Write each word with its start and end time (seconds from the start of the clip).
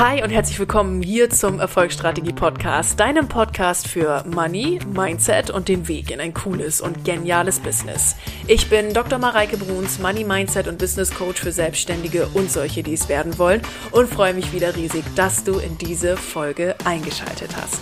Hi 0.00 0.22
und 0.22 0.30
herzlich 0.30 0.58
willkommen 0.58 1.02
hier 1.02 1.28
zum 1.28 1.60
Erfolgsstrategie 1.60 2.32
Podcast, 2.32 2.98
deinem 2.98 3.28
Podcast 3.28 3.86
für 3.86 4.24
Money, 4.24 4.80
Mindset 4.94 5.50
und 5.50 5.68
den 5.68 5.88
Weg 5.88 6.10
in 6.10 6.20
ein 6.20 6.32
cooles 6.32 6.80
und 6.80 7.04
geniales 7.04 7.60
Business. 7.60 8.16
Ich 8.46 8.70
bin 8.70 8.94
Dr. 8.94 9.18
Mareike 9.18 9.58
Bruns, 9.58 9.98
Money 9.98 10.24
Mindset 10.24 10.68
und 10.68 10.78
Business 10.78 11.10
Coach 11.10 11.42
für 11.42 11.52
Selbstständige 11.52 12.28
und 12.28 12.50
solche, 12.50 12.82
die 12.82 12.94
es 12.94 13.10
werden 13.10 13.36
wollen 13.38 13.60
und 13.90 14.08
freue 14.08 14.32
mich 14.32 14.54
wieder 14.54 14.74
riesig, 14.74 15.04
dass 15.16 15.44
du 15.44 15.58
in 15.58 15.76
diese 15.76 16.16
Folge 16.16 16.76
eingeschaltet 16.86 17.50
hast. 17.60 17.80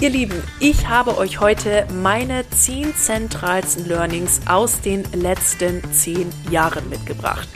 Ihr 0.00 0.10
Lieben, 0.10 0.42
ich 0.58 0.88
habe 0.88 1.16
euch 1.16 1.38
heute 1.38 1.86
meine 2.02 2.42
10 2.50 2.96
zentralsten 2.96 3.86
Learnings 3.86 4.40
aus 4.48 4.80
den 4.80 5.04
letzten 5.12 5.80
10 5.92 6.28
Jahren 6.50 6.88
mitgebracht. 6.88 7.48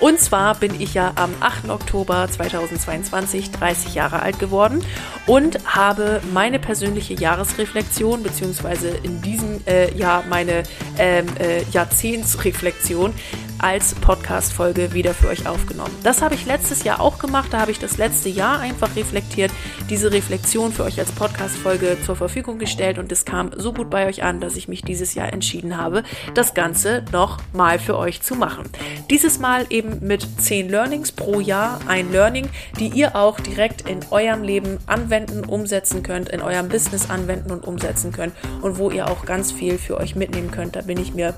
Und 0.00 0.20
zwar 0.20 0.54
bin 0.54 0.78
ich 0.78 0.92
ja 0.92 1.12
am 1.14 1.30
8. 1.40 1.70
Oktober 1.70 2.28
2022 2.30 3.44
ich 3.44 3.52
30 3.58 3.94
Jahre 3.94 4.20
alt 4.20 4.38
geworden 4.38 4.84
und 5.26 5.58
habe 5.66 6.20
meine 6.32 6.58
persönliche 6.58 7.14
Jahresreflexion, 7.14 8.22
beziehungsweise 8.22 8.88
in 9.02 9.22
diesem 9.22 9.60
äh, 9.66 9.92
Jahr 9.94 10.24
meine 10.28 10.64
ähm, 10.98 11.26
äh, 11.38 11.62
Jahrzehntsreflexion 11.72 13.14
als 13.58 13.94
Podcast-Folge 13.94 14.92
wieder 14.92 15.14
für 15.14 15.28
euch 15.28 15.46
aufgenommen. 15.46 15.94
Das 16.02 16.22
habe 16.22 16.34
ich 16.34 16.46
letztes 16.46 16.84
Jahr 16.84 17.00
auch 17.00 17.18
gemacht. 17.18 17.48
Da 17.52 17.60
habe 17.60 17.70
ich 17.70 17.78
das 17.78 17.96
letzte 17.96 18.28
Jahr 18.28 18.60
einfach 18.60 18.96
reflektiert, 18.96 19.50
diese 19.90 20.12
Reflexion 20.12 20.72
für 20.72 20.84
euch 20.84 20.98
als 20.98 21.12
Podcast-Folge 21.12 21.98
zur 22.04 22.16
Verfügung 22.16 22.58
gestellt 22.58 22.98
und 22.98 23.10
es 23.12 23.24
kam 23.24 23.50
so 23.56 23.72
gut 23.72 23.90
bei 23.90 24.06
euch 24.06 24.22
an, 24.22 24.40
dass 24.40 24.56
ich 24.56 24.68
mich 24.68 24.82
dieses 24.82 25.14
Jahr 25.14 25.32
entschieden 25.32 25.76
habe, 25.76 26.02
das 26.34 26.54
Ganze 26.54 27.04
noch 27.12 27.38
mal 27.52 27.78
für 27.78 27.96
euch 27.96 28.22
zu 28.22 28.34
machen. 28.34 28.68
Dieses 29.10 29.38
Mal 29.38 29.66
eben 29.70 30.06
mit 30.06 30.26
10 30.40 30.68
Learnings 30.68 31.12
pro 31.12 31.40
Jahr, 31.40 31.80
ein 31.86 32.12
Learning, 32.12 32.48
die 32.78 32.88
ihr 32.88 33.16
auch 33.16 33.40
direkt 33.40 33.88
in 33.88 34.00
eurem 34.10 34.42
Leben 34.42 34.78
anwenden, 34.86 35.44
umsetzen 35.44 36.02
könnt, 36.02 36.28
in 36.28 36.40
eurem 36.40 36.68
Business 36.68 37.10
anwenden 37.10 37.50
und 37.50 37.64
umsetzen 37.66 38.12
könnt 38.12 38.34
und 38.62 38.78
wo 38.78 38.90
ihr 38.90 39.08
auch 39.08 39.24
ganz 39.24 39.52
viel 39.52 39.78
für 39.78 39.98
euch 39.98 40.16
mitnehmen 40.16 40.50
könnt. 40.50 40.76
Da 40.76 40.82
bin 40.82 40.98
ich 40.98 41.14
mir 41.14 41.34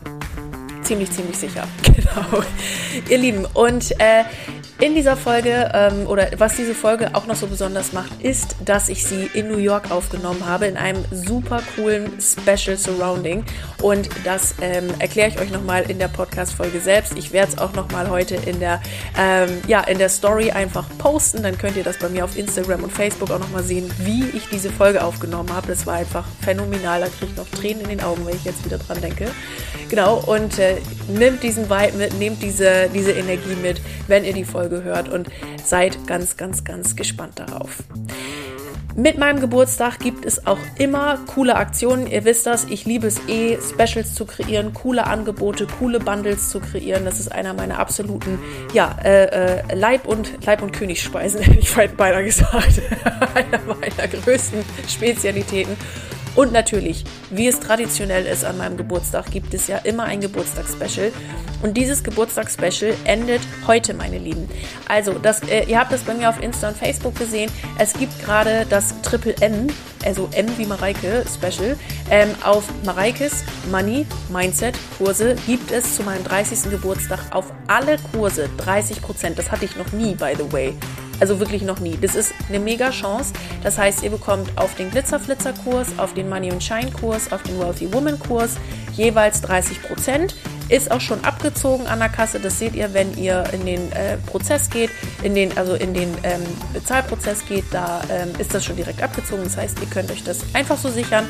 ziemlich, 0.87 1.11
ziemlich 1.11 1.37
sicher. 1.37 1.67
Genau. 1.97 2.42
Ihr 3.09 3.19
Lieben, 3.19 3.47
und 3.55 3.91
äh, 3.98 4.25
in 4.78 4.94
dieser 4.94 5.16
Folge 5.16 5.70
ähm, 5.72 6.06
oder 6.06 6.28
was 6.36 6.56
diese 6.56 6.74
Folge 6.74 7.14
auch 7.14 7.27
noch 7.27 7.36
so 7.36 7.46
besonders 7.46 7.94
macht, 7.94 8.20
ist, 8.22 8.56
dass 8.62 8.91
ich 8.91 9.06
sie 9.06 9.30
in 9.33 9.48
New 9.48 9.56
York 9.56 9.91
aufgenommen 9.91 10.44
habe, 10.44 10.66
in 10.66 10.77
einem 10.77 11.02
super 11.10 11.62
coolen 11.74 12.12
Special 12.20 12.77
Surrounding. 12.77 13.42
Und 13.80 14.10
das 14.24 14.55
ähm, 14.60 14.88
erkläre 14.98 15.30
ich 15.30 15.41
euch 15.41 15.50
nochmal 15.50 15.91
in 15.91 15.98
der 15.98 16.08
Podcast-Folge 16.08 16.80
selbst. 16.80 17.16
Ich 17.16 17.33
werde 17.33 17.52
es 17.52 17.58
auch 17.58 17.72
nochmal 17.72 18.10
heute 18.10 18.34
in 18.34 18.60
der, 18.60 18.83
ähm, 19.18 19.48
ja, 19.66 19.80
in 19.80 19.96
der 19.96 20.10
Story 20.10 20.50
einfach 20.50 20.86
posten. 20.98 21.42
Dann 21.42 21.56
könnt 21.56 21.77
ihr 21.77 21.84
das 21.84 21.98
bei 21.98 22.11
mir 22.11 22.24
auf 22.24 22.36
Instagram 22.36 22.84
und 22.84 22.92
Facebook 22.92 23.30
auch 23.30 23.38
nochmal 23.38 23.62
sehen, 23.62 23.90
wie 24.00 24.24
ich 24.36 24.48
diese 24.50 24.70
Folge 24.70 25.02
aufgenommen 25.02 25.55
habe. 25.55 25.68
Das 25.68 25.86
war 25.86 25.94
einfach 25.94 26.27
phänomenal. 26.42 27.00
Da 27.00 27.06
kriege 27.06 27.33
ich 27.33 27.36
noch 27.36 27.48
Tränen 27.48 27.84
in 27.84 27.88
den 27.88 28.00
Augen, 28.02 28.27
wenn 28.27 28.36
ich 28.36 28.44
jetzt 28.44 28.62
wieder 28.64 28.77
dran 28.77 29.00
denke. 29.00 29.30
Genau, 29.88 30.16
und 30.18 30.58
äh, 30.58 30.77
nehmt 31.08 31.42
diesen 31.42 31.70
Vibe 31.70 31.96
mit, 31.96 32.18
nehmt 32.18 32.42
diese, 32.42 32.90
diese 32.92 33.12
Energie 33.12 33.55
mit, 33.62 33.80
wenn 34.08 34.24
ihr 34.24 34.33
die 34.33 34.44
Folge 34.44 34.66
Folge 34.67 34.83
hört 34.83 35.09
und 35.09 35.28
seid 35.62 36.06
ganz, 36.06 36.36
ganz, 36.36 36.64
ganz 36.64 36.97
gespannt 36.97 37.39
darauf. 37.39 37.84
Mit 38.97 39.19
meinem 39.19 39.41
Geburtstag 39.41 39.98
gibt 39.98 40.25
es 40.25 40.47
auch 40.47 40.58
immer 40.78 41.19
coole 41.27 41.55
Aktionen. 41.56 42.06
Ihr 42.06 42.25
wisst 42.25 42.47
das, 42.47 42.64
ich 42.64 42.86
liebe 42.86 43.06
es 43.06 43.20
eh, 43.28 43.58
Specials 43.61 44.14
zu 44.14 44.25
kreieren, 44.25 44.73
coole 44.73 45.06
Angebote, 45.06 45.67
coole 45.78 46.00
Bundles 46.00 46.50
zu 46.50 46.61
kreieren. 46.61 47.05
Das 47.05 47.20
ist 47.20 47.31
einer 47.31 47.53
meiner 47.53 47.78
absoluten, 47.78 48.39
ja, 48.73 48.97
äh, 49.05 49.58
äh, 49.58 49.75
Leib- 49.75 50.06
und, 50.06 50.45
Leib 50.47 50.62
und 50.62 50.73
Königsspeisen, 50.73 51.42
hätte 51.42 51.58
ich 51.61 51.75
beinahe 51.97 52.25
gesagt. 52.25 52.80
einer 53.34 53.61
meiner 53.67 54.08
größten 54.08 54.64
Spezialitäten. 54.89 55.77
Und 56.37 56.53
natürlich, 56.53 57.05
wie 57.31 57.48
es 57.48 57.59
traditionell 57.61 58.27
ist 58.27 58.45
an 58.45 58.58
meinem 58.58 58.77
Geburtstag, 58.77 59.30
gibt 59.30 59.55
es 59.55 59.67
ja 59.67 59.79
immer 59.79 60.05
ein 60.05 60.20
Geburtstagsspecial. 60.20 61.11
Und 61.63 61.77
dieses 61.77 62.05
Geburtstagsspecial 62.05 62.95
endet 63.05 63.41
heute, 63.67 63.95
meine 63.95 64.19
Lieben. 64.19 64.46
Also, 64.86 65.14
das, 65.14 65.41
äh, 65.48 65.64
ihr 65.64 65.80
habt 65.80 65.92
das 65.92 66.02
bei 66.02 66.13
mir 66.13 66.29
auf 66.29 66.41
Insta 66.42 66.69
und 66.69 66.77
Facebook 66.77 67.19
gesehen. 67.19 67.51
Es 67.79 67.95
gibt 67.95 68.23
gerade 68.23 68.67
das 68.69 69.01
Triple 69.01 69.35
M, 69.41 69.69
also 70.05 70.29
M 70.33 70.46
wie 70.58 70.67
Mareike 70.67 71.25
Special, 71.27 71.77
ähm, 72.11 72.29
auf 72.45 72.64
Mareikes 72.85 73.42
Money 73.70 74.07
Mindset 74.29 74.75
Kurse 74.98 75.36
gibt 75.46 75.70
es 75.70 75.96
zu 75.96 76.02
meinem 76.02 76.23
30. 76.23 76.70
Geburtstag 76.70 77.20
auf 77.30 77.51
alle 77.67 77.96
Kurse 78.13 78.51
30%. 78.58 79.35
Das 79.36 79.51
hatte 79.51 79.64
ich 79.64 79.77
noch 79.77 79.91
nie, 79.92 80.14
by 80.14 80.35
the 80.36 80.52
way. 80.52 80.75
Also 81.20 81.40
wirklich 81.40 81.62
noch 81.62 81.80
nie. 81.80 81.96
Das 82.00 82.14
ist 82.14 82.32
eine 82.48 82.58
mega 82.58 82.90
Chance. 82.90 83.32
Das 83.62 83.78
heißt, 83.78 84.02
ihr 84.02 84.10
bekommt 84.10 84.50
auf 84.56 84.74
den 84.74 84.90
Glitzerflitzer-Kurs, 84.90 85.98
auf 85.98 86.14
den 86.14 86.28
Money 86.28 86.50
and 86.50 86.62
Shine-Kurs, 86.62 87.32
auf 87.32 87.42
den 87.42 87.58
Wealthy 87.58 87.92
Woman-Kurs 87.92 88.56
jeweils 88.92 89.40
30 89.42 89.82
Prozent. 89.82 90.34
Ist 90.68 90.90
auch 90.90 91.00
schon 91.00 91.24
abgezogen 91.24 91.86
an 91.86 92.00
der 92.00 92.08
Kasse. 92.08 92.40
Das 92.40 92.58
seht 92.58 92.74
ihr, 92.74 92.92
wenn 92.92 93.16
ihr 93.16 93.44
in 93.52 93.64
den 93.64 93.92
äh, 93.92 94.16
Prozess 94.27 94.68
geht, 94.68 94.90
in 95.22 95.34
den, 95.34 95.56
also 95.56 95.74
in 95.74 95.94
den 95.94 96.08
ähm, 96.24 96.42
Bezahlprozess 96.72 97.46
geht, 97.46 97.64
da 97.70 98.00
ähm, 98.10 98.30
ist 98.38 98.52
das 98.52 98.64
schon 98.64 98.74
direkt 98.74 99.00
abgezogen. 99.02 99.44
Das 99.44 99.56
heißt, 99.56 99.78
ihr 99.80 99.86
könnt 99.86 100.10
euch 100.10 100.24
das 100.24 100.40
einfach 100.54 100.77
so 100.77 100.88
sichern. 100.88 101.27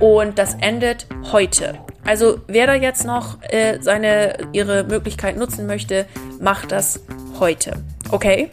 Und 0.00 0.38
das 0.38 0.54
endet 0.60 1.06
heute. 1.32 1.78
Also 2.04 2.40
wer 2.46 2.66
da 2.66 2.74
jetzt 2.74 3.06
noch 3.06 3.38
äh, 3.42 3.78
seine, 3.80 4.36
ihre 4.52 4.84
Möglichkeit 4.84 5.38
nutzen 5.38 5.66
möchte, 5.66 6.06
macht 6.40 6.72
das 6.72 7.00
heute. 7.38 7.82
Okay? 8.10 8.50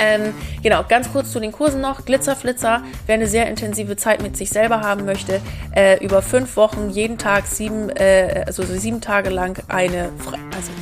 Ähm, 0.00 0.34
genau, 0.62 0.82
ganz 0.88 1.12
kurz 1.12 1.30
zu 1.30 1.40
den 1.40 1.52
Kursen 1.52 1.82
noch. 1.82 2.06
Glitzerflitzer, 2.06 2.82
wer 3.06 3.14
eine 3.14 3.26
sehr 3.26 3.48
intensive 3.48 3.96
Zeit 3.96 4.22
mit 4.22 4.36
sich 4.36 4.48
selber 4.48 4.80
haben 4.80 5.04
möchte, 5.04 5.42
äh, 5.76 6.02
über 6.02 6.22
fünf 6.22 6.56
Wochen, 6.56 6.88
jeden 6.88 7.18
Tag 7.18 7.46
sieben, 7.46 7.90
äh, 7.90 8.44
also 8.46 8.62
sieben 8.62 9.02
Tage 9.02 9.28
lang 9.28 9.62
eine, 9.68 10.10
also 10.56 10.72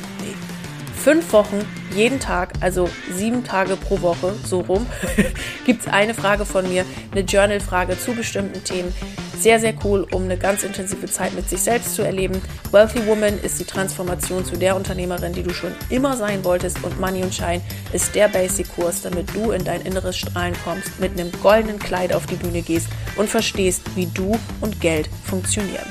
fünf 0.99 1.31
Wochen, 1.33 1.65
jeden 1.95 2.19
Tag, 2.19 2.53
also 2.61 2.89
sieben 3.11 3.43
Tage 3.43 3.75
pro 3.75 4.01
Woche, 4.01 4.35
so 4.45 4.61
rum, 4.61 4.85
gibt 5.65 5.81
es 5.85 5.91
eine 5.91 6.13
Frage 6.13 6.45
von 6.45 6.67
mir, 6.67 6.85
eine 7.11 7.21
Journal-Frage 7.21 7.99
zu 7.99 8.13
bestimmten 8.13 8.63
Themen 8.63 8.93
sehr, 9.39 9.59
sehr 9.59 9.73
cool, 9.83 10.05
um 10.11 10.23
eine 10.23 10.37
ganz 10.37 10.63
intensive 10.63 11.07
Zeit 11.07 11.33
mit 11.33 11.49
sich 11.49 11.61
selbst 11.61 11.95
zu 11.95 12.01
erleben. 12.01 12.41
Wealthy 12.71 13.05
Woman 13.07 13.39
ist 13.39 13.59
die 13.59 13.65
Transformation 13.65 14.45
zu 14.45 14.57
der 14.57 14.75
Unternehmerin, 14.75 15.33
die 15.33 15.43
du 15.43 15.53
schon 15.53 15.71
immer 15.89 16.17
sein 16.17 16.43
wolltest. 16.43 16.83
Und 16.83 16.99
Money 16.99 17.23
und 17.23 17.33
Shine 17.33 17.61
ist 17.93 18.15
der 18.15 18.27
Basic-Kurs, 18.27 19.01
damit 19.01 19.33
du 19.33 19.51
in 19.51 19.63
dein 19.63 19.81
inneres 19.81 20.17
Strahlen 20.17 20.55
kommst, 20.63 20.99
mit 20.99 21.13
einem 21.13 21.31
goldenen 21.41 21.79
Kleid 21.79 22.13
auf 22.13 22.25
die 22.25 22.35
Bühne 22.35 22.61
gehst 22.61 22.87
und 23.15 23.29
verstehst, 23.29 23.83
wie 23.95 24.07
du 24.07 24.37
und 24.61 24.81
Geld 24.81 25.09
funktionieren. 25.25 25.87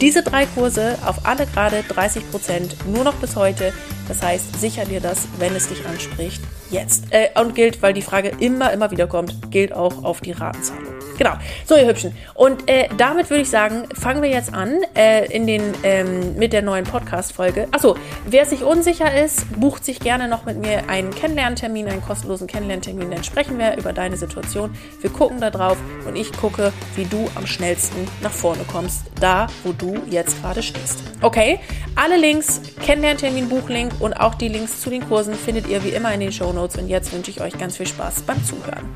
Diese 0.00 0.22
drei 0.22 0.44
Kurse 0.44 0.98
auf 1.06 1.24
alle 1.24 1.46
gerade 1.46 1.80
30% 1.80 2.74
nur 2.86 3.04
noch 3.04 3.14
bis 3.14 3.34
heute. 3.34 3.72
Das 4.08 4.22
heißt, 4.22 4.60
sicher 4.60 4.84
dir 4.84 5.00
das, 5.00 5.26
wenn 5.38 5.56
es 5.56 5.68
dich 5.68 5.86
anspricht, 5.86 6.42
jetzt. 6.70 7.04
Äh, 7.10 7.28
und 7.40 7.54
gilt, 7.54 7.80
weil 7.80 7.94
die 7.94 8.02
Frage 8.02 8.32
immer, 8.38 8.72
immer 8.72 8.90
wieder 8.90 9.06
kommt, 9.06 9.50
gilt 9.50 9.72
auch 9.72 10.04
auf 10.04 10.20
die 10.20 10.32
Ratenzahlung. 10.32 10.95
Genau. 11.18 11.32
So, 11.64 11.76
ihr 11.76 11.86
Hübschen. 11.86 12.16
Und 12.34 12.68
äh, 12.68 12.88
damit 12.96 13.30
würde 13.30 13.42
ich 13.42 13.50
sagen, 13.50 13.84
fangen 13.94 14.22
wir 14.22 14.28
jetzt 14.28 14.52
an 14.52 14.80
äh, 14.94 15.26
in 15.32 15.46
den, 15.46 15.74
ähm, 15.82 16.36
mit 16.36 16.52
der 16.52 16.62
neuen 16.62 16.84
Podcast-Folge. 16.84 17.68
Achso, 17.70 17.96
wer 18.26 18.44
sich 18.44 18.62
unsicher 18.62 19.22
ist, 19.24 19.58
bucht 19.58 19.84
sich 19.84 20.00
gerne 20.00 20.28
noch 20.28 20.44
mit 20.44 20.58
mir 20.58 20.88
einen 20.88 21.10
Kennenlerntermin, 21.10 21.88
einen 21.88 22.02
kostenlosen 22.02 22.46
Kennenlerntermin. 22.46 23.10
Dann 23.10 23.24
sprechen 23.24 23.58
wir 23.58 23.76
über 23.76 23.92
deine 23.92 24.16
Situation. 24.16 24.76
Wir 25.00 25.10
gucken 25.10 25.40
da 25.40 25.50
drauf 25.50 25.78
und 26.06 26.16
ich 26.16 26.32
gucke, 26.32 26.72
wie 26.94 27.04
du 27.04 27.28
am 27.34 27.46
schnellsten 27.46 28.06
nach 28.22 28.32
vorne 28.32 28.64
kommst, 28.70 29.04
da, 29.20 29.46
wo 29.64 29.72
du 29.72 29.96
jetzt 30.10 30.40
gerade 30.42 30.62
stehst. 30.62 31.02
Okay? 31.22 31.60
Alle 31.94 32.16
Links, 32.16 32.60
Kennenlerntermin, 32.84 33.48
Buchlink 33.48 33.92
und 34.00 34.14
auch 34.14 34.34
die 34.34 34.48
Links 34.48 34.80
zu 34.80 34.90
den 34.90 35.06
Kursen 35.08 35.34
findet 35.34 35.66
ihr 35.68 35.82
wie 35.82 35.90
immer 35.90 36.12
in 36.12 36.20
den 36.20 36.32
Show 36.32 36.52
Notes. 36.52 36.76
Und 36.76 36.88
jetzt 36.88 37.12
wünsche 37.12 37.30
ich 37.30 37.40
euch 37.40 37.56
ganz 37.58 37.76
viel 37.76 37.86
Spaß 37.86 38.22
beim 38.22 38.44
Zuhören. 38.44 38.86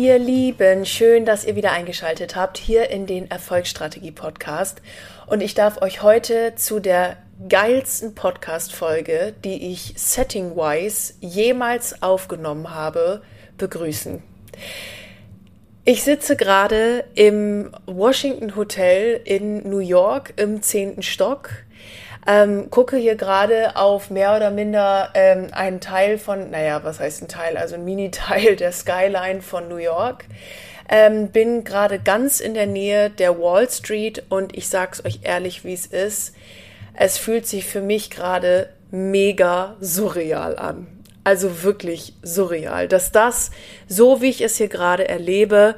Ihr 0.00 0.20
Lieben, 0.20 0.86
schön, 0.86 1.24
dass 1.24 1.44
ihr 1.44 1.56
wieder 1.56 1.72
eingeschaltet 1.72 2.36
habt 2.36 2.56
hier 2.56 2.88
in 2.88 3.06
den 3.06 3.28
Erfolgsstrategie 3.32 4.12
Podcast. 4.12 4.80
Und 5.26 5.40
ich 5.40 5.54
darf 5.54 5.82
euch 5.82 6.02
heute 6.02 6.54
zu 6.54 6.78
der 6.78 7.16
geilsten 7.48 8.14
Podcast-Folge, 8.14 9.34
die 9.44 9.72
ich 9.72 9.94
setting-wise 9.96 11.14
jemals 11.18 12.00
aufgenommen 12.00 12.72
habe, 12.72 13.22
begrüßen. 13.56 14.22
Ich 15.84 16.04
sitze 16.04 16.36
gerade 16.36 17.04
im 17.16 17.72
Washington 17.86 18.54
Hotel 18.54 19.20
in 19.24 19.68
New 19.68 19.80
York 19.80 20.32
im 20.36 20.62
zehnten 20.62 21.02
Stock 21.02 21.50
ähm, 22.26 22.70
gucke 22.70 22.96
hier 22.96 23.14
gerade 23.14 23.76
auf 23.76 24.10
mehr 24.10 24.36
oder 24.36 24.50
minder 24.50 25.10
ähm, 25.14 25.48
einen 25.52 25.80
Teil 25.80 26.18
von, 26.18 26.50
naja, 26.50 26.84
was 26.84 27.00
heißt 27.00 27.22
ein 27.22 27.28
Teil, 27.28 27.56
also 27.56 27.76
ein 27.76 27.84
Mini-Teil 27.84 28.56
der 28.56 28.72
Skyline 28.72 29.40
von 29.42 29.68
New 29.68 29.76
York. 29.76 30.24
Ähm, 30.90 31.28
bin 31.28 31.64
gerade 31.64 31.98
ganz 31.98 32.40
in 32.40 32.54
der 32.54 32.66
Nähe 32.66 33.10
der 33.10 33.38
Wall 33.38 33.68
Street 33.68 34.24
und 34.30 34.56
ich 34.56 34.68
sag's 34.68 35.04
euch 35.04 35.20
ehrlich, 35.22 35.64
wie 35.64 35.74
es 35.74 35.86
ist. 35.86 36.34
Es 36.94 37.18
fühlt 37.18 37.46
sich 37.46 37.66
für 37.66 37.82
mich 37.82 38.10
gerade 38.10 38.70
mega 38.90 39.76
surreal 39.80 40.58
an. 40.58 40.86
Also 41.24 41.62
wirklich 41.62 42.14
surreal, 42.22 42.88
dass 42.88 43.12
das, 43.12 43.50
so 43.86 44.22
wie 44.22 44.30
ich 44.30 44.40
es 44.40 44.56
hier 44.56 44.68
gerade 44.68 45.06
erlebe, 45.06 45.74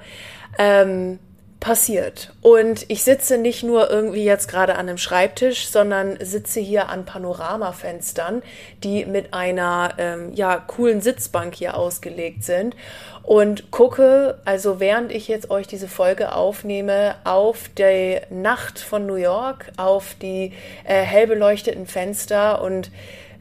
ähm, 0.58 1.19
passiert. 1.61 2.33
Und 2.41 2.87
ich 2.89 3.05
sitze 3.05 3.37
nicht 3.37 3.62
nur 3.62 3.91
irgendwie 3.91 4.25
jetzt 4.25 4.49
gerade 4.49 4.75
an 4.75 4.89
einem 4.89 4.99
Schreibtisch, 4.99 5.69
sondern 5.69 6.17
sitze 6.21 6.59
hier 6.59 6.89
an 6.89 7.05
Panoramafenstern, 7.05 8.43
die 8.83 9.05
mit 9.05 9.35
einer 9.35 9.95
ähm, 9.99 10.33
ja 10.35 10.57
coolen 10.57 11.03
Sitzbank 11.03 11.55
hier 11.55 11.77
ausgelegt 11.77 12.45
sind 12.45 12.75
und 13.23 13.71
gucke, 13.71 14.39
also 14.47 14.81
während 14.81 15.12
ich 15.12 15.29
jetzt 15.29 15.51
euch 15.51 15.67
diese 15.67 15.87
Folge 15.87 16.35
aufnehme, 16.35 17.17
auf 17.25 17.69
die 17.77 18.19
Nacht 18.31 18.79
von 18.79 19.07
New 19.07 19.17
York, 19.17 19.71
auf 19.77 20.15
die 20.21 20.53
äh, 20.85 21.03
hell 21.03 21.27
beleuchteten 21.27 21.87
Fenster 21.87 22.62
und 22.62 22.91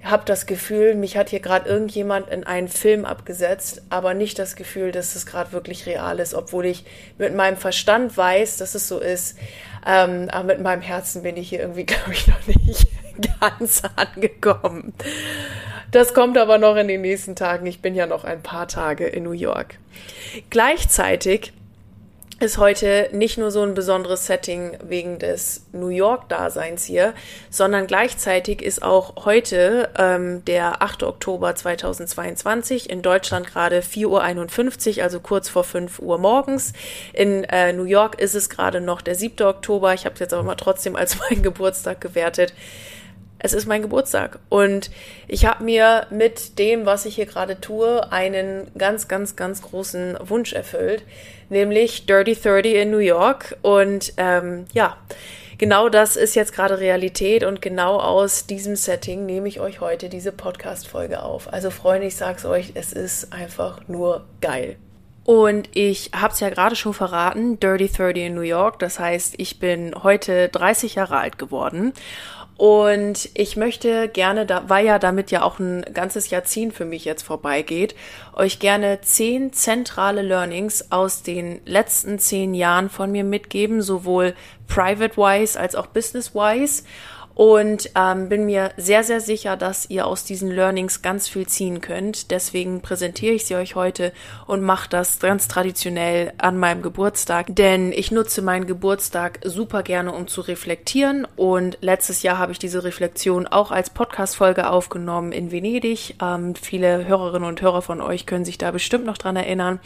habe 0.04 0.24
das 0.26 0.46
Gefühl, 0.46 0.96
mich 0.96 1.18
hat 1.18 1.30
hier 1.30 1.40
gerade 1.40 1.70
irgendjemand 1.70 2.30
in 2.30 2.46
einen 2.46 2.68
Film 2.68 3.06
abgesetzt, 3.06 3.82
aber 3.90 4.14
nicht 4.14 4.40
das 4.40 4.56
Gefühl, 4.56 4.92
dass 4.92 5.16
es 5.16 5.26
gerade 5.26 5.52
wirklich 5.52 5.86
real 5.86 6.20
ist, 6.20 6.34
obwohl 6.34 6.66
ich 6.66 6.86
mit 7.18 7.36
meinem 7.36 7.58
Verstand 7.58 8.16
weiß, 8.16 8.58
dass 8.58 8.76
es 8.76 8.88
so 8.88 9.00
ist. 9.00 9.38
Ähm, 9.86 10.30
aber 10.32 10.46
mit 10.46 10.62
meinem 10.62 10.82
Herzen 10.82 11.24
bin 11.24 11.38
ich 11.38 11.50
hier 11.50 11.60
irgendwie, 11.60 11.86
glaube 11.86 12.14
ich, 12.14 12.28
noch 12.28 12.48
nicht 12.48 12.88
ganz 13.40 13.82
angekommen. 13.96 14.94
Das 15.92 16.14
kommt 16.14 16.38
aber 16.38 16.58
noch 16.60 16.76
in 16.76 16.88
den 16.88 17.02
nächsten 17.02 17.36
Tagen. 17.36 17.66
Ich 17.66 17.82
bin 17.82 17.96
ja 17.96 18.06
noch 18.06 18.24
ein 18.24 18.42
paar 18.42 18.68
Tage 18.68 19.08
in 19.08 19.24
New 19.24 19.32
York. 19.32 19.80
Gleichzeitig 20.50 21.52
ist 22.40 22.58
heute 22.58 23.10
nicht 23.12 23.38
nur 23.38 23.52
so 23.52 23.62
ein 23.64 23.74
besonderes 23.74 24.26
Setting 24.26 24.78
wegen 24.82 25.20
des 25.20 25.66
New 25.74 25.90
York-Daseins 25.90 26.86
hier, 26.86 27.14
sondern 27.50 27.86
gleichzeitig 27.86 28.62
ist 28.62 28.82
auch 28.82 29.26
heute 29.26 29.90
ähm, 29.98 30.46
der 30.46 30.82
8. 30.82 31.04
Oktober 31.04 31.54
2022 31.54 32.90
in 32.90 33.02
Deutschland 33.02 33.48
gerade 33.48 33.82
4.51 33.82 34.98
Uhr, 34.98 35.04
also 35.04 35.20
kurz 35.20 35.50
vor 35.50 35.64
5 35.64 36.00
Uhr 36.00 36.18
morgens. 36.18 36.74
In 37.14 37.44
äh, 37.44 37.74
New 37.74 37.84
York 37.84 38.20
ist 38.22 38.36
es 38.36 38.50
gerade 38.50 38.80
noch 38.80 39.02
der 39.02 39.16
7. 39.16 39.46
Oktober. 39.46 39.94
Ich 39.94 40.06
habe 40.06 40.14
es 40.14 40.20
jetzt 40.20 40.34
aber 40.34 40.44
mal 40.44 40.56
trotzdem 40.56 40.96
als 40.96 41.20
meinen 41.30 41.44
Geburtstag 41.44 42.00
gewertet 42.00 42.54
es 43.40 43.54
ist 43.54 43.66
mein 43.66 43.82
Geburtstag 43.82 44.40
und 44.50 44.92
ich 45.28 45.46
habe 45.46 45.64
mir 45.64 46.08
mit 46.10 46.60
dem, 46.60 46.86
was 46.86 47.06
ich 47.06 47.16
hier 47.16 47.26
gerade 47.26 47.60
tue, 47.60 48.12
einen 48.12 48.70
ganz, 48.78 49.08
ganz, 49.08 49.36
ganz 49.36 49.62
großen 49.62 50.18
Wunsch 50.22 50.54
erfüllt, 50.54 51.04
nämlich 51.50 52.06
Dirty 52.06 52.36
30 52.36 52.76
in 52.76 52.92
New 52.92 52.98
York 52.98 53.58
und 53.62 54.14
ähm, 54.18 54.66
ja, 54.74 54.98
genau 55.58 55.88
das 55.88 56.18
ist 56.18 56.36
jetzt 56.36 56.54
gerade 56.54 56.80
Realität 56.80 57.46
und 57.46 57.62
genau 57.62 58.00
aus 58.00 58.46
diesem 58.46 58.76
Setting 58.76 59.26
nehme 59.26 59.48
ich 59.48 59.62
euch 59.62 59.80
heute 59.80 60.10
diese 60.10 60.34
Podcast-Folge 60.34 61.24
auf. 61.24 61.52
Also 61.52 61.72
Freunde, 61.72 62.08
ich 62.08 62.18
sag's 62.18 62.46
euch, 62.46 62.74
es 62.76 62.92
ist 62.92 63.32
einfach 63.32 63.88
nur 63.88 64.26
geil. 64.42 64.76
Und 65.26 65.70
ich 65.76 66.10
habe 66.16 66.34
es 66.34 66.40
ja 66.40 66.50
gerade 66.50 66.76
schon 66.76 66.96
verraten, 66.96 67.60
Dirty 67.60 67.88
30 67.88 68.18
in 68.18 68.34
New 68.34 68.42
York. 68.42 68.80
Das 68.80 68.98
heißt, 68.98 69.36
ich 69.38 69.60
bin 69.60 69.94
heute 70.02 70.50
30 70.50 70.96
Jahre 70.96 71.18
alt 71.18 71.38
geworden 71.38 71.94
und 72.60 73.30
ich 73.36 73.56
möchte 73.56 74.10
gerne, 74.10 74.46
da, 74.46 74.66
weil 74.68 74.86
ja 74.86 75.00
damit 75.00 75.32
ja 75.32 75.44
auch 75.44 75.60
ein 75.60 75.82
ganzes 75.94 76.30
Jahrzehnt 76.30 76.74
für 76.74 76.84
mich 76.84 77.06
jetzt 77.06 77.22
vorbeigeht, 77.22 77.96
euch 78.34 78.60
gerne 78.60 79.00
zehn 79.00 79.54
zentrale 79.54 80.22
Learnings 80.24 80.92
aus 80.92 81.24
den 81.24 81.62
letzten 81.64 82.20
zehn 82.20 82.54
Jahren 82.54 82.90
von 82.90 83.14
mir 83.14 83.24
mitgeben, 83.24 83.82
sowohl 83.82 84.36
private-wise 84.68 85.58
als 85.58 85.74
auch 85.74 85.88
business-wise 85.88 86.84
und 87.36 87.92
ähm, 87.96 88.28
bin 88.28 88.46
mir 88.46 88.72
sehr, 88.76 89.04
sehr 89.04 89.22
sicher, 89.22 89.56
dass 89.56 89.90
ihr 89.90 90.06
aus 90.06 90.26
diesen 90.26 90.52
Learnings 90.52 91.02
ganz 91.02 91.28
viel 91.28 91.48
ziehen 91.48 91.80
könnt. 91.80 92.32
Deswegen 92.32 92.82
präsentiere 92.82 93.34
ich 93.34 93.46
sie 93.46 93.56
euch 93.56 93.76
heute 93.76 94.12
und 94.46 94.62
mache 94.62 94.90
das 94.90 95.20
ganz 95.20 95.48
traditionell 95.48 96.34
an 96.38 96.58
meinem 96.58 96.82
Geburtstag, 96.82 97.48
denn 97.56 97.94
ich 97.94 98.12
nutze 98.12 98.42
meinen 98.42 98.68
Geburtstag 98.68 99.40
super 99.44 99.84
gerne, 99.84 100.12
um 100.12 100.28
zu 100.28 100.42
reflektieren. 100.42 101.26
Und 101.36 101.78
letztes 101.82 102.24
Jahr 102.24 102.38
habe 102.38 102.52
ich 102.52 102.60
diese 102.60 102.84
Reflexion 102.84 103.48
auch 103.48 103.72
als 103.72 103.90
Podcast-Folge 103.90 104.70
aufgenommen 104.70 105.32
in 105.32 105.52
Venedig. 105.52 106.16
Ähm, 106.22 106.56
viele 106.56 107.06
Hörerinnen 107.06 107.48
und 107.48 107.62
Hörer 107.62 107.82
von 107.82 108.02
euch 108.02 108.26
können 108.26 108.46
sich 108.46 108.58
da 108.58 108.72
bestimmt 108.72 109.06
noch 109.06 109.18
dran 109.18 109.36
erinnern. 109.36 109.80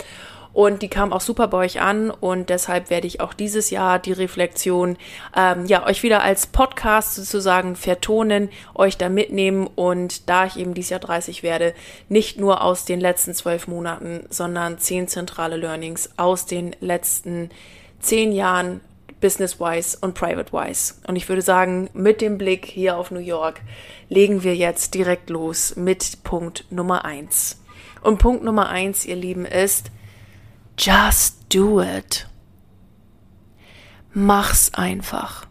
Und 0.53 0.83
die 0.83 0.87
kam 0.87 1.11
auch 1.11 1.21
super 1.21 1.47
bei 1.47 1.57
euch 1.57 1.81
an 1.81 2.11
und 2.11 2.49
deshalb 2.49 2.91
werde 2.91 3.07
ich 3.07 3.19
auch 3.21 3.33
dieses 3.33 3.71
Jahr 3.71 3.97
die 3.97 4.11
Reflexion 4.11 4.97
ähm, 5.35 5.65
ja 5.65 5.85
euch 5.85 6.03
wieder 6.03 6.21
als 6.21 6.45
Podcast 6.45 7.15
sozusagen 7.15 7.75
vertonen, 7.75 8.49
euch 8.75 8.97
da 8.97 9.09
mitnehmen 9.09 9.67
und 9.75 10.29
da 10.29 10.45
ich 10.45 10.57
eben 10.57 10.75
dieses 10.75 10.91
Jahr 10.91 10.99
30 10.99 11.41
werde, 11.41 11.73
nicht 12.07 12.39
nur 12.39 12.61
aus 12.61 12.85
den 12.85 12.99
letzten 12.99 13.33
zwölf 13.33 13.67
Monaten, 13.67 14.27
sondern 14.29 14.77
zehn 14.77 15.07
zentrale 15.07 15.57
Learnings 15.57 16.11
aus 16.17 16.45
den 16.45 16.75
letzten 16.79 17.49
zehn 17.99 18.31
Jahren 18.31 18.81
business-wise 19.21 19.97
und 20.01 20.13
private-wise. 20.13 20.95
Und 21.07 21.15
ich 21.15 21.29
würde 21.29 21.41
sagen, 21.41 21.89
mit 21.93 22.21
dem 22.21 22.37
Blick 22.37 22.65
hier 22.65 22.97
auf 22.97 23.09
New 23.09 23.19
York 23.19 23.61
legen 24.09 24.43
wir 24.43 24.55
jetzt 24.55 24.93
direkt 24.93 25.29
los 25.29 25.75
mit 25.77 26.23
Punkt 26.23 26.65
Nummer 26.69 27.05
eins. 27.05 27.59
Und 28.01 28.19
Punkt 28.19 28.43
Nummer 28.43 28.67
eins, 28.67 29.05
ihr 29.05 29.15
Lieben, 29.15 29.45
ist, 29.45 29.91
Just 30.77 31.53
do 31.53 31.81
it. 31.81 32.27
Mach's 34.13 34.73
einfach. 34.73 35.45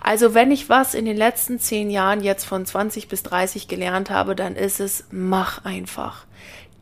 Also 0.00 0.34
wenn 0.34 0.50
ich 0.50 0.68
was 0.68 0.94
in 0.94 1.04
den 1.04 1.16
letzten 1.16 1.58
zehn 1.58 1.90
Jahren 1.90 2.22
jetzt 2.22 2.44
von 2.44 2.64
20 2.64 3.08
bis 3.08 3.22
30 3.22 3.66
gelernt 3.66 4.10
habe, 4.10 4.36
dann 4.36 4.56
ist 4.56 4.80
es, 4.80 5.06
mach 5.10 5.64
einfach. 5.64 6.26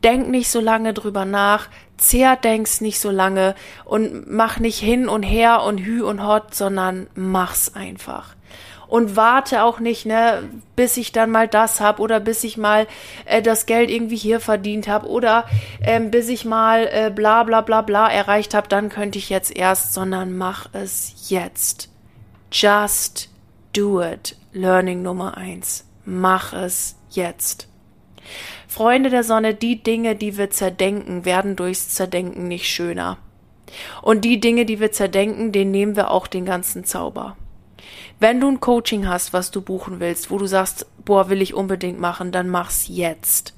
Denk 0.03 0.29
nicht 0.29 0.49
so 0.49 0.59
lange 0.59 0.93
drüber 0.93 1.25
nach, 1.25 1.69
denk's 2.43 2.81
nicht 2.81 2.99
so 2.99 3.09
lange 3.09 3.55
und 3.85 4.29
mach 4.29 4.59
nicht 4.59 4.79
hin 4.79 5.07
und 5.07 5.23
her 5.23 5.63
und 5.63 5.79
hü 5.79 6.03
und 6.03 6.25
hot, 6.25 6.53
sondern 6.53 7.07
mach's 7.15 7.73
einfach 7.73 8.35
und 8.93 9.15
warte 9.15 9.63
auch 9.63 9.79
nicht, 9.79 10.05
ne, 10.05 10.47
bis 10.75 10.97
ich 10.97 11.11
dann 11.11 11.31
mal 11.31 11.47
das 11.47 11.81
hab 11.81 11.99
oder 11.99 12.19
bis 12.19 12.43
ich 12.43 12.57
mal 12.57 12.85
äh, 13.25 13.41
das 13.41 13.65
Geld 13.65 13.89
irgendwie 13.89 14.17
hier 14.17 14.39
verdient 14.39 14.87
habe 14.87 15.07
oder 15.07 15.47
ähm, 15.81 16.11
bis 16.11 16.29
ich 16.29 16.45
mal 16.45 16.87
äh, 16.91 17.09
bla 17.09 17.41
bla 17.41 17.61
bla 17.61 17.81
bla 17.81 18.07
erreicht 18.07 18.53
habe, 18.53 18.67
dann 18.67 18.89
könnte 18.89 19.17
ich 19.17 19.31
jetzt 19.31 19.55
erst, 19.55 19.95
sondern 19.95 20.37
mach 20.37 20.67
es 20.73 21.27
jetzt. 21.27 21.89
Just 22.51 23.31
do 23.75 23.99
it. 23.99 24.35
Learning 24.51 25.01
Nummer 25.01 25.37
eins. 25.37 25.85
Mach 26.05 26.53
es 26.53 26.95
jetzt. 27.09 27.67
Freunde 28.67 29.09
der 29.09 29.23
Sonne, 29.23 29.55
die 29.55 29.81
Dinge, 29.81 30.15
die 30.15 30.37
wir 30.37 30.51
zerdenken, 30.51 31.25
werden 31.25 31.55
durchs 31.55 31.89
Zerdenken 31.89 32.47
nicht 32.47 32.69
schöner. 32.69 33.17
Und 34.03 34.23
die 34.23 34.39
Dinge, 34.39 34.67
die 34.67 34.79
wir 34.79 34.91
zerdenken, 34.91 35.51
denen 35.51 35.71
nehmen 35.71 35.95
wir 35.95 36.11
auch 36.11 36.27
den 36.27 36.45
ganzen 36.45 36.85
Zauber. 36.85 37.35
Wenn 38.19 38.39
du 38.39 38.47
ein 38.47 38.59
Coaching 38.59 39.07
hast, 39.07 39.33
was 39.33 39.51
du 39.51 39.61
buchen 39.61 39.99
willst, 39.99 40.31
wo 40.31 40.37
du 40.37 40.45
sagst, 40.45 40.85
boah, 41.03 41.29
will 41.29 41.41
ich 41.41 41.53
unbedingt 41.53 41.99
machen, 41.99 42.31
dann 42.31 42.49
mach's 42.49 42.85
jetzt. 42.87 43.53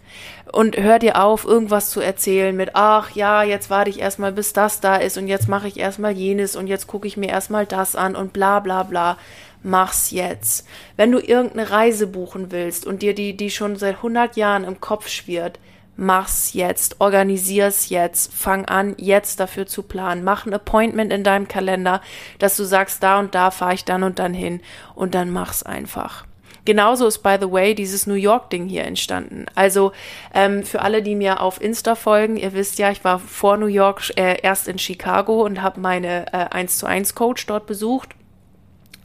Und 0.52 0.78
hör 0.78 1.00
dir 1.00 1.22
auf, 1.22 1.46
irgendwas 1.46 1.90
zu 1.90 2.00
erzählen 2.00 2.56
mit, 2.56 2.72
ach 2.74 3.12
ja, 3.12 3.44
jetzt 3.44 3.70
warte 3.70 3.90
ich 3.90 4.00
erstmal, 4.00 4.32
bis 4.32 4.54
das 4.54 4.80
da 4.80 4.96
ist 4.96 5.18
und 5.18 5.28
jetzt 5.28 5.48
mache 5.48 5.68
ich 5.68 5.78
erstmal 5.78 6.14
jenes 6.14 6.56
und 6.56 6.68
jetzt 6.68 6.88
gucke 6.88 7.08
ich 7.08 7.18
mir 7.18 7.30
erstmal 7.30 7.66
das 7.66 7.96
an 7.96 8.16
und 8.16 8.34
bla 8.34 8.60
bla 8.60 8.84
bla. 8.84 9.18
Mach's 9.64 10.12
jetzt. 10.12 10.68
Wenn 10.96 11.12
du 11.12 11.20
irgendeine 11.20 11.70
Reise 11.70 12.08
buchen 12.08 12.52
willst 12.52 12.86
und 12.86 13.02
dir 13.02 13.16
die, 13.16 13.36
die 13.36 13.50
schon 13.50 13.76
seit 13.76 13.96
100 13.98 14.38
Jahren 14.38 14.64
im 14.64 14.80
Kopf 14.80 15.08
schwirrt, 15.10 15.60
mach's 15.98 16.54
jetzt, 16.54 17.00
organisier's 17.00 17.90
jetzt, 17.90 18.34
fang 18.34 18.66
an, 18.66 18.96
jetzt 18.98 19.40
dafür 19.40 19.66
zu 19.66 19.84
planen. 19.84 20.24
Mach 20.24 20.46
ein 20.46 20.54
Appointment 20.54 21.12
in 21.14 21.24
deinem 21.24 21.48
Kalender, 21.48 22.02
dass 22.40 22.58
du 22.58 22.64
sagst, 22.64 23.02
da 23.04 23.20
und 23.20 23.36
da 23.36 23.52
fahre 23.52 23.74
ich 23.74 23.86
dann 23.86 24.04
und 24.04 24.20
dann 24.20 24.34
hin 24.34 24.62
und 24.94 25.16
dann 25.16 25.30
mach's 25.32 25.64
einfach. 25.64 26.26
Genauso 26.66 27.06
ist, 27.06 27.20
by 27.20 27.38
the 27.40 27.52
way, 27.52 27.76
dieses 27.76 28.08
New 28.08 28.16
York-Ding 28.16 28.68
hier 28.68 28.86
entstanden. 28.86 29.46
Also 29.54 29.92
ähm, 30.34 30.64
für 30.64 30.82
alle, 30.82 31.04
die 31.04 31.16
mir 31.16 31.40
auf 31.40 31.62
Insta 31.62 31.94
folgen, 31.94 32.38
ihr 32.38 32.54
wisst 32.54 32.80
ja, 32.80 32.90
ich 32.90 33.04
war 33.04 33.20
vor 33.20 33.58
New 33.58 33.68
York 33.68 34.12
äh, 34.18 34.42
erst 34.42 34.68
in 34.68 34.80
Chicago 34.80 35.44
und 35.44 35.62
habe 35.62 35.80
meine 35.80 36.26
äh, 36.34 36.48
1 36.50 36.80
zu 36.80 36.88
1 36.88 37.14
Coach 37.14 37.46
dort 37.46 37.68
besucht 37.68 38.16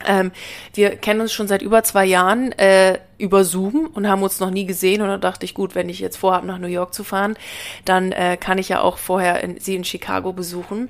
ähm, 0.07 0.31
wir 0.73 0.95
kennen 0.95 1.21
uns 1.21 1.33
schon 1.33 1.47
seit 1.47 1.61
über 1.61 1.83
zwei 1.83 2.05
Jahren 2.05 2.51
äh, 2.53 2.99
über 3.17 3.43
Zoom 3.43 3.89
und 3.93 4.07
haben 4.07 4.23
uns 4.23 4.39
noch 4.39 4.49
nie 4.49 4.65
gesehen. 4.65 5.01
Und 5.01 5.07
da 5.07 5.17
dachte 5.17 5.45
ich, 5.45 5.53
gut, 5.53 5.75
wenn 5.75 5.89
ich 5.89 5.99
jetzt 5.99 6.17
vorhabe, 6.17 6.47
nach 6.47 6.57
New 6.57 6.67
York 6.67 6.93
zu 6.93 7.03
fahren, 7.03 7.35
dann 7.85 8.11
äh, 8.11 8.37
kann 8.37 8.57
ich 8.57 8.69
ja 8.69 8.81
auch 8.81 8.97
vorher 8.97 9.43
in, 9.43 9.59
sie 9.59 9.75
in 9.75 9.83
Chicago 9.83 10.33
besuchen. 10.33 10.89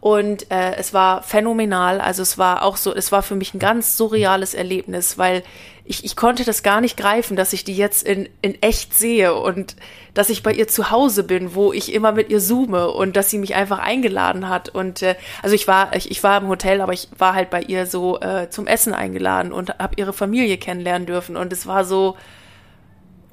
Und 0.00 0.50
äh, 0.50 0.76
es 0.76 0.94
war 0.94 1.22
phänomenal. 1.22 2.00
Also 2.00 2.22
es 2.22 2.38
war 2.38 2.62
auch 2.62 2.76
so, 2.76 2.94
es 2.94 3.12
war 3.12 3.22
für 3.22 3.36
mich 3.36 3.54
ein 3.54 3.58
ganz 3.58 3.96
surreales 3.96 4.54
Erlebnis, 4.54 5.18
weil 5.18 5.42
ich, 5.90 6.04
ich 6.04 6.14
konnte 6.14 6.44
das 6.44 6.62
gar 6.62 6.80
nicht 6.80 6.96
greifen, 6.96 7.36
dass 7.36 7.52
ich 7.52 7.64
die 7.64 7.76
jetzt 7.76 8.06
in, 8.06 8.28
in 8.42 8.62
echt 8.62 8.94
sehe 8.94 9.34
und 9.34 9.74
dass 10.14 10.30
ich 10.30 10.44
bei 10.44 10.52
ihr 10.52 10.68
zu 10.68 10.92
Hause 10.92 11.24
bin, 11.24 11.56
wo 11.56 11.72
ich 11.72 11.92
immer 11.92 12.12
mit 12.12 12.30
ihr 12.30 12.38
zoome 12.38 12.92
und 12.92 13.16
dass 13.16 13.28
sie 13.28 13.38
mich 13.38 13.56
einfach 13.56 13.80
eingeladen 13.80 14.48
hat. 14.48 14.68
Und 14.68 15.02
äh, 15.02 15.16
also 15.42 15.56
ich 15.56 15.66
war, 15.66 15.96
ich, 15.96 16.08
ich 16.08 16.22
war 16.22 16.40
im 16.40 16.46
Hotel, 16.46 16.80
aber 16.80 16.92
ich 16.92 17.08
war 17.18 17.34
halt 17.34 17.50
bei 17.50 17.62
ihr 17.62 17.86
so 17.86 18.20
äh, 18.20 18.48
zum 18.50 18.68
Essen 18.68 18.94
eingeladen 18.94 19.50
und 19.50 19.80
habe 19.80 19.96
ihre 19.96 20.12
Familie 20.12 20.58
kennenlernen 20.58 21.06
dürfen. 21.06 21.36
Und 21.36 21.52
es 21.52 21.66
war 21.66 21.84
so, 21.84 22.16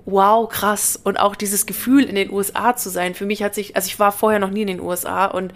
wow, 0.06 0.50
krass. 0.50 1.00
Und 1.02 1.20
auch 1.20 1.36
dieses 1.36 1.68
Gefühl, 1.68 2.06
in 2.06 2.16
den 2.16 2.32
USA 2.32 2.76
zu 2.76 2.90
sein. 2.90 3.14
Für 3.14 3.28
mich 3.28 3.44
hat 3.44 3.54
sich, 3.54 3.76
also 3.76 3.86
ich 3.86 4.00
war 4.00 4.12
vorher 4.12 4.40
noch 4.40 4.50
nie 4.50 4.62
in 4.62 4.68
den 4.68 4.82
USA 4.82 5.26
und 5.26 5.54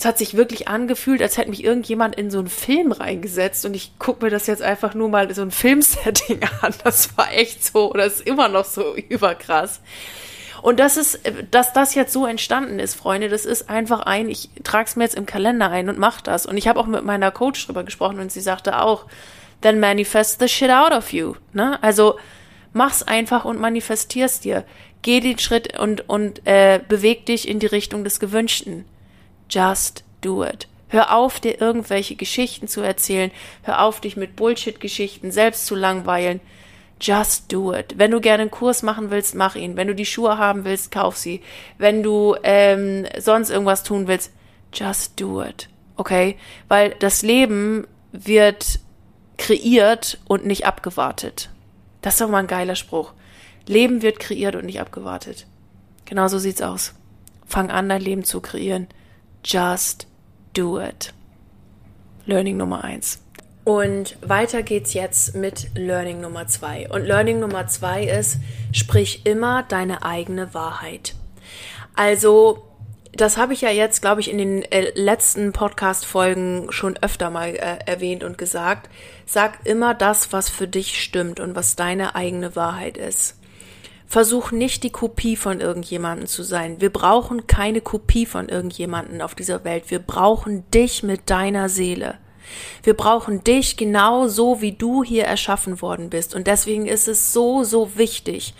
es 0.00 0.06
hat 0.06 0.16
sich 0.16 0.34
wirklich 0.34 0.66
angefühlt, 0.66 1.20
als 1.20 1.36
hätte 1.36 1.50
mich 1.50 1.62
irgendjemand 1.62 2.16
in 2.16 2.30
so 2.30 2.38
einen 2.38 2.48
Film 2.48 2.90
reingesetzt 2.90 3.66
und 3.66 3.74
ich 3.74 3.98
gucke 3.98 4.24
mir 4.24 4.30
das 4.30 4.46
jetzt 4.46 4.62
einfach 4.62 4.94
nur 4.94 5.10
mal 5.10 5.32
so 5.34 5.42
ein 5.42 5.50
Filmsetting 5.50 6.40
an. 6.62 6.72
Das 6.84 7.18
war 7.18 7.30
echt 7.34 7.62
so, 7.62 7.90
oder 7.90 8.06
ist 8.06 8.26
immer 8.26 8.48
noch 8.48 8.64
so 8.64 8.96
überkrass. 8.96 9.82
Und 10.62 10.80
das 10.80 10.96
ist, 10.96 11.20
dass 11.50 11.74
das 11.74 11.94
jetzt 11.94 12.14
so 12.14 12.24
entstanden 12.24 12.78
ist, 12.78 12.94
Freunde, 12.94 13.28
das 13.28 13.44
ist 13.44 13.68
einfach 13.68 14.00
ein, 14.00 14.30
ich 14.30 14.48
trage 14.64 14.86
es 14.86 14.96
mir 14.96 15.04
jetzt 15.04 15.16
im 15.16 15.26
Kalender 15.26 15.70
ein 15.70 15.90
und 15.90 15.98
mach 15.98 16.22
das. 16.22 16.46
Und 16.46 16.56
ich 16.56 16.66
habe 16.66 16.80
auch 16.80 16.86
mit 16.86 17.04
meiner 17.04 17.30
Coach 17.30 17.66
drüber 17.66 17.84
gesprochen 17.84 18.20
und 18.20 18.32
sie 18.32 18.40
sagte 18.40 18.80
auch, 18.80 19.04
then 19.60 19.80
manifest 19.80 20.40
the 20.40 20.48
shit 20.48 20.70
out 20.70 20.92
of 20.92 21.12
you. 21.12 21.34
Ne? 21.52 21.78
Also 21.82 22.18
mach's 22.72 23.02
einfach 23.02 23.44
und 23.44 23.60
manifestier's 23.60 24.40
dir. 24.40 24.64
Geh 25.02 25.20
den 25.20 25.38
Schritt 25.38 25.78
und, 25.78 26.08
und 26.08 26.46
äh, 26.46 26.80
beweg 26.88 27.26
dich 27.26 27.46
in 27.46 27.58
die 27.58 27.66
Richtung 27.66 28.02
des 28.02 28.18
Gewünschten. 28.18 28.86
Just 29.50 30.04
do 30.20 30.44
it. 30.44 30.68
Hör 30.88 31.14
auf, 31.14 31.38
dir 31.38 31.60
irgendwelche 31.60 32.16
Geschichten 32.16 32.66
zu 32.66 32.80
erzählen. 32.80 33.30
Hör 33.62 33.82
auf, 33.82 34.00
dich 34.00 34.16
mit 34.16 34.36
Bullshit-Geschichten 34.36 35.30
selbst 35.30 35.66
zu 35.66 35.74
langweilen. 35.74 36.40
Just 37.00 37.52
do 37.52 37.72
it. 37.72 37.94
Wenn 37.96 38.10
du 38.10 38.20
gerne 38.20 38.42
einen 38.42 38.50
Kurs 38.50 38.82
machen 38.82 39.10
willst, 39.10 39.34
mach 39.34 39.54
ihn. 39.54 39.76
Wenn 39.76 39.88
du 39.88 39.94
die 39.94 40.06
Schuhe 40.06 40.36
haben 40.36 40.64
willst, 40.64 40.90
kauf 40.90 41.16
sie. 41.16 41.42
Wenn 41.78 42.02
du 42.02 42.36
ähm, 42.42 43.06
sonst 43.18 43.50
irgendwas 43.50 43.84
tun 43.84 44.06
willst, 44.06 44.32
just 44.72 45.18
do 45.20 45.42
it. 45.42 45.68
Okay? 45.96 46.36
Weil 46.68 46.90
das 46.98 47.22
Leben 47.22 47.86
wird 48.12 48.80
kreiert 49.38 50.18
und 50.26 50.44
nicht 50.44 50.66
abgewartet. 50.66 51.50
Das 52.02 52.14
ist 52.14 52.20
doch 52.20 52.28
mal 52.28 52.38
ein 52.38 52.46
geiler 52.46 52.76
Spruch. 52.76 53.12
Leben 53.66 54.02
wird 54.02 54.18
kreiert 54.18 54.56
und 54.56 54.66
nicht 54.66 54.80
abgewartet. 54.80 55.46
Genau 56.04 56.28
so 56.28 56.38
sieht's 56.38 56.62
aus. 56.62 56.94
Fang 57.46 57.70
an, 57.70 57.88
dein 57.88 58.02
Leben 58.02 58.24
zu 58.24 58.40
kreieren. 58.40 58.88
Just 59.44 60.06
do 60.52 60.80
it. 60.80 61.12
Learning 62.26 62.56
Nummer 62.56 62.84
eins. 62.84 63.20
Und 63.64 64.16
weiter 64.22 64.62
geht's 64.62 64.94
jetzt 64.94 65.34
mit 65.34 65.70
Learning 65.74 66.20
Nummer 66.20 66.46
zwei. 66.46 66.88
Und 66.88 67.04
Learning 67.04 67.40
Nummer 67.40 67.66
zwei 67.66 68.04
ist, 68.04 68.38
sprich 68.72 69.26
immer 69.26 69.62
deine 69.62 70.02
eigene 70.02 70.54
Wahrheit. 70.54 71.14
Also, 71.94 72.66
das 73.12 73.36
habe 73.36 73.52
ich 73.52 73.60
ja 73.60 73.70
jetzt, 73.70 74.00
glaube 74.00 74.20
ich, 74.20 74.30
in 74.30 74.38
den 74.38 74.62
äh, 74.62 74.92
letzten 74.94 75.52
Podcast-Folgen 75.52 76.72
schon 76.72 76.96
öfter 77.02 77.30
mal 77.30 77.50
äh, 77.50 77.78
erwähnt 77.86 78.24
und 78.24 78.38
gesagt. 78.38 78.88
Sag 79.26 79.66
immer 79.66 79.94
das, 79.94 80.32
was 80.32 80.48
für 80.48 80.68
dich 80.68 81.02
stimmt 81.02 81.40
und 81.40 81.54
was 81.54 81.76
deine 81.76 82.14
eigene 82.14 82.56
Wahrheit 82.56 82.96
ist. 82.96 83.39
Versuch 84.10 84.50
nicht 84.50 84.82
die 84.82 84.90
Kopie 84.90 85.36
von 85.36 85.60
irgendjemanden 85.60 86.26
zu 86.26 86.42
sein. 86.42 86.80
Wir 86.80 86.90
brauchen 86.90 87.46
keine 87.46 87.80
Kopie 87.80 88.26
von 88.26 88.48
irgendjemanden 88.48 89.22
auf 89.22 89.36
dieser 89.36 89.62
Welt. 89.62 89.84
Wir 89.92 90.00
brauchen 90.00 90.68
dich 90.72 91.04
mit 91.04 91.30
deiner 91.30 91.68
Seele. 91.68 92.18
Wir 92.82 92.94
brauchen 92.94 93.44
dich 93.44 93.76
genau 93.76 94.26
so, 94.26 94.60
wie 94.60 94.72
du 94.72 95.04
hier 95.04 95.26
erschaffen 95.26 95.80
worden 95.80 96.10
bist. 96.10 96.34
Und 96.34 96.48
deswegen 96.48 96.86
ist 96.86 97.06
es 97.06 97.32
so, 97.32 97.62
so 97.62 97.96
wichtig, 97.96 98.52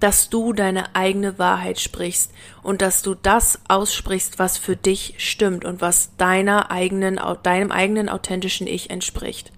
dass 0.00 0.30
du 0.30 0.52
deine 0.52 0.96
eigene 0.96 1.38
Wahrheit 1.38 1.78
sprichst 1.78 2.32
und 2.64 2.82
dass 2.82 3.00
du 3.02 3.14
das 3.14 3.60
aussprichst, 3.68 4.40
was 4.40 4.58
für 4.58 4.74
dich 4.74 5.14
stimmt 5.18 5.64
und 5.64 5.80
was 5.80 6.16
deiner 6.16 6.72
eigenen, 6.72 7.20
deinem 7.44 7.70
eigenen 7.70 8.08
authentischen 8.08 8.66
Ich 8.66 8.90
entspricht. 8.90 9.52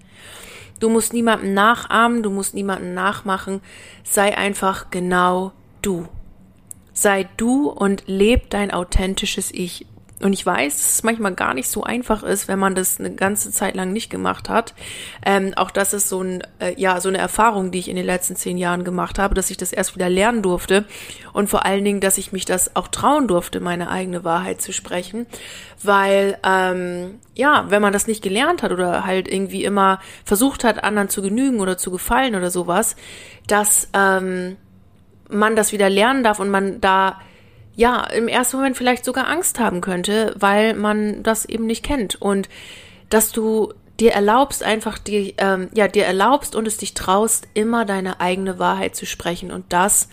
Du 0.81 0.89
musst 0.89 1.13
niemanden 1.13 1.53
nachahmen, 1.53 2.23
du 2.23 2.31
musst 2.31 2.55
niemanden 2.55 2.95
nachmachen. 2.95 3.61
Sei 4.03 4.35
einfach 4.35 4.89
genau 4.89 5.51
du. 5.83 6.07
Sei 6.91 7.29
du 7.37 7.69
und 7.69 8.03
leb 8.07 8.49
dein 8.49 8.71
authentisches 8.71 9.51
Ich. 9.51 9.85
Und 10.21 10.33
ich 10.33 10.45
weiß, 10.45 10.77
dass 10.77 10.93
es 10.93 11.03
manchmal 11.03 11.33
gar 11.33 11.53
nicht 11.53 11.69
so 11.69 11.83
einfach 11.83 12.23
ist, 12.23 12.47
wenn 12.47 12.59
man 12.59 12.75
das 12.75 12.99
eine 12.99 13.13
ganze 13.13 13.51
Zeit 13.51 13.75
lang 13.75 13.91
nicht 13.91 14.09
gemacht 14.09 14.49
hat. 14.49 14.73
Ähm, 15.25 15.53
auch 15.55 15.71
das 15.71 15.93
ist 15.93 16.09
so 16.09 16.21
ein, 16.21 16.43
äh, 16.59 16.73
ja, 16.77 16.99
so 17.01 17.09
eine 17.09 17.17
Erfahrung, 17.17 17.71
die 17.71 17.79
ich 17.79 17.89
in 17.89 17.95
den 17.95 18.05
letzten 18.05 18.35
zehn 18.35 18.57
Jahren 18.57 18.83
gemacht 18.83 19.19
habe, 19.19 19.33
dass 19.33 19.49
ich 19.49 19.57
das 19.57 19.73
erst 19.73 19.95
wieder 19.95 20.09
lernen 20.09 20.41
durfte. 20.41 20.85
Und 21.33 21.49
vor 21.49 21.65
allen 21.65 21.83
Dingen, 21.83 22.01
dass 22.01 22.17
ich 22.17 22.31
mich 22.31 22.45
das 22.45 22.75
auch 22.75 22.87
trauen 22.87 23.27
durfte, 23.27 23.59
meine 23.59 23.89
eigene 23.89 24.23
Wahrheit 24.23 24.61
zu 24.61 24.73
sprechen. 24.73 25.25
Weil, 25.81 26.37
ähm, 26.45 27.19
ja, 27.33 27.65
wenn 27.69 27.81
man 27.81 27.93
das 27.93 28.07
nicht 28.07 28.21
gelernt 28.21 28.63
hat 28.63 28.71
oder 28.71 29.05
halt 29.05 29.27
irgendwie 29.27 29.63
immer 29.63 29.99
versucht 30.25 30.63
hat, 30.63 30.83
anderen 30.83 31.09
zu 31.09 31.21
genügen 31.21 31.59
oder 31.59 31.77
zu 31.77 31.91
gefallen 31.91 32.35
oder 32.35 32.51
sowas, 32.51 32.95
dass 33.47 33.89
ähm, 33.93 34.57
man 35.29 35.55
das 35.55 35.71
wieder 35.71 35.89
lernen 35.89 36.23
darf 36.23 36.39
und 36.39 36.49
man 36.49 36.81
da 36.81 37.19
ja, 37.75 38.03
im 38.05 38.27
ersten 38.27 38.57
Moment 38.57 38.77
vielleicht 38.77 39.05
sogar 39.05 39.27
Angst 39.27 39.59
haben 39.59 39.81
könnte, 39.81 40.35
weil 40.37 40.73
man 40.73 41.23
das 41.23 41.45
eben 41.45 41.65
nicht 41.65 41.83
kennt. 41.83 42.21
Und 42.21 42.49
dass 43.09 43.31
du 43.31 43.73
dir 43.99 44.11
erlaubst, 44.11 44.63
einfach 44.63 44.97
die, 44.97 45.35
ähm, 45.37 45.69
ja, 45.73 45.87
dir 45.87 46.05
erlaubst 46.05 46.55
und 46.55 46.67
es 46.67 46.77
dich 46.77 46.93
traust, 46.93 47.47
immer 47.53 47.85
deine 47.85 48.19
eigene 48.19 48.59
Wahrheit 48.59 48.95
zu 48.95 49.05
sprechen 49.05 49.51
und 49.51 49.65
das, 49.69 50.09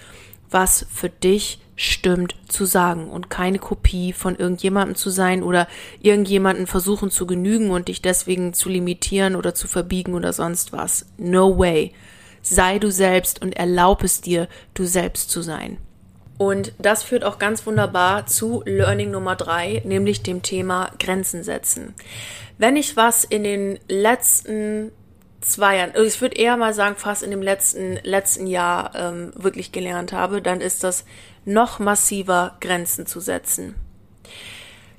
was 0.51 0.87
für 0.91 1.09
dich 1.09 1.61
stimmt, 1.75 2.35
zu 2.49 2.65
sagen 2.65 3.09
und 3.09 3.31
keine 3.31 3.59
Kopie 3.59 4.13
von 4.13 4.35
irgendjemandem 4.37 4.97
zu 4.97 5.11
sein 5.11 5.43
oder 5.45 5.69
irgendjemanden 6.01 6.67
versuchen 6.67 7.11
zu 7.11 7.27
genügen 7.27 7.71
und 7.71 7.89
dich 7.89 8.03
deswegen 8.03 8.53
zu 8.53 8.69
limitieren 8.69 9.37
oder 9.37 9.55
zu 9.55 9.69
verbiegen 9.69 10.15
oder 10.15 10.33
sonst 10.33 10.73
was. 10.73 11.07
No 11.17 11.57
way. 11.57 11.93
Sei 12.43 12.79
du 12.79 12.91
selbst 12.91 13.43
und 13.43 13.57
erlaub 13.57 14.03
es 14.03 14.21
dir, 14.21 14.49
du 14.75 14.85
selbst 14.87 15.31
zu 15.31 15.41
sein. 15.41 15.79
Und 16.39 16.73
das 16.79 17.03
führt 17.03 17.25
auch 17.25 17.39
ganz 17.39 17.67
wunderbar 17.67 18.27
zu 18.27 18.63
Learning 18.65 19.11
Nummer 19.11 19.35
drei, 19.35 19.83
nämlich 19.85 20.23
dem 20.23 20.43
Thema 20.43 20.93
Grenzen 20.99 21.43
setzen. 21.43 21.95
Wenn 22.59 22.77
ich 22.77 22.97
was 22.97 23.25
in 23.25 23.43
den 23.43 23.79
letzten 23.89 24.93
zwei 25.41 25.79
Jahren, 25.79 25.93
also 25.95 26.05
ich 26.05 26.21
würde 26.21 26.37
eher 26.37 26.57
mal 26.57 26.75
sagen, 26.75 26.97
fast 26.97 27.23
in 27.23 27.31
dem 27.31 27.43
letzten, 27.43 27.99
letzten 28.05 28.47
Jahr 28.47 28.95
ähm, 28.95 29.33
wirklich 29.35 29.73
gelernt 29.73 30.13
habe, 30.13 30.41
dann 30.41 30.61
ist 30.61 30.85
das 30.85 31.05
noch 31.45 31.81
massiver 31.81 32.57
Grenzen 32.61 33.07
zu 33.07 33.21
setzen. 33.21 33.75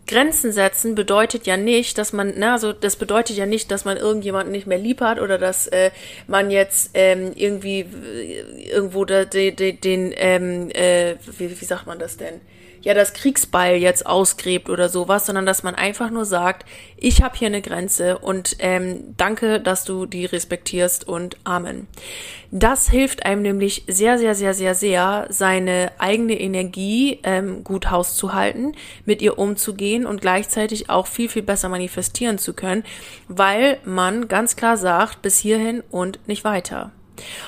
Grenzen 0.10 0.52
setzen 0.52 0.96
bedeutet 0.96 1.46
ja 1.46 1.56
nicht, 1.56 2.00
dass 2.00 2.14
man, 2.14 2.34
na, 2.36 2.54
also 2.54 2.74
das 2.74 2.96
bedeutet 2.96 3.38
ja 3.38 3.46
nicht, 3.46 3.70
dass 3.70 3.86
man 3.86 3.96
irgendjemanden 3.96 4.52
nicht 4.52 4.66
mehr 4.66 4.80
lieb 4.80 5.02
hat 5.02 5.20
oder 5.20 5.38
dass 5.38 5.68
äh, 5.68 5.92
man 6.26 6.50
jetzt 6.50 6.92
ähm, 6.96 7.32
irgendwie 7.36 7.82
äh, 7.82 8.70
irgendwo 8.72 9.06
da, 9.06 9.26
de, 9.26 9.52
de, 9.52 9.74
den, 9.74 10.12
ähm, 10.18 10.72
äh, 10.72 11.14
wie, 11.38 11.62
wie 11.62 11.66
sagt 11.66 11.86
man 11.86 12.00
das 12.00 12.18
denn? 12.18 12.42
Ja 12.82 12.94
das 12.94 13.14
Kriegsbeil 13.14 13.78
jetzt 13.78 14.06
ausgräbt 14.06 14.70
oder 14.70 14.90
sowas, 14.90 15.26
sondern 15.26 15.46
dass 15.46 15.64
man 15.64 15.76
einfach 15.76 16.10
nur 16.10 16.26
sagt, 16.26 16.66
ich 16.98 17.22
habe 17.22 17.38
hier 17.38 17.48
eine 17.48 17.62
Grenze 17.62 18.18
und 18.20 18.58
ähm, 18.60 19.16
danke, 19.18 19.60
dass 19.60 19.86
du 19.86 20.06
die 20.06 20.26
respektierst 20.26 21.08
und 21.08 21.38
Amen. 21.44 21.88
Das 22.52 22.90
hilft 22.90 23.26
einem 23.26 23.42
nämlich 23.44 23.84
sehr, 23.88 24.18
sehr, 24.18 24.34
sehr, 24.34 24.54
sehr, 24.54 24.74
sehr, 24.74 25.28
seine 25.30 25.92
eigene 26.00 26.40
Energie 26.40 27.20
ähm, 27.24 27.64
gut 27.64 27.92
hauszuhalten, 27.92 28.76
mit 29.06 29.22
ihr 29.22 29.38
umzugehen 29.38 30.06
und 30.06 30.22
gleichzeitig 30.22 30.90
auch 30.90 31.08
viel, 31.08 31.30
viel 31.30 31.44
besser 31.44 31.70
manifestieren 31.70 32.38
zu 32.38 32.54
können, 32.54 32.84
weil 33.28 33.78
man 33.86 34.28
ganz 34.28 34.56
klar 34.56 34.78
sagt, 34.78 35.22
bis 35.22 35.38
hierhin 35.38 35.84
und 35.92 36.28
nicht 36.28 36.44
weiter. 36.44 36.92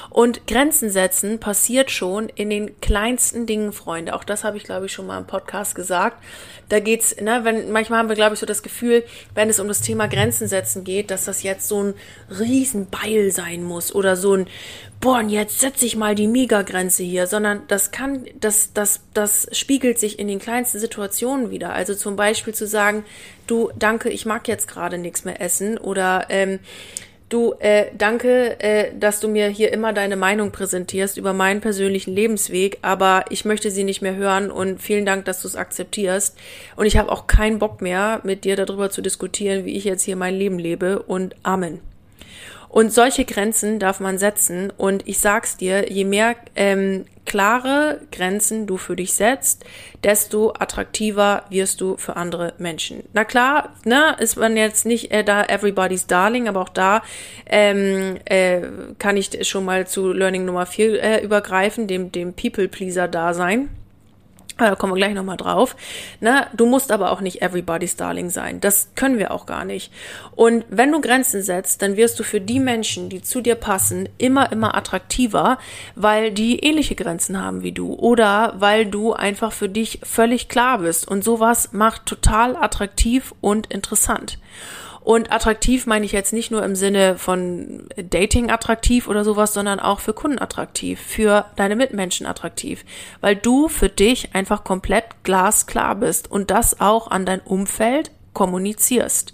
Und 0.09 0.47
Grenzen 0.47 0.89
setzen 0.89 1.39
passiert 1.39 1.91
schon 1.91 2.29
in 2.29 2.49
den 2.49 2.79
kleinsten 2.81 3.45
Dingen, 3.45 3.71
Freunde. 3.71 4.13
Auch 4.13 4.23
das 4.23 4.43
habe 4.43 4.57
ich, 4.57 4.63
glaube 4.63 4.85
ich, 4.87 4.91
schon 4.91 5.07
mal 5.07 5.17
im 5.17 5.27
Podcast 5.27 5.75
gesagt. 5.75 6.21
Da 6.69 6.79
geht's, 6.79 7.15
ne, 7.19 7.41
wenn, 7.43 7.71
manchmal 7.71 7.99
haben 7.99 8.09
wir, 8.09 8.15
glaube 8.15 8.33
ich, 8.33 8.39
so 8.39 8.45
das 8.45 8.63
Gefühl, 8.63 9.03
wenn 9.35 9.49
es 9.49 9.59
um 9.59 9.67
das 9.67 9.81
Thema 9.81 10.07
Grenzen 10.07 10.47
setzen 10.47 10.83
geht, 10.83 11.11
dass 11.11 11.25
das 11.25 11.43
jetzt 11.43 11.67
so 11.67 11.83
ein 11.83 11.93
Riesenbeil 12.29 13.31
sein 13.31 13.63
muss 13.63 13.93
oder 13.93 14.15
so 14.15 14.35
ein, 14.35 14.47
boah, 15.01 15.19
und 15.19 15.29
jetzt 15.29 15.59
setze 15.59 15.85
ich 15.85 15.95
mal 15.95 16.15
die 16.15 16.27
Megagrenze 16.27 17.03
hier, 17.03 17.27
sondern 17.27 17.63
das 17.67 17.91
kann, 17.91 18.25
das, 18.39 18.71
das, 18.73 19.01
das 19.13 19.47
spiegelt 19.51 19.99
sich 19.99 20.19
in 20.19 20.27
den 20.27 20.39
kleinsten 20.39 20.79
Situationen 20.79 21.51
wieder. 21.51 21.73
Also 21.73 21.95
zum 21.95 22.15
Beispiel 22.15 22.53
zu 22.53 22.67
sagen, 22.67 23.03
du, 23.47 23.69
danke, 23.77 24.09
ich 24.09 24.25
mag 24.25 24.47
jetzt 24.47 24.67
gerade 24.67 24.97
nichts 24.97 25.25
mehr 25.25 25.41
essen 25.41 25.77
oder, 25.77 26.27
ähm, 26.29 26.59
Du, 27.31 27.53
äh, 27.59 27.85
danke, 27.97 28.59
äh, 28.59 28.91
dass 28.93 29.21
du 29.21 29.29
mir 29.29 29.47
hier 29.47 29.71
immer 29.71 29.93
deine 29.93 30.17
Meinung 30.17 30.51
präsentierst 30.51 31.15
über 31.17 31.31
meinen 31.31 31.61
persönlichen 31.61 32.13
Lebensweg, 32.13 32.79
aber 32.81 33.23
ich 33.29 33.45
möchte 33.45 33.71
sie 33.71 33.85
nicht 33.85 34.01
mehr 34.01 34.17
hören 34.17 34.51
und 34.51 34.81
vielen 34.81 35.05
Dank, 35.05 35.23
dass 35.23 35.41
du 35.41 35.47
es 35.47 35.55
akzeptierst. 35.55 36.37
Und 36.75 36.87
ich 36.87 36.97
habe 36.97 37.09
auch 37.09 37.27
keinen 37.27 37.57
Bock 37.57 37.81
mehr, 37.81 38.19
mit 38.25 38.43
dir 38.43 38.57
darüber 38.57 38.89
zu 38.89 39.01
diskutieren, 39.01 39.63
wie 39.63 39.77
ich 39.77 39.85
jetzt 39.85 40.03
hier 40.03 40.17
mein 40.17 40.35
Leben 40.35 40.59
lebe 40.59 41.01
und 41.03 41.33
Amen. 41.41 41.90
Und 42.71 42.93
solche 42.93 43.25
Grenzen 43.25 43.79
darf 43.79 43.99
man 43.99 44.17
setzen. 44.17 44.71
Und 44.77 45.05
ich 45.05 45.19
sag's 45.19 45.57
dir, 45.57 45.91
je 45.91 46.05
mehr 46.05 46.37
ähm, 46.55 47.03
klare 47.25 47.99
Grenzen 48.13 48.65
du 48.65 48.77
für 48.77 48.95
dich 48.95 49.11
setzt, 49.13 49.65
desto 50.05 50.53
attraktiver 50.57 51.43
wirst 51.49 51.81
du 51.81 51.97
für 51.97 52.15
andere 52.15 52.53
Menschen. 52.59 53.03
Na 53.11 53.25
klar, 53.25 53.73
ne, 53.83 54.15
ist 54.19 54.37
man 54.37 54.55
jetzt 54.55 54.85
nicht 54.85 55.11
äh, 55.11 55.25
da 55.25 55.43
everybody's 55.43 56.07
darling, 56.07 56.47
aber 56.47 56.61
auch 56.61 56.69
da 56.69 57.03
ähm, 57.45 58.15
äh, 58.23 58.61
kann 58.99 59.17
ich 59.17 59.45
schon 59.45 59.65
mal 59.65 59.85
zu 59.85 60.13
Learning 60.13 60.45
Nummer 60.45 60.65
4 60.65 61.03
äh, 61.03 61.23
übergreifen, 61.25 61.87
dem, 61.87 62.13
dem 62.13 62.33
People-Pleaser-Dasein. 62.33 63.67
Da 64.69 64.75
kommen 64.75 64.93
wir 64.93 64.97
gleich 64.97 65.13
nochmal 65.13 65.37
drauf. 65.37 65.75
Ne? 66.19 66.47
Du 66.53 66.65
musst 66.65 66.91
aber 66.91 67.11
auch 67.11 67.21
nicht 67.21 67.41
everybody's 67.41 67.95
darling 67.95 68.29
sein. 68.29 68.59
Das 68.59 68.89
können 68.95 69.17
wir 69.17 69.31
auch 69.31 69.45
gar 69.45 69.65
nicht. 69.65 69.91
Und 70.35 70.65
wenn 70.69 70.91
du 70.91 71.01
Grenzen 71.01 71.41
setzt, 71.41 71.81
dann 71.81 71.97
wirst 71.97 72.19
du 72.19 72.23
für 72.23 72.41
die 72.41 72.59
Menschen, 72.59 73.09
die 73.09 73.21
zu 73.21 73.41
dir 73.41 73.55
passen, 73.55 74.09
immer, 74.17 74.51
immer 74.51 74.75
attraktiver, 74.75 75.57
weil 75.95 76.31
die 76.31 76.59
ähnliche 76.59 76.95
Grenzen 76.95 77.41
haben 77.41 77.63
wie 77.63 77.71
du. 77.71 77.93
Oder 77.93 78.53
weil 78.57 78.85
du 78.85 79.13
einfach 79.13 79.51
für 79.51 79.69
dich 79.69 79.99
völlig 80.03 80.49
klar 80.49 80.79
bist. 80.79 81.07
Und 81.07 81.23
sowas 81.23 81.69
macht 81.71 82.05
total 82.05 82.55
attraktiv 82.55 83.33
und 83.41 83.67
interessant. 83.67 84.37
Und 85.03 85.31
attraktiv 85.31 85.87
meine 85.87 86.05
ich 86.05 86.11
jetzt 86.11 86.31
nicht 86.31 86.51
nur 86.51 86.63
im 86.63 86.75
Sinne 86.75 87.17
von 87.17 87.87
Dating 87.97 88.51
attraktiv 88.51 89.07
oder 89.07 89.23
sowas, 89.23 89.53
sondern 89.53 89.79
auch 89.79 89.99
für 89.99 90.13
Kunden 90.13 90.39
attraktiv, 90.39 90.99
für 90.99 91.45
deine 91.55 91.75
Mitmenschen 91.75 92.27
attraktiv, 92.27 92.85
weil 93.19 93.35
du 93.35 93.67
für 93.67 93.89
dich 93.89 94.35
einfach 94.35 94.63
komplett 94.63 95.05
glasklar 95.23 95.95
bist 95.95 96.29
und 96.29 96.51
das 96.51 96.79
auch 96.79 97.09
an 97.09 97.25
dein 97.25 97.39
Umfeld 97.39 98.11
kommunizierst. 98.33 99.33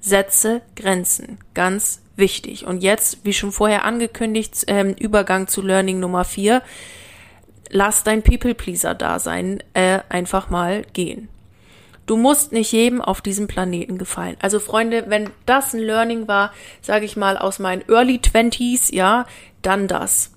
Setze 0.00 0.62
Grenzen, 0.74 1.38
ganz 1.54 2.02
wichtig. 2.16 2.66
Und 2.66 2.82
jetzt, 2.82 3.24
wie 3.24 3.32
schon 3.32 3.52
vorher 3.52 3.84
angekündigt, 3.84 4.64
ähm, 4.66 4.94
Übergang 4.98 5.46
zu 5.46 5.62
Learning 5.62 6.00
Nummer 6.00 6.24
vier. 6.24 6.62
Lass 7.68 8.02
dein 8.02 8.22
People-Pleaser-Dasein 8.22 9.62
äh, 9.74 10.00
einfach 10.08 10.50
mal 10.50 10.82
gehen. 10.92 11.28
Du 12.10 12.16
musst 12.16 12.50
nicht 12.50 12.72
jedem 12.72 13.00
auf 13.00 13.20
diesem 13.20 13.46
Planeten 13.46 13.96
gefallen. 13.96 14.36
Also 14.40 14.58
Freunde, 14.58 15.04
wenn 15.06 15.30
das 15.46 15.74
ein 15.74 15.78
Learning 15.78 16.26
war, 16.26 16.52
sage 16.82 17.04
ich 17.04 17.16
mal 17.16 17.38
aus 17.38 17.60
meinen 17.60 17.84
Early 17.88 18.18
Twenties, 18.18 18.90
ja, 18.90 19.26
dann 19.62 19.86
das. 19.86 20.32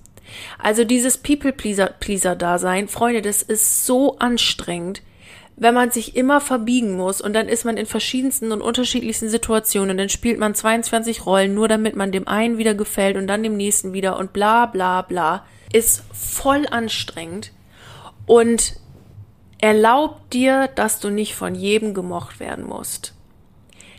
Also 0.60 0.84
dieses 0.84 1.18
People-Pleaser-Dasein, 1.18 2.86
Freunde, 2.86 3.22
das 3.22 3.42
ist 3.42 3.86
so 3.86 4.18
anstrengend, 4.20 5.02
wenn 5.56 5.74
man 5.74 5.90
sich 5.90 6.14
immer 6.14 6.40
verbiegen 6.40 6.96
muss 6.96 7.20
und 7.20 7.32
dann 7.32 7.48
ist 7.48 7.64
man 7.64 7.76
in 7.76 7.86
verschiedensten 7.86 8.52
und 8.52 8.60
unterschiedlichsten 8.62 9.28
Situationen, 9.28 9.98
dann 9.98 10.10
spielt 10.10 10.38
man 10.38 10.54
22 10.54 11.26
Rollen, 11.26 11.54
nur 11.54 11.66
damit 11.66 11.96
man 11.96 12.12
dem 12.12 12.28
einen 12.28 12.56
wieder 12.56 12.74
gefällt 12.74 13.16
und 13.16 13.26
dann 13.26 13.42
dem 13.42 13.56
nächsten 13.56 13.92
wieder 13.92 14.16
und 14.20 14.32
bla 14.32 14.66
bla 14.66 15.02
bla, 15.02 15.44
ist 15.72 16.04
voll 16.12 16.68
anstrengend 16.70 17.50
und 18.26 18.76
Erlaub 19.64 20.28
dir, 20.28 20.68
dass 20.74 21.00
du 21.00 21.08
nicht 21.08 21.34
von 21.34 21.54
jedem 21.54 21.94
gemocht 21.94 22.38
werden 22.38 22.66
musst. 22.66 23.14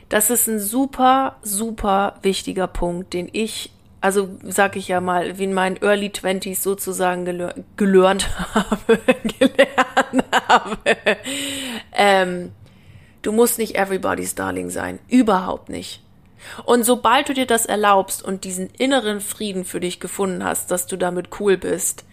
Das 0.09 0.29
ist 0.29 0.45
ein 0.47 0.59
super, 0.59 1.37
super 1.41 2.19
wichtiger 2.21 2.67
Punkt, 2.67 3.15
den 3.15 3.27
ich, 3.31 3.71
also 3.99 4.29
sag 4.43 4.75
ich 4.75 4.89
ja 4.89 5.01
mal, 5.01 5.39
wie 5.39 5.45
in 5.45 5.55
meinen 5.55 5.77
Early 5.77 6.11
Twenties 6.11 6.61
sozusagen 6.61 7.25
gelernt 7.77 8.29
habe, 8.53 8.99
gelernt 9.39 10.25
habe. 10.47 10.77
Ähm, 11.93 12.51
du 13.23 13.31
musst 13.31 13.57
nicht 13.57 13.75
everybody's 13.75 14.35
Darling 14.35 14.69
sein. 14.69 14.99
Überhaupt 15.07 15.69
nicht. 15.69 16.03
Und 16.65 16.83
sobald 16.83 17.27
du 17.27 17.33
dir 17.33 17.47
das 17.47 17.65
erlaubst 17.65 18.21
und 18.21 18.43
diesen 18.43 18.69
inneren 18.77 19.19
Frieden 19.19 19.65
für 19.65 19.79
dich 19.79 19.99
gefunden 19.99 20.43
hast, 20.43 20.69
dass 20.69 20.85
du 20.85 20.95
damit 20.95 21.39
cool 21.39 21.57
bist, 21.57 22.05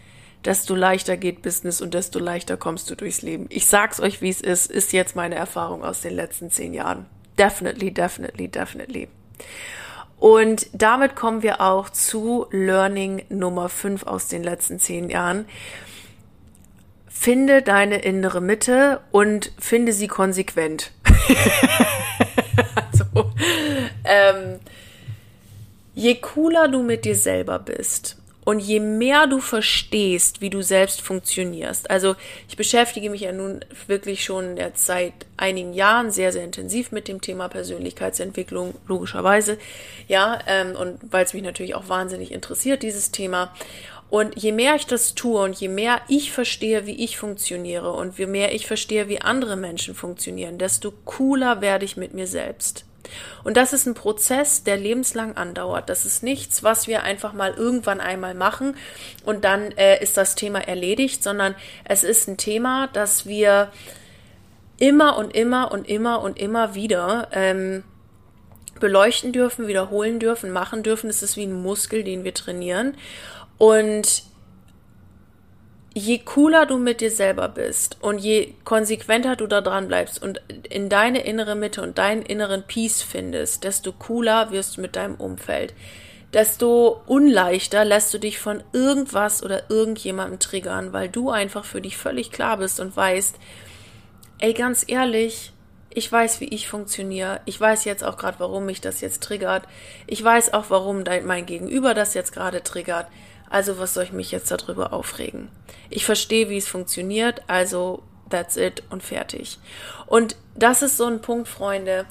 desto 0.44 0.74
leichter 0.74 1.16
geht 1.16 1.42
Business 1.42 1.80
und 1.80 1.94
desto 1.94 2.18
leichter 2.18 2.56
kommst 2.56 2.90
du 2.90 2.94
durchs 2.94 3.22
Leben. 3.22 3.46
Ich 3.48 3.66
sag's 3.66 4.00
euch, 4.00 4.20
wie 4.22 4.30
es 4.30 4.40
ist, 4.40 4.70
ist 4.70 4.92
jetzt 4.92 5.16
meine 5.16 5.36
Erfahrung 5.36 5.84
aus 5.84 6.00
den 6.00 6.14
letzten 6.14 6.50
zehn 6.50 6.74
Jahren. 6.74 7.06
Definitely, 7.38 7.92
definitely, 7.92 8.48
definitely. 8.48 9.08
Und 10.18 10.66
damit 10.72 11.16
kommen 11.16 11.42
wir 11.42 11.60
auch 11.60 11.90
zu 11.90 12.46
Learning 12.50 13.24
Nummer 13.28 13.68
fünf 13.68 14.04
aus 14.04 14.28
den 14.28 14.42
letzten 14.42 14.78
zehn 14.78 15.10
Jahren. 15.10 15.46
Finde 17.08 17.62
deine 17.62 17.98
innere 17.98 18.40
Mitte 18.40 19.00
und 19.10 19.52
finde 19.58 19.92
sie 19.92 20.08
konsequent. 20.08 20.92
also, 22.74 23.32
ähm, 24.04 24.60
je 25.94 26.16
cooler 26.16 26.68
du 26.68 26.82
mit 26.82 27.04
dir 27.04 27.16
selber 27.16 27.58
bist 27.58 28.21
und 28.44 28.58
je 28.58 28.80
mehr 28.80 29.26
du 29.26 29.40
verstehst, 29.40 30.40
wie 30.40 30.50
du 30.50 30.62
selbst 30.62 31.00
funktionierst, 31.00 31.90
also 31.90 32.16
ich 32.48 32.56
beschäftige 32.56 33.08
mich 33.08 33.20
ja 33.20 33.32
nun 33.32 33.64
wirklich 33.86 34.24
schon 34.24 34.58
seit 34.74 35.12
einigen 35.36 35.72
Jahren 35.74 36.10
sehr, 36.10 36.32
sehr 36.32 36.44
intensiv 36.44 36.90
mit 36.90 37.06
dem 37.06 37.20
Thema 37.20 37.48
Persönlichkeitsentwicklung, 37.48 38.74
logischerweise, 38.88 39.58
ja, 40.08 40.40
ähm, 40.48 40.74
und 40.74 40.98
weil 41.12 41.24
es 41.24 41.34
mich 41.34 41.42
natürlich 41.42 41.74
auch 41.74 41.88
wahnsinnig 41.88 42.32
interessiert, 42.32 42.82
dieses 42.82 43.12
Thema. 43.12 43.52
Und 44.10 44.36
je 44.36 44.52
mehr 44.52 44.74
ich 44.74 44.86
das 44.86 45.14
tue 45.14 45.40
und 45.40 45.58
je 45.58 45.68
mehr 45.68 46.02
ich 46.06 46.32
verstehe, 46.32 46.84
wie 46.84 47.02
ich 47.02 47.16
funktioniere 47.16 47.92
und 47.92 48.18
je 48.18 48.26
mehr 48.26 48.54
ich 48.54 48.66
verstehe, 48.66 49.08
wie 49.08 49.22
andere 49.22 49.56
Menschen 49.56 49.94
funktionieren, 49.94 50.58
desto 50.58 50.92
cooler 51.04 51.60
werde 51.60 51.84
ich 51.84 51.96
mit 51.96 52.12
mir 52.12 52.26
selbst. 52.26 52.84
Und 53.44 53.56
das 53.56 53.72
ist 53.72 53.86
ein 53.86 53.94
Prozess, 53.94 54.64
der 54.64 54.76
lebenslang 54.76 55.36
andauert. 55.36 55.88
Das 55.88 56.04
ist 56.04 56.22
nichts, 56.22 56.62
was 56.62 56.86
wir 56.86 57.02
einfach 57.02 57.32
mal 57.32 57.54
irgendwann 57.54 58.00
einmal 58.00 58.34
machen 58.34 58.76
und 59.24 59.44
dann 59.44 59.72
äh, 59.72 60.02
ist 60.02 60.16
das 60.16 60.34
Thema 60.34 60.60
erledigt, 60.60 61.22
sondern 61.22 61.54
es 61.84 62.04
ist 62.04 62.28
ein 62.28 62.36
Thema, 62.36 62.88
das 62.92 63.26
wir 63.26 63.72
immer 64.78 65.16
und 65.16 65.34
immer 65.34 65.70
und 65.72 65.88
immer 65.88 66.22
und 66.22 66.38
immer 66.38 66.74
wieder 66.74 67.28
ähm, 67.32 67.84
beleuchten 68.80 69.32
dürfen, 69.32 69.68
wiederholen 69.68 70.18
dürfen, 70.18 70.50
machen 70.50 70.82
dürfen. 70.82 71.08
Es 71.08 71.22
ist 71.22 71.36
wie 71.36 71.44
ein 71.44 71.62
Muskel, 71.62 72.02
den 72.02 72.24
wir 72.24 72.34
trainieren. 72.34 72.96
Und 73.58 74.24
je 75.94 76.18
cooler 76.18 76.66
du 76.66 76.78
mit 76.78 77.00
dir 77.00 77.10
selber 77.10 77.48
bist 77.48 77.98
und 78.00 78.18
je 78.18 78.54
konsequenter 78.64 79.36
du 79.36 79.46
da 79.46 79.60
dran 79.60 79.88
bleibst 79.88 80.22
und 80.22 80.40
in 80.68 80.88
deine 80.88 81.24
innere 81.24 81.54
Mitte 81.54 81.82
und 81.82 81.98
deinen 81.98 82.22
inneren 82.22 82.62
Peace 82.66 83.02
findest, 83.02 83.64
desto 83.64 83.92
cooler 83.92 84.50
wirst 84.50 84.76
du 84.76 84.80
mit 84.80 84.96
deinem 84.96 85.16
Umfeld. 85.16 85.74
Desto 86.32 87.02
unleichter 87.06 87.84
lässt 87.84 88.14
du 88.14 88.18
dich 88.18 88.38
von 88.38 88.62
irgendwas 88.72 89.42
oder 89.42 89.70
irgendjemandem 89.70 90.38
triggern, 90.38 90.94
weil 90.94 91.10
du 91.10 91.28
einfach 91.28 91.66
für 91.66 91.82
dich 91.82 91.98
völlig 91.98 92.30
klar 92.30 92.56
bist 92.56 92.80
und 92.80 92.96
weißt, 92.96 93.36
ey, 94.38 94.54
ganz 94.54 94.84
ehrlich, 94.88 95.52
ich 95.90 96.10
weiß, 96.10 96.40
wie 96.40 96.48
ich 96.48 96.68
funktioniere. 96.68 97.40
Ich 97.44 97.60
weiß 97.60 97.84
jetzt 97.84 98.02
auch 98.02 98.16
gerade, 98.16 98.40
warum 98.40 98.64
mich 98.64 98.80
das 98.80 99.02
jetzt 99.02 99.22
triggert. 99.22 99.64
Ich 100.06 100.24
weiß 100.24 100.54
auch, 100.54 100.66
warum 100.68 101.04
dein, 101.04 101.26
mein 101.26 101.44
Gegenüber 101.44 101.92
das 101.92 102.14
jetzt 102.14 102.32
gerade 102.32 102.62
triggert. 102.62 103.08
Also 103.52 103.78
was 103.78 103.92
soll 103.92 104.04
ich 104.04 104.12
mich 104.12 104.32
jetzt 104.32 104.50
darüber 104.50 104.94
aufregen? 104.94 105.50
Ich 105.90 106.06
verstehe, 106.06 106.48
wie 106.48 106.56
es 106.56 106.66
funktioniert, 106.66 107.42
also 107.48 108.02
that's 108.30 108.56
it 108.56 108.82
und 108.88 109.02
fertig. 109.02 109.58
Und 110.06 110.36
das 110.54 110.80
ist 110.80 110.96
so 110.96 111.04
ein 111.04 111.20
Punkt, 111.20 111.48
Freunde, 111.48 112.06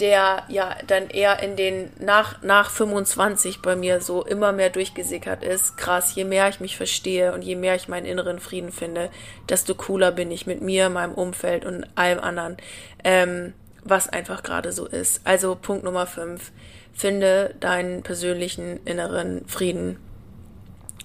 der 0.00 0.42
ja 0.48 0.76
dann 0.88 1.08
eher 1.08 1.40
in 1.40 1.54
den 1.54 1.92
nach, 2.00 2.42
nach 2.42 2.68
25 2.70 3.62
bei 3.62 3.76
mir 3.76 4.00
so 4.00 4.24
immer 4.24 4.50
mehr 4.50 4.70
durchgesickert 4.70 5.44
ist. 5.44 5.76
Krass, 5.76 6.16
je 6.16 6.24
mehr 6.24 6.48
ich 6.48 6.58
mich 6.58 6.76
verstehe 6.76 7.32
und 7.32 7.42
je 7.42 7.54
mehr 7.54 7.76
ich 7.76 7.86
meinen 7.86 8.06
inneren 8.06 8.40
Frieden 8.40 8.72
finde, 8.72 9.08
desto 9.48 9.76
cooler 9.76 10.10
bin 10.10 10.32
ich 10.32 10.48
mit 10.48 10.62
mir, 10.62 10.88
meinem 10.88 11.14
Umfeld 11.14 11.64
und 11.64 11.86
allem 11.94 12.18
anderen, 12.18 12.56
ähm, 13.04 13.54
was 13.84 14.08
einfach 14.08 14.42
gerade 14.42 14.72
so 14.72 14.86
ist. 14.86 15.20
Also 15.22 15.54
Punkt 15.54 15.84
Nummer 15.84 16.08
5. 16.08 16.50
Finde 16.92 17.54
deinen 17.60 18.02
persönlichen 18.02 18.84
inneren 18.84 19.46
Frieden 19.46 19.98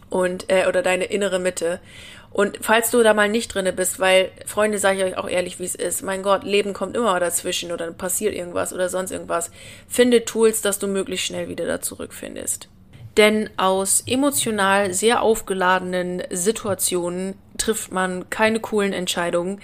und 0.10 0.50
äh, 0.50 0.68
oder 0.68 0.82
deine 0.82 1.06
innere 1.06 1.40
Mitte. 1.40 1.80
Und 2.32 2.60
falls 2.62 2.92
du 2.92 3.02
da 3.02 3.14
mal 3.14 3.30
nicht 3.30 3.54
drinne 3.54 3.74
bist, 3.74 4.00
weil 4.00 4.32
Freunde, 4.46 4.78
sage 4.78 5.00
ich 5.00 5.04
euch 5.06 5.18
auch 5.18 5.30
ehrlich, 5.30 5.60
wie 5.60 5.66
es 5.66 5.76
ist. 5.76 6.04
Mein 6.04 6.22
Gott, 6.22 6.44
Leben 6.44 6.74
kommt 6.74 6.96
immer 6.96 7.20
dazwischen 7.20 7.72
oder 7.72 7.92
passiert 7.92 8.36
irgendwas 8.36 8.74
oder 8.74 8.90
sonst 8.90 9.12
irgendwas. 9.12 9.50
Finde 9.88 10.24
Tools, 10.26 10.62
dass 10.62 10.78
du 10.78 10.88
möglichst 10.88 11.26
schnell 11.26 11.48
wieder 11.48 11.66
da 11.66 11.82
zurückfindest. 11.82 12.70
Denn 13.16 13.50
aus 13.58 14.04
emotional 14.06 14.94
sehr 14.94 15.24
aufgeladenen 15.24 16.22
Situationen 16.30 17.36
trifft 17.58 17.92
man 17.92 18.30
keine 18.30 18.60
coolen 18.60 18.94
Entscheidungen. 18.94 19.60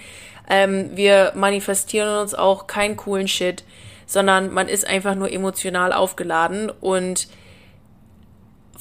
Ähm, 0.50 0.90
wir 0.94 1.32
manifestieren 1.36 2.18
uns 2.18 2.34
auch 2.34 2.66
keinen 2.66 2.96
coolen 2.96 3.28
Shit, 3.28 3.62
sondern 4.06 4.52
man 4.52 4.68
ist 4.68 4.86
einfach 4.86 5.14
nur 5.14 5.30
emotional 5.30 5.92
aufgeladen 5.92 6.70
und 6.80 7.28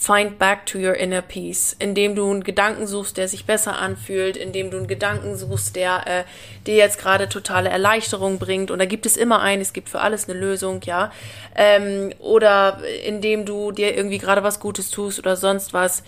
Find 0.04 0.38
back 0.38 0.66
to 0.66 0.78
your 0.78 0.96
inner 0.96 1.22
peace, 1.22 1.74
indem 1.80 2.14
du 2.14 2.30
einen 2.30 2.44
Gedanken 2.44 2.88
suchst, 2.88 3.16
der 3.16 3.30
sich 3.30 3.46
besser 3.46 3.78
anfühlt, 3.78 4.36
indem 4.36 4.70
du 4.70 4.76
einen 4.76 4.88
Gedanken 4.88 5.38
suchst, 5.38 5.78
der 5.78 6.06
äh, 6.06 6.24
dir 6.68 6.76
jetzt 6.76 6.98
gerade 6.98 7.30
totale 7.30 7.70
Erleichterung 7.70 8.38
bringt. 8.38 8.70
Und 8.70 8.80
da 8.80 8.86
gibt 8.86 9.06
es 9.06 9.16
immer 9.16 9.40
einen, 9.40 9.62
es 9.62 9.72
gibt 9.72 9.88
für 9.88 10.02
alles 10.02 10.28
eine 10.28 10.38
Lösung, 10.38 10.82
ja. 10.84 11.10
Ähm, 11.56 12.14
oder 12.20 12.82
indem 13.06 13.46
du 13.46 13.72
dir 13.72 13.96
irgendwie 13.96 14.18
gerade 14.18 14.44
was 14.44 14.60
Gutes 14.60 14.90
tust 14.90 15.20
oder 15.20 15.38
sonst 15.38 15.72
was. 15.72 16.04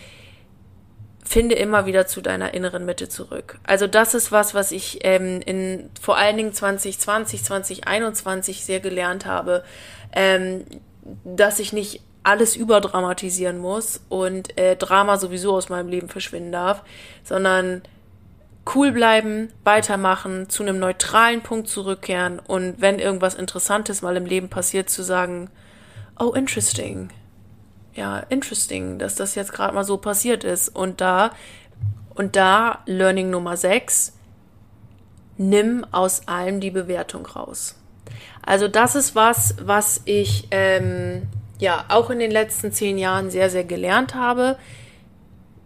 finde 1.24 1.56
immer 1.56 1.86
wieder 1.86 2.06
zu 2.06 2.20
deiner 2.20 2.54
inneren 2.54 2.86
Mitte 2.86 3.08
zurück. 3.08 3.60
Also 3.64 3.88
das 3.88 4.14
ist 4.14 4.30
was, 4.30 4.54
was 4.54 4.74
ich 4.74 5.06
ähm, 5.06 5.40
in 5.46 5.90
vor 6.02 6.18
allen 6.18 6.36
Dingen 6.36 6.52
2020, 6.52 7.46
2021 7.46 8.66
sehr 8.66 8.82
gelernt 8.82 9.26
habe, 9.26 9.64
ähm, 10.12 10.66
dass 11.24 11.60
ich 11.60 11.72
nicht 11.72 12.02
alles 12.26 12.56
überdramatisieren 12.56 13.58
muss 13.58 14.02
und 14.10 14.58
äh, 14.58 14.76
Drama 14.76 15.18
sowieso 15.18 15.56
aus 15.56 15.70
meinem 15.70 15.90
Leben 15.90 16.10
verschwinden 16.10 16.52
darf, 16.52 16.84
sondern 17.24 17.84
cool 18.74 18.92
bleiben, 18.92 19.52
weitermachen, 19.64 20.50
zu 20.50 20.64
einem 20.64 20.80
neutralen 20.80 21.42
Punkt 21.42 21.68
zurückkehren 21.68 22.40
und 22.40 22.82
wenn 22.82 22.98
irgendwas 22.98 23.36
Interessantes 23.36 24.02
mal 24.02 24.18
im 24.18 24.26
Leben 24.26 24.50
passiert, 24.50 24.90
zu 24.90 25.04
sagen, 25.04 25.50
oh, 26.20 26.32
interesting. 26.32 27.10
Ja, 27.94 28.20
interesting, 28.20 28.98
dass 28.98 29.16
das 29.16 29.36
jetzt 29.36 29.54
gerade 29.54 29.74
mal 29.74 29.84
so 29.84 29.98
passiert 29.98 30.44
ist. 30.44 30.70
Und 30.70 31.00
da, 31.02 31.32
und 32.14 32.36
da, 32.36 32.80
Learning 32.88 33.30
Nummer 33.30 33.56
6, 33.56 34.14
nimm 35.38 35.86
aus 35.92 36.28
allem 36.28 36.60
die 36.60 36.72
Bewertung 36.72 37.26
raus. 37.26 37.76
Also 38.42 38.68
das 38.68 38.96
ist 38.96 39.16
was, 39.16 39.56
was 39.62 40.02
ich 40.06 40.48
ähm, 40.52 41.28
ja 41.60 41.86
auch 41.90 42.10
in 42.10 42.20
den 42.20 42.32
letzten 42.32 42.72
zehn 42.72 42.98
Jahren 42.98 43.30
sehr, 43.30 43.50
sehr 43.50 43.64
gelernt 43.64 44.16
habe. 44.16 44.58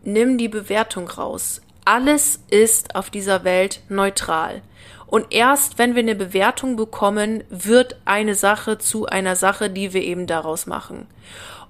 Nimm 0.03 0.37
die 0.37 0.47
Bewertung 0.47 1.07
raus. 1.07 1.61
Alles 1.85 2.39
ist 2.49 2.95
auf 2.95 3.09
dieser 3.09 3.43
Welt 3.43 3.81
neutral. 3.89 4.61
Und 5.07 5.27
erst 5.31 5.79
wenn 5.79 5.95
wir 5.95 6.03
eine 6.03 6.15
Bewertung 6.15 6.75
bekommen, 6.75 7.43
wird 7.49 7.99
eine 8.05 8.35
Sache 8.35 8.77
zu 8.77 9.07
einer 9.07 9.35
Sache, 9.35 9.69
die 9.69 9.93
wir 9.93 10.03
eben 10.03 10.27
daraus 10.27 10.67
machen. 10.67 11.07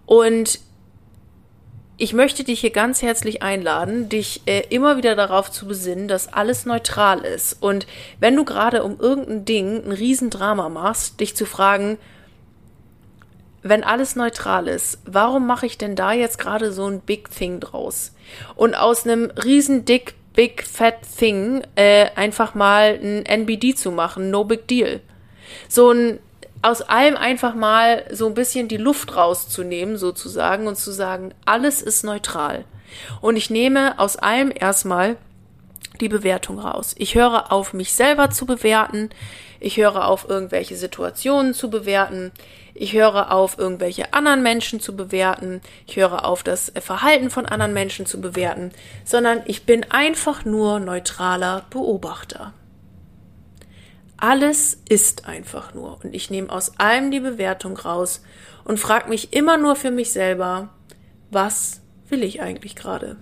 Und 0.05 0.59
ich 2.01 2.13
möchte 2.13 2.43
dich 2.45 2.61
hier 2.61 2.71
ganz 2.71 3.01
herzlich 3.01 3.43
einladen, 3.43 4.07
dich 4.07 4.41
äh, 4.45 4.63
immer 4.69 4.97
wieder 4.97 5.15
darauf 5.15 5.51
zu 5.51 5.67
besinnen, 5.67 6.07
dass 6.07 6.31
alles 6.31 6.65
neutral 6.65 7.19
ist. 7.19 7.61
Und 7.61 7.87
wenn 8.19 8.35
du 8.35 8.45
gerade 8.45 8.83
um 8.83 8.99
irgendein 8.99 9.45
Ding 9.45 9.85
ein 9.85 9.91
Riesendrama 9.91 10.69
machst, 10.69 11.19
dich 11.19 11.35
zu 11.35 11.45
fragen, 11.45 11.97
wenn 13.61 13.83
alles 13.83 14.15
neutral 14.15 14.67
ist, 14.67 14.99
warum 15.05 15.45
mache 15.45 15.65
ich 15.65 15.77
denn 15.77 15.95
da 15.95 16.13
jetzt 16.13 16.39
gerade 16.39 16.71
so 16.71 16.85
ein 16.87 17.01
Big 17.01 17.29
Thing 17.31 17.59
draus? 17.59 18.13
Und 18.55 18.75
aus 18.75 19.05
einem 19.05 19.31
riesen 19.43 19.85
dick, 19.85 20.15
big, 20.33 20.65
fat 20.65 20.99
Thing 21.17 21.61
äh, 21.75 22.07
einfach 22.15 22.55
mal 22.55 22.99
ein 23.01 23.25
NBD 23.25 23.75
zu 23.75 23.91
machen, 23.91 24.31
no 24.31 24.43
big 24.43 24.67
deal. 24.67 25.01
So 25.67 25.91
ein 25.91 26.19
aus 26.61 26.81
allem 26.81 27.15
einfach 27.15 27.55
mal 27.55 28.03
so 28.11 28.27
ein 28.27 28.33
bisschen 28.33 28.67
die 28.67 28.77
Luft 28.77 29.15
rauszunehmen, 29.15 29.97
sozusagen, 29.97 30.67
und 30.67 30.77
zu 30.77 30.91
sagen, 30.91 31.33
alles 31.45 31.81
ist 31.81 32.03
neutral. 32.03 32.65
Und 33.21 33.37
ich 33.37 33.49
nehme 33.49 33.97
aus 33.97 34.17
allem 34.17 34.51
erstmal 34.53 35.15
die 36.01 36.09
Bewertung 36.09 36.59
raus. 36.59 36.95
Ich 36.97 37.15
höre 37.15 37.51
auf, 37.51 37.73
mich 37.73 37.93
selber 37.93 38.29
zu 38.29 38.45
bewerten. 38.45 39.09
Ich 39.59 39.77
höre 39.77 40.07
auf, 40.07 40.27
irgendwelche 40.27 40.75
Situationen 40.75 41.53
zu 41.53 41.69
bewerten. 41.69 42.31
Ich 42.81 42.93
höre 42.93 43.33
auf, 43.33 43.57
irgendwelche 43.57 44.13
anderen 44.13 44.41
Menschen 44.41 44.79
zu 44.79 44.95
bewerten. 44.95 45.59
Ich 45.85 45.97
höre 45.97 46.23
auf, 46.23 46.43
das 46.43 46.71
Verhalten 46.79 47.29
von 47.29 47.45
anderen 47.45 47.73
Menschen 47.73 48.05
zu 48.05 48.21
bewerten, 48.21 48.71
sondern 49.03 49.41
ich 49.47 49.65
bin 49.65 49.91
einfach 49.91 50.45
nur 50.45 50.79
neutraler 50.79 51.65
Beobachter. 51.71 52.53
Alles 54.15 54.81
ist 54.87 55.27
einfach 55.27 55.73
nur 55.73 55.99
und 56.05 56.15
ich 56.15 56.29
nehme 56.29 56.49
aus 56.49 56.79
allem 56.79 57.11
die 57.11 57.19
Bewertung 57.19 57.75
raus 57.75 58.23
und 58.63 58.79
frage 58.79 59.09
mich 59.09 59.33
immer 59.33 59.57
nur 59.57 59.75
für 59.75 59.91
mich 59.91 60.13
selber, 60.13 60.69
was 61.31 61.81
will 62.07 62.23
ich 62.23 62.41
eigentlich 62.41 62.77
gerade? 62.77 63.17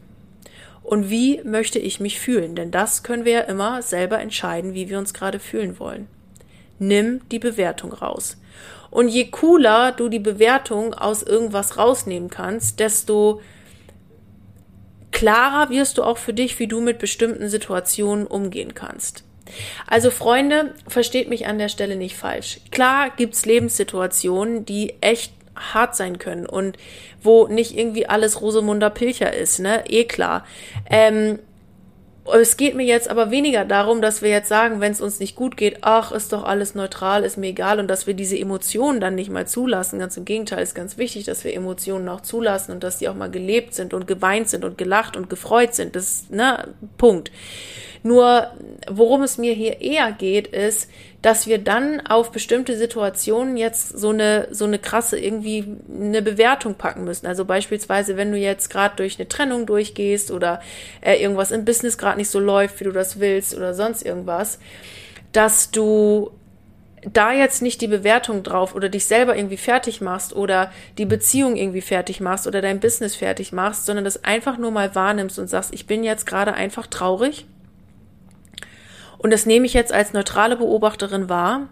Und 0.84 1.10
wie 1.10 1.42
möchte 1.44 1.80
ich 1.80 2.00
mich 2.00 2.20
fühlen? 2.20 2.56
Denn 2.56 2.70
das 2.70 3.02
können 3.02 3.26
wir 3.26 3.32
ja 3.32 3.42
immer 3.42 3.82
selber 3.82 4.20
entscheiden, 4.20 4.76
wie 4.76 4.88
wir 4.88 5.00
uns 5.00 5.16
gerade 5.16 5.40
fühlen 5.40 5.80
wollen. 5.80 6.08
Nimm 6.78 7.28
die 7.30 7.40
Bewertung 7.40 7.92
raus. 7.92 8.38
Und 8.90 9.10
je 9.10 9.26
cooler 9.26 9.92
du 9.92 10.10
die 10.10 10.20
Bewertung 10.20 10.94
aus 10.94 11.24
irgendwas 11.24 11.78
rausnehmen 11.78 12.30
kannst, 12.30 12.80
desto 12.80 13.42
klarer 15.12 15.70
wirst 15.70 15.98
du 15.98 16.04
auch 16.04 16.18
für 16.18 16.34
dich, 16.34 16.60
wie 16.60 16.68
du 16.68 16.80
mit 16.80 17.00
bestimmten 17.00 17.50
Situationen 17.50 18.28
umgehen 18.28 18.74
kannst. 18.74 19.24
Also 19.88 20.12
Freunde, 20.12 20.74
versteht 20.88 21.30
mich 21.30 21.48
an 21.48 21.58
der 21.58 21.70
Stelle 21.70 21.96
nicht 21.96 22.16
falsch. 22.16 22.60
Klar 22.72 23.12
gibt's 23.16 23.46
Lebenssituationen, 23.46 24.66
die 24.66 24.96
echt 25.02 25.34
hart 25.56 25.96
sein 25.96 26.20
können 26.20 26.46
und 26.46 26.78
wo 27.24 27.48
nicht 27.48 27.76
irgendwie 27.76 28.08
alles 28.08 28.42
Rosemunder 28.42 28.90
Pilcher 28.90 29.34
ist, 29.34 29.60
ne? 29.60 29.84
Eh 29.90 30.04
klar. 30.04 30.46
Ähm, 30.90 31.40
es 32.34 32.58
geht 32.58 32.76
mir 32.76 32.86
jetzt 32.86 33.10
aber 33.10 33.32
weniger 33.32 33.66
darum, 33.66 34.02
dass 34.02 34.22
wir 34.22 34.30
jetzt 34.30 34.50
sagen, 34.50 34.82
wenn 34.82 34.92
es 34.92 35.02
uns 35.02 35.20
nicht 35.20 35.36
gut 35.36 35.56
geht, 35.58 35.80
ach, 35.82 36.12
ist 36.12 36.34
doch 36.34 36.44
alles 36.44 36.76
neutral, 36.76 37.24
ist 37.24 37.38
mir 37.38 37.48
egal 37.48 37.80
und 37.80 37.88
dass 37.88 38.08
wir 38.08 38.14
diese 38.14 38.38
Emotionen 38.38 39.00
dann 39.00 39.16
nicht 39.16 39.30
mal 39.30 39.48
zulassen. 39.48 40.00
Ganz 40.00 40.18
im 40.18 40.26
Gegenteil, 40.26 40.64
ist 40.64 40.76
ganz 40.76 40.98
wichtig, 40.98 41.26
dass 41.26 41.44
wir 41.44 41.54
Emotionen 41.54 42.10
auch 42.10 42.22
zulassen 42.22 42.72
und 42.72 42.84
dass 42.84 42.98
die 42.98 43.10
auch 43.10 43.16
mal 43.16 43.32
gelebt 43.32 43.74
sind 43.74 43.94
und 43.94 44.08
geweint 44.08 44.50
sind 44.50 44.66
und 44.66 44.78
gelacht 44.78 45.16
und 45.16 45.30
gefreut 45.30 45.74
sind. 45.76 45.96
Das 45.96 46.04
ist, 46.06 46.32
ne, 46.32 46.68
Punkt. 46.98 47.32
Nur, 48.04 48.52
worum 48.90 49.24
es 49.24 49.38
mir 49.38 49.54
hier 49.54 49.82
eher 49.82 50.12
geht, 50.12 50.48
ist, 50.48 50.90
dass 51.22 51.48
wir 51.48 51.58
dann 51.58 52.06
auf 52.06 52.32
bestimmte 52.32 52.78
Situationen 52.78 53.58
jetzt 53.58 53.98
so 53.98 54.10
eine, 54.10 54.48
so 54.52 54.66
eine 54.66 54.78
krasse 54.78 55.20
irgendwie 55.20 55.66
eine 55.94 56.22
Bewertung 56.22 56.76
packen 56.76 57.06
müssen. 57.06 57.26
Also 57.26 57.44
beispielsweise, 57.44 58.18
wenn 58.18 58.32
du 58.32 58.38
jetzt 58.38 58.70
gerade 58.70 58.96
durch 58.96 59.18
eine 59.18 59.28
Trennung 59.28 59.66
durchgehst 59.66 60.30
oder 60.32 60.62
äh, 61.02 61.22
irgendwas 61.22 61.52
im 61.52 61.66
Business 61.66 61.98
gerade 61.98 62.18
nicht 62.18 62.30
so 62.30 62.40
läuft, 62.40 62.80
wie 62.80 62.84
du 62.84 62.92
das 62.92 63.20
willst 63.20 63.56
oder 63.56 63.74
sonst 63.74 64.06
irgendwas, 64.06 64.60
dass 65.32 65.72
du 65.72 66.32
da 67.02 67.32
jetzt 67.32 67.62
nicht 67.62 67.82
die 67.82 67.88
Bewertung 67.88 68.44
drauf 68.44 68.76
oder 68.76 68.90
dich 68.90 69.06
selber 69.06 69.36
irgendwie 69.36 69.58
fertig 69.58 70.02
machst 70.02 70.36
oder 70.36 70.72
die 70.98 71.06
Beziehung 71.06 71.56
irgendwie 71.56 71.82
fertig 71.82 72.20
machst 72.20 72.48
oder 72.48 72.62
dein 72.62 72.80
Business 72.80 73.16
fertig 73.16 73.52
machst, 73.52 73.86
sondern 73.86 74.06
das 74.06 74.24
einfach 74.24 74.58
nur 74.58 74.72
mal 74.72 74.94
wahrnimmst 74.94 75.40
und 75.40 75.48
sagst, 75.48 75.74
ich 75.74 75.88
bin 75.88 76.04
jetzt 76.04 76.26
gerade 76.26 76.54
einfach 76.54 76.88
traurig 76.88 77.46
und 79.18 79.32
das 79.32 79.46
nehme 79.46 79.66
ich 79.66 79.74
jetzt 79.74 79.92
als 79.94 80.14
neutrale 80.14 80.58
Beobachterin 80.58 81.30
wahr. 81.30 81.70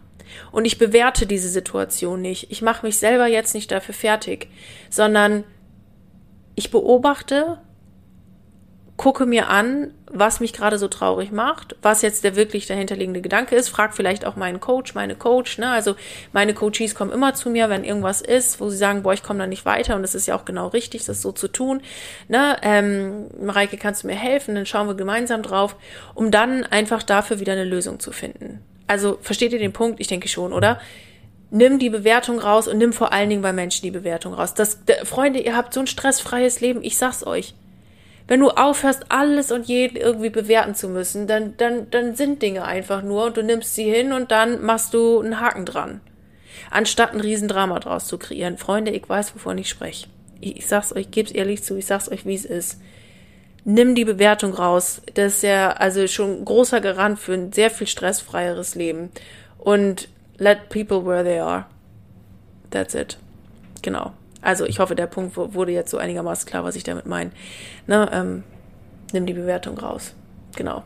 Und 0.52 0.66
ich 0.66 0.80
bewerte 0.80 1.28
diese 1.28 1.50
Situation 1.50 2.22
nicht. 2.22 2.52
Ich 2.52 2.64
mache 2.64 2.86
mich 2.86 2.98
selber 2.98 3.28
jetzt 3.28 3.54
nicht 3.54 3.72
dafür 3.72 3.94
fertig, 3.94 4.50
sondern 4.90 5.44
ich 6.56 6.72
beobachte 6.72 7.60
gucke 8.98 9.26
mir 9.26 9.50
an, 9.50 9.94
was 10.10 10.40
mich 10.40 10.54
gerade 10.54 10.78
so 10.78 10.88
traurig 10.88 11.32
macht, 11.32 11.76
was 11.82 12.02
jetzt 12.02 12.24
der 12.24 12.38
wirklich 12.38 12.66
dahinterliegende 12.66 13.22
Gedanke 13.22 13.56
ist, 13.56 13.68
frag 13.68 13.94
vielleicht 13.94 14.26
auch 14.26 14.38
meinen 14.38 14.62
Coach, 14.62 14.96
meine 14.96 15.16
Coach, 15.16 15.58
ne? 15.58 15.70
Also 15.70 15.96
meine 16.32 16.54
Coaches 16.54 16.96
kommen 16.96 17.12
immer 17.12 17.34
zu 17.34 17.50
mir, 17.50 17.70
wenn 17.70 17.84
irgendwas 17.84 18.22
ist, 18.22 18.62
wo 18.62 18.70
sie 18.70 18.78
sagen, 18.78 19.04
boah, 19.04 19.14
ich 19.14 19.24
komme 19.24 19.40
da 19.40 19.48
nicht 19.48 19.66
weiter 19.66 19.98
und 19.98 20.02
das 20.02 20.16
ist 20.16 20.28
ja 20.28 20.36
auch 20.36 20.46
genau 20.46 20.68
richtig, 20.68 21.04
das 21.06 21.22
so 21.22 21.34
zu 21.34 21.50
tun. 21.50 21.82
Ne? 22.30 22.56
Ähm, 22.62 23.28
Mareike, 23.42 23.76
kannst 23.76 24.04
du 24.04 24.08
mir 24.08 24.16
helfen? 24.16 24.56
Dann 24.56 24.66
schauen 24.66 24.88
wir 24.88 24.96
gemeinsam 24.96 25.44
drauf, 25.44 25.76
um 26.14 26.32
dann 26.32 26.64
einfach 26.64 27.04
dafür 27.04 27.42
wieder 27.42 27.54
eine 27.54 27.66
Lösung 27.66 28.00
zu 28.00 28.14
finden. 28.14 28.62
Also 28.88 29.18
versteht 29.22 29.52
ihr 29.52 29.60
den 29.60 29.74
Punkt? 29.74 30.00
Ich 30.00 30.08
denke 30.08 30.30
schon, 30.30 30.54
oder? 30.54 30.80
Nimm 31.52 31.80
die 31.80 31.90
Bewertung 31.90 32.40
raus 32.40 32.68
und 32.68 32.78
nimm 32.78 32.94
vor 32.94 33.12
allen 33.12 33.30
Dingen 33.30 33.42
bei 33.42 33.52
Menschen 33.52 33.84
die 33.84 33.92
Bewertung 33.92 34.34
raus. 34.34 34.54
Das, 34.54 34.80
Freunde, 35.04 35.40
ihr 35.40 35.58
habt 35.58 35.74
so 35.74 35.82
ein 35.82 35.88
stressfreies 35.88 36.62
Leben, 36.62 36.82
ich 36.82 36.98
sag's 36.98 37.26
euch. 37.26 37.54
Wenn 38.28 38.40
du 38.40 38.50
aufhörst, 38.50 39.06
alles 39.10 39.52
und 39.52 39.68
jeden 39.68 39.98
irgendwie 39.98 40.32
bewerten 40.32 40.74
zu 40.74 40.90
müssen, 40.90 41.28
dann, 41.28 41.56
dann, 41.58 41.90
dann 41.92 42.16
sind 42.16 42.42
Dinge 42.42 42.66
einfach 42.66 43.04
nur 43.04 43.26
und 43.26 43.38
du 43.38 43.44
nimmst 43.44 43.76
sie 43.76 43.84
hin 43.84 44.14
und 44.14 44.32
dann 44.32 44.64
machst 44.64 44.94
du 44.94 45.22
einen 45.22 45.40
Haken 45.40 45.66
dran. 45.66 46.02
Anstatt 46.72 47.14
ein 47.14 47.22
Riesendrama 47.22 47.80
draus 47.80 48.08
zu 48.08 48.18
kreieren. 48.18 48.58
Freunde, 48.58 48.92
ich 48.92 49.08
weiß, 49.08 49.36
wovon 49.36 49.58
ich 49.60 49.70
spreche. 49.70 50.08
Ich, 50.42 50.58
ich 50.58 50.68
sag's 50.68 50.94
euch, 50.94 51.12
geb's 51.12 51.32
ehrlich 51.32 51.64
zu, 51.64 51.78
ich 51.78 51.86
sag's 51.86 52.12
euch, 52.12 52.26
wie 52.26 52.34
es 52.34 52.46
ist. 52.46 52.80
Nimm 53.64 53.94
die 53.94 54.06
Bewertung 54.06 54.54
raus. 54.54 55.02
Das 55.14 55.36
ist 55.36 55.44
ja 55.44 55.72
also 55.72 56.08
schon 56.08 56.40
ein 56.40 56.46
großer 56.46 56.82
Garant 56.82 57.20
für 57.20 57.34
ein 57.34 57.54
sehr 57.54 57.70
viel 57.70 57.88
stressfreieres 57.88 58.76
Leben. 58.76 59.10
Und 59.60 60.08
let 60.38 60.70
people 60.70 61.06
where 61.06 61.24
they 61.24 61.40
are. 61.40 61.66
That's 62.72 62.96
it. 62.96 63.18
Genau. 63.82 64.14
Also 64.46 64.66
ich 64.66 64.80
hoffe, 64.80 64.96
der 64.96 65.08
Punkt 65.08 65.36
wurde 65.36 65.72
jetzt 65.72 65.90
so 65.90 65.98
einigermaßen 65.98 66.48
klar, 66.48 66.64
was 66.64 66.76
ich 66.76 66.84
damit 66.84 67.06
meine. 67.06 67.32
Ne, 67.88 68.10
ähm, 68.14 68.44
nimm 69.12 69.26
die 69.26 69.34
Bewertung 69.34 69.78
raus. 69.78 70.14
Genau. 70.56 70.84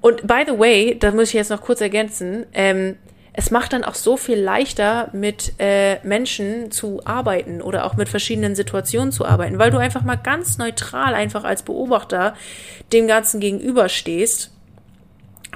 Und 0.00 0.26
by 0.26 0.44
the 0.46 0.58
way, 0.58 0.96
da 0.98 1.10
muss 1.10 1.28
ich 1.28 1.34
jetzt 1.34 1.50
noch 1.50 1.60
kurz 1.60 1.80
ergänzen, 1.80 2.46
ähm, 2.54 2.96
es 3.38 3.50
macht 3.50 3.74
dann 3.74 3.84
auch 3.84 3.94
so 3.94 4.16
viel 4.16 4.38
leichter, 4.38 5.10
mit 5.12 5.52
äh, 5.58 5.98
Menschen 6.06 6.70
zu 6.70 7.02
arbeiten 7.04 7.60
oder 7.60 7.84
auch 7.84 7.94
mit 7.94 8.08
verschiedenen 8.08 8.54
Situationen 8.54 9.12
zu 9.12 9.26
arbeiten, 9.26 9.58
weil 9.58 9.70
du 9.70 9.76
einfach 9.76 10.02
mal 10.02 10.16
ganz 10.16 10.56
neutral, 10.56 11.12
einfach 11.12 11.44
als 11.44 11.62
Beobachter 11.62 12.34
dem 12.94 13.06
Ganzen 13.06 13.40
gegenüberstehst 13.40 14.50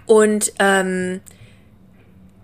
und 0.05 0.53
ähm, 0.59 1.21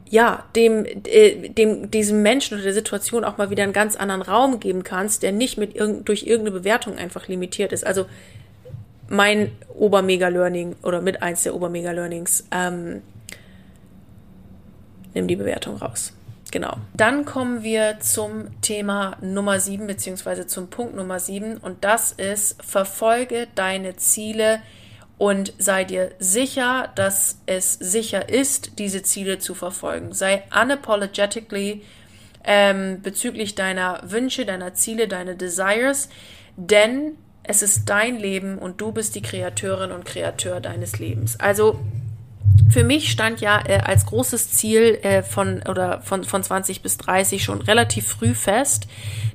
ja, 0.08 0.44
dem, 0.54 0.84
äh, 0.84 1.48
dem, 1.48 1.90
diesem 1.90 2.22
Menschen 2.22 2.54
oder 2.54 2.64
der 2.64 2.74
Situation 2.74 3.24
auch 3.24 3.38
mal 3.38 3.50
wieder 3.50 3.64
einen 3.64 3.72
ganz 3.72 3.96
anderen 3.96 4.22
Raum 4.22 4.60
geben 4.60 4.84
kannst, 4.84 5.22
der 5.22 5.32
nicht 5.32 5.58
mit 5.58 5.74
irg 5.74 6.04
durch 6.04 6.24
irgendeine 6.24 6.58
Bewertung 6.58 6.96
einfach 6.96 7.28
limitiert 7.28 7.72
ist. 7.72 7.86
Also 7.86 8.06
mein 9.08 9.52
Obermega-Learning 9.74 10.76
oder 10.82 11.00
mit 11.00 11.22
eins 11.22 11.42
der 11.42 11.54
Obermega-Learnings, 11.54 12.46
ähm, 12.52 13.02
nimm 15.14 15.26
die 15.26 15.36
Bewertung 15.36 15.76
raus. 15.76 16.12
Genau. 16.52 16.76
Dann 16.94 17.24
kommen 17.24 17.64
wir 17.64 17.98
zum 18.00 18.60
Thema 18.60 19.16
Nummer 19.20 19.58
7 19.58 19.86
beziehungsweise 19.86 20.46
zum 20.46 20.68
Punkt 20.68 20.94
Nummer 20.94 21.18
7 21.18 21.56
und 21.56 21.84
das 21.84 22.12
ist, 22.12 22.62
verfolge 22.62 23.48
deine 23.56 23.96
Ziele 23.96 24.60
und 25.18 25.54
sei 25.58 25.84
dir 25.84 26.10
sicher, 26.18 26.92
dass 26.94 27.38
es 27.46 27.74
sicher 27.74 28.28
ist, 28.28 28.78
diese 28.78 29.02
Ziele 29.02 29.38
zu 29.38 29.54
verfolgen. 29.54 30.12
Sei 30.12 30.42
unapologetically 30.54 31.82
ähm, 32.44 33.00
bezüglich 33.02 33.54
deiner 33.54 34.00
Wünsche, 34.04 34.44
deiner 34.44 34.74
Ziele, 34.74 35.08
deiner 35.08 35.34
Desires, 35.34 36.08
denn 36.56 37.12
es 37.42 37.62
ist 37.62 37.88
dein 37.88 38.18
Leben 38.18 38.58
und 38.58 38.80
du 38.80 38.92
bist 38.92 39.14
die 39.14 39.22
Kreateurin 39.22 39.92
und 39.92 40.04
Kreateur 40.04 40.60
deines 40.60 40.98
Lebens. 40.98 41.38
Also 41.38 41.78
für 42.70 42.84
mich 42.84 43.10
stand 43.10 43.40
ja 43.40 43.62
äh, 43.66 43.78
als 43.78 44.06
großes 44.06 44.50
Ziel 44.50 44.98
äh, 45.02 45.22
von 45.22 45.62
oder 45.68 46.00
von, 46.02 46.24
von 46.24 46.42
20 46.42 46.82
bis 46.82 46.96
30 46.98 47.42
schon 47.42 47.62
relativ 47.62 48.06
früh 48.06 48.34
fest, 48.34 48.86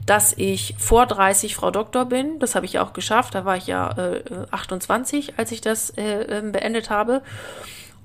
dass 0.06 0.34
ich 0.34 0.76
vor 0.78 1.06
30 1.06 1.56
Frau 1.56 1.72
Doktor 1.72 2.06
bin. 2.06 2.39
Das 2.39 2.56
habe 2.56 2.65
ich 2.65 2.74
ja 2.74 2.84
auch 2.84 2.94
geschafft. 2.94 3.36
Da 3.36 3.46
war 3.46 3.58
ich 3.58 3.67
ja 3.67 3.91
äh, 3.98 4.24
28, 4.52 5.34
als 5.38 5.52
ich 5.52 5.62
das 5.62 5.91
äh, 5.91 6.02
ähm, 6.04 6.52
beendet 6.52 6.89
habe. 6.89 7.22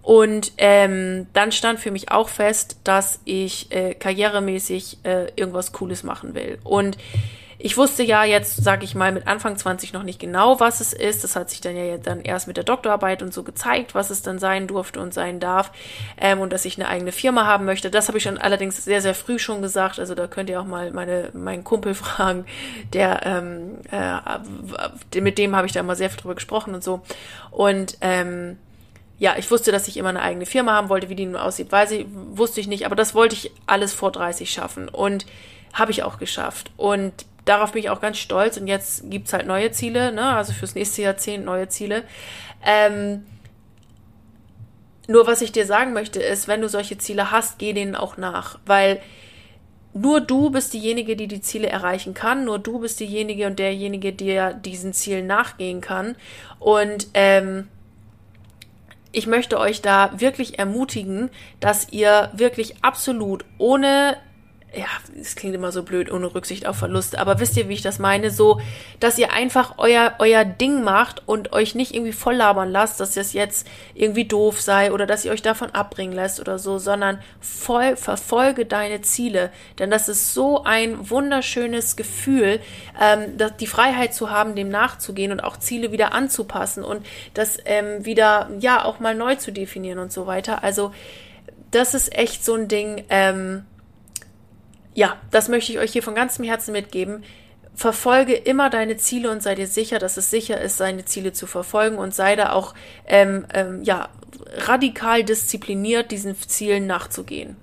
Und 0.03 0.53
ähm, 0.59 1.27
dann 1.33 1.51
stand 1.51 1.81
für 1.81 1.91
mich 1.91 2.13
auch 2.13 2.29
fest, 2.29 2.79
dass 2.85 3.19
ich 3.25 3.73
äh, 3.73 3.95
karrieremäßig 3.95 4.99
äh, 5.03 5.33
irgendwas 5.35 5.73
Cooles 5.73 6.05
machen 6.05 6.35
will. 6.35 6.59
Und 6.63 6.97
ich 7.67 7.77
wusste 7.77 8.05
ja 8.05 8.23
jetzt, 8.23 8.63
sage 8.63 8.85
ich 8.85 8.95
mal, 8.95 9.11
mit 9.11 9.27
Anfang 9.27 9.57
20 9.57 9.93
noch 9.93 10.05
nicht 10.05 10.21
genau, 10.21 10.61
was 10.61 10.81
es 10.81 10.93
ist. 10.93 11.25
Das 11.25 11.35
hat 11.35 11.51
sich 11.51 11.61
dann 11.61 11.75
ja 11.75 11.99
dann 11.99 12.21
erst 12.21 12.47
mit 12.47 12.57
der 12.57 12.63
Doktorarbeit 12.63 13.25
und 13.25 13.35
so 13.35 13.43
gezeigt, 13.43 13.93
was 13.93 14.11
es 14.11 14.23
dann 14.23 14.39
sein 14.39 14.69
durfte 14.69 15.01
und 15.01 15.13
sein 15.13 15.41
darf. 15.41 15.73
Ähm, 16.17 16.39
und 16.39 16.53
dass 16.53 16.65
ich 16.65 16.79
eine 16.79 16.89
eigene 16.89 17.11
Firma 17.11 17.45
haben 17.45 17.65
möchte. 17.65 17.91
Das 17.91 18.07
habe 18.07 18.19
ich 18.19 18.25
schon 18.25 18.39
allerdings 18.39 18.85
sehr, 18.85 19.03
sehr 19.03 19.17
früh 19.17 19.41
schon 19.41 19.63
gesagt. 19.63 19.99
Also 19.99 20.15
da 20.15 20.29
könnt 20.29 20.49
ihr 20.49 20.61
auch 20.61 20.65
mal 20.65 20.93
meine, 20.93 21.31
meinen 21.33 21.65
Kumpel 21.65 21.95
fragen, 21.97 22.45
der, 22.93 23.27
ähm, 23.27 23.79
äh, 23.91 25.21
mit 25.21 25.37
dem 25.37 25.57
habe 25.57 25.67
ich 25.67 25.73
da 25.73 25.81
immer 25.81 25.97
sehr 25.97 26.09
viel 26.09 26.21
drüber 26.21 26.37
gesprochen 26.37 26.73
und 26.73 26.85
so. 26.85 27.01
Und 27.51 27.99
ähm, 28.01 28.59
ja, 29.19 29.35
ich 29.37 29.51
wusste, 29.51 29.73
dass 29.73 29.89
ich 29.89 29.97
immer 29.97 30.11
eine 30.11 30.23
eigene 30.23 30.47
Firma 30.47 30.71
haben 30.71 30.89
wollte. 30.89 31.09
Wie 31.09 31.17
die 31.17 31.27
nun 31.27 31.35
aussieht, 31.35 31.73
weiß 31.73 31.91
ich, 31.91 32.07
wusste 32.13 32.61
ich 32.61 32.69
nicht. 32.69 32.87
Aber 32.87 32.95
das 32.95 33.13
wollte 33.13 33.35
ich 33.35 33.51
alles 33.67 33.93
vor 33.93 34.13
30 34.13 34.53
schaffen. 34.53 34.89
Und 34.89 35.27
habe 35.73 35.91
ich 35.91 36.05
auch 36.05 36.19
geschafft. 36.19 36.71
Und 36.77 37.27
darauf 37.47 37.73
bin 37.73 37.83
ich 37.83 37.89
auch 37.89 38.03
ganz 38.03 38.19
stolz. 38.19 38.59
Und 38.59 38.67
jetzt 38.67 39.11
gibt's 39.11 39.33
halt 39.33 39.47
neue 39.47 39.71
Ziele, 39.71 40.13
ne? 40.13 40.29
also 40.33 40.53
fürs 40.53 40.75
nächste 40.75 41.01
Jahrzehnt 41.01 41.47
neue 41.47 41.69
Ziele. 41.69 42.03
Ähm, 42.63 43.25
nur 45.09 45.27
was 45.27 45.41
ich 45.41 45.53
dir 45.53 45.65
sagen 45.65 45.95
möchte, 45.95 46.21
ist, 46.21 46.49
wenn 46.49 46.61
du 46.61 46.69
solche 46.69 46.99
Ziele 46.99 47.31
hast, 47.31 47.59
geh 47.59 47.73
denen 47.73 47.97
auch 47.97 48.17
nach, 48.17 48.59
weil 48.67 49.01
nur 49.95 50.21
du 50.21 50.51
bist 50.51 50.75
diejenige, 50.75 51.17
die 51.17 51.27
die 51.27 51.41
Ziele 51.41 51.69
erreichen 51.69 52.13
kann. 52.13 52.45
Nur 52.45 52.59
du 52.59 52.81
bist 52.81 53.01
diejenige 53.01 53.47
und 53.47 53.59
derjenige, 53.59 54.13
der 54.13 54.53
diesen 54.53 54.93
Zielen 54.93 55.27
nachgehen 55.27 55.81
kann. 55.81 56.17
Und 56.59 57.09
ähm, 57.15 57.69
ich 59.11 59.27
möchte 59.27 59.59
euch 59.59 59.81
da 59.81 60.11
wirklich 60.21 60.59
ermutigen, 60.59 61.31
dass 61.61 61.91
ihr 61.93 62.31
wirklich 62.35 62.85
absolut 62.85 63.47
ohne 63.57 64.19
ja, 64.75 64.87
es 65.19 65.37
klingt 65.37 65.55
immer 65.55 65.73
so 65.73 65.83
blöd, 65.83 66.11
ohne 66.13 66.35
Rücksicht 66.35 66.67
auf 66.67 66.77
Verlust, 66.77 67.17
aber 67.17 67.41
wisst 67.41 67.57
ihr, 67.57 67.69
wie 67.69 67.75
ich 67.75 67.83
das 67.83 67.99
meine? 67.99 68.31
So, 68.31 68.61
dass 69.01 69.17
ihr 69.17 69.33
einfach 69.33 69.75
euer, 69.79 70.15
euer 70.19 70.45
Ding 70.45 70.83
macht 70.83 71.23
und 71.27 71.53
euch 71.53 71.75
nicht 71.75 71.95
irgendwie 71.95 72.13
voll 72.13 72.35
labern 72.35 72.71
lasst, 72.71 73.01
dass 73.01 73.15
das 73.15 73.33
jetzt 73.33 73.67
irgendwie 73.95 74.27
doof 74.27 74.61
sei 74.61 74.93
oder 74.93 75.07
dass 75.07 75.25
ihr 75.25 75.33
euch 75.33 75.41
davon 75.41 75.71
abbringen 75.71 76.15
lässt 76.15 76.41
oder 76.41 76.59
so, 76.59 76.79
sondern 76.79 77.21
voll, 77.41 77.97
verfolge 77.97 78.67
deine 78.67 79.01
Ziele. 79.01 79.51
Denn 79.79 79.91
das 79.91 80.09
ist 80.09 80.35
so 80.35 80.65
ein 80.65 81.09
wunderschönes 81.09 81.97
Gefühl, 81.97 82.61
ähm, 83.01 83.39
die 83.61 83.67
Freiheit 83.67 84.15
zu 84.15 84.31
haben, 84.31 84.57
dem 84.57 84.69
nachzugehen 84.69 85.33
und 85.33 85.41
auch 85.41 85.57
Ziele 85.57 85.91
wieder 85.91 86.13
anzupassen 86.13 86.85
und 86.85 87.07
das 87.33 87.59
ähm, 87.65 88.05
wieder, 88.05 88.51
ja, 88.59 88.85
auch 88.85 89.01
mal 89.01 89.15
neu 89.15 89.37
zu 89.37 89.53
definieren 89.53 89.99
und 89.99 90.13
so 90.13 90.27
weiter. 90.27 90.63
Also, 90.63 90.93
das 91.71 91.95
ist 91.95 92.15
echt 92.17 92.45
so 92.45 92.55
ein 92.55 92.69
Ding, 92.69 93.05
ähm, 93.09 93.65
ja, 94.97 95.17
das 95.31 95.49
möchte 95.49 95.73
ich 95.73 95.79
euch 95.79 95.93
hier 95.93 96.03
von 96.03 96.15
ganzem 96.15 96.45
Herzen 96.45 96.73
mitgeben. 96.73 97.23
Verfolge 97.75 98.33
immer 98.33 98.71
deine 98.71 98.97
Ziele 98.97 99.31
und 99.31 99.43
sei 99.43 99.55
dir 99.55 99.67
sicher, 99.67 99.99
dass 99.99 100.17
es 100.17 100.31
sicher 100.31 100.59
ist, 100.59 100.79
seine 100.79 101.05
Ziele 101.05 101.35
zu 101.35 101.47
verfolgen 101.47 101.99
und 101.99 102.15
sei 102.15 102.35
da 102.35 102.53
auch 102.53 102.75
ähm, 103.07 103.45
ähm, 103.53 103.83
ja 103.83 104.09
radikal 104.55 105.23
diszipliniert, 105.23 106.11
diesen 106.11 106.35
Zielen 106.41 106.87
nachzugehen. 106.87 107.57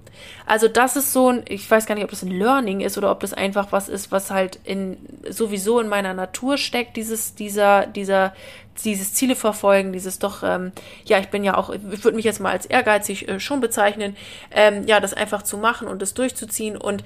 Also 0.46 0.68
das 0.68 0.96
ist 0.96 1.14
so 1.14 1.30
ein, 1.30 1.44
ich 1.48 1.70
weiß 1.70 1.86
gar 1.86 1.96
nicht, 1.96 2.04
ob 2.04 2.10
das 2.10 2.24
ein 2.24 2.32
Learning 2.32 2.82
ist 2.82 2.98
oder 2.98 3.12
ob 3.12 3.20
das 3.20 3.34
einfach 3.34 3.72
was 3.72 3.90
ist, 3.90 4.12
was 4.12 4.32
halt 4.32 4.60
in 4.64 4.98
sowieso 5.30 5.80
in 5.80 5.88
meiner 5.88 6.14
Natur 6.14 6.58
steckt, 6.58 6.98
dieses, 6.98 7.36
dieser, 7.36 7.86
dieser, 7.88 8.34
dieses 8.84 9.14
Ziele 9.14 9.36
verfolgen, 9.36 9.94
dieses 9.94 10.20
doch, 10.20 10.44
ähm, 10.44 10.72
ja, 11.06 11.20
ich 11.20 11.30
bin 11.30 11.44
ja 11.44 11.58
auch, 11.58 11.70
ich 11.70 12.04
würde 12.04 12.16
mich 12.16 12.26
jetzt 12.26 12.40
mal 12.40 12.52
als 12.52 12.66
ehrgeizig 12.66 13.28
äh, 13.28 13.40
schon 13.40 13.62
bezeichnen, 13.62 14.16
ähm, 14.52 14.86
ja, 14.88 15.00
das 15.00 15.14
einfach 15.14 15.44
zu 15.44 15.58
machen 15.58 15.88
und 15.88 16.02
das 16.02 16.14
durchzuziehen. 16.14 16.78
Und 16.78 17.04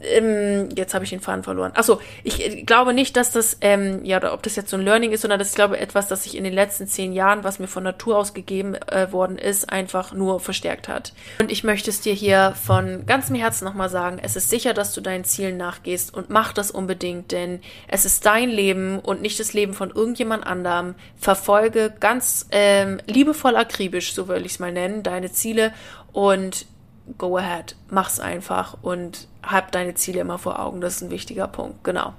ähm, 0.00 0.68
jetzt 0.76 0.94
habe 0.94 1.04
ich 1.04 1.10
den 1.10 1.20
Faden 1.20 1.42
verloren. 1.42 1.72
Achso, 1.74 2.00
ich 2.22 2.44
äh, 2.44 2.62
glaube 2.62 2.92
nicht, 2.92 3.16
dass 3.16 3.30
das, 3.30 3.56
ähm, 3.60 4.04
ja, 4.04 4.18
oder 4.18 4.34
ob 4.34 4.42
das 4.42 4.56
jetzt 4.56 4.70
so 4.70 4.76
ein 4.76 4.82
Learning 4.82 5.12
ist, 5.12 5.22
sondern 5.22 5.38
das 5.38 5.48
ist, 5.48 5.54
glaube 5.54 5.76
ich, 5.76 5.82
etwas, 5.82 6.08
das 6.08 6.24
sich 6.24 6.36
in 6.36 6.44
den 6.44 6.52
letzten 6.52 6.86
zehn 6.86 7.12
Jahren, 7.12 7.44
was 7.44 7.58
mir 7.58 7.66
von 7.66 7.82
Natur 7.82 8.18
aus 8.18 8.34
gegeben 8.34 8.74
äh, 8.74 9.10
worden 9.12 9.38
ist, 9.38 9.70
einfach 9.70 10.12
nur 10.12 10.40
verstärkt 10.40 10.88
hat. 10.88 11.12
Und 11.40 11.50
ich 11.50 11.64
möchte 11.64 11.90
es 11.90 12.00
dir 12.00 12.12
hier 12.12 12.54
von 12.62 13.06
ganzem 13.06 13.36
Herzen 13.36 13.64
nochmal 13.64 13.88
sagen, 13.88 14.18
es 14.22 14.36
ist 14.36 14.50
sicher, 14.50 14.74
dass 14.74 14.92
du 14.92 15.00
deinen 15.00 15.24
Zielen 15.24 15.56
nachgehst 15.56 16.12
und 16.12 16.30
mach 16.30 16.52
das 16.52 16.70
unbedingt, 16.70 17.32
denn 17.32 17.60
es 17.88 18.04
ist 18.04 18.26
dein 18.26 18.50
Leben 18.50 18.98
und 18.98 19.22
nicht 19.22 19.40
das 19.40 19.54
Leben 19.54 19.72
von 19.74 19.90
irgendjemand 19.90 20.46
anderem. 20.46 20.94
Verfolge 21.16 21.92
ganz 22.00 22.46
ähm, 22.50 23.00
liebevoll 23.06 23.56
akribisch, 23.56 24.12
so 24.12 24.28
würde 24.28 24.44
ich 24.44 24.52
es 24.52 24.58
mal 24.58 24.72
nennen, 24.72 25.02
deine 25.02 25.32
Ziele 25.32 25.72
und 26.12 26.66
go 27.18 27.36
ahead, 27.36 27.76
mach's 27.88 28.20
einfach 28.20 28.76
und 28.82 29.28
hab 29.42 29.72
deine 29.72 29.94
Ziele 29.94 30.20
immer 30.20 30.38
vor 30.38 30.58
Augen. 30.58 30.80
Das 30.80 30.96
ist 30.96 31.02
ein 31.02 31.10
wichtiger 31.10 31.48
Punkt, 31.48 31.84
genau. 31.84 32.14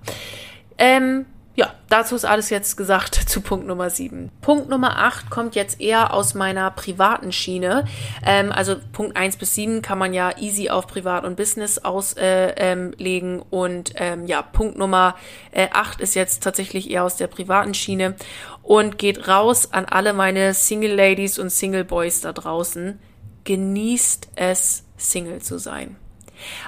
Ähm, 0.78 1.26
ja, 1.58 1.74
dazu 1.90 2.16
ist 2.16 2.24
alles 2.24 2.52
jetzt 2.52 2.78
gesagt 2.78 3.16
zu 3.30 3.42
Punkt 3.42 3.66
Nummer 3.66 3.90
7. 3.90 4.32
Punkt 4.42 4.70
Nummer 4.70 5.00
8 5.00 5.32
kommt 5.32 5.56
jetzt 5.56 5.82
eher 5.82 6.14
aus 6.14 6.36
meiner 6.36 6.70
privaten 6.70 7.32
Schiene. 7.32 7.86
Ähm, 8.24 8.52
also 8.52 8.76
Punkt 8.94 9.18
1 9.18 9.38
bis 9.38 9.56
7 9.56 9.82
kann 9.82 9.98
man 9.98 10.14
ja 10.14 10.38
easy 10.38 10.70
auf 10.70 10.86
Privat 10.86 11.26
und 11.26 11.36
Business 11.36 11.80
auslegen. 11.80 12.20
Äh, 12.24 12.74
ähm, 12.74 13.44
und 13.50 13.94
ähm, 13.96 14.28
ja, 14.28 14.44
Punkt 14.44 14.78
Nummer 14.78 15.16
äh, 15.50 15.68
8 15.74 16.00
ist 16.00 16.14
jetzt 16.14 16.44
tatsächlich 16.44 16.92
eher 16.92 17.04
aus 17.04 17.16
der 17.16 17.28
privaten 17.28 17.74
Schiene 17.74 18.16
und 18.62 19.00
geht 19.00 19.28
raus 19.28 19.74
an 19.74 19.86
alle 19.86 20.14
meine 20.14 20.54
Single 20.54 20.94
Ladies 20.94 21.40
und 21.40 21.50
Single 21.50 21.86
Boys 21.86 22.22
da 22.22 22.34
draußen 22.34 23.00
genießt 23.48 24.28
es, 24.36 24.84
Single 24.98 25.42
zu 25.42 25.58
sein. 25.58 25.96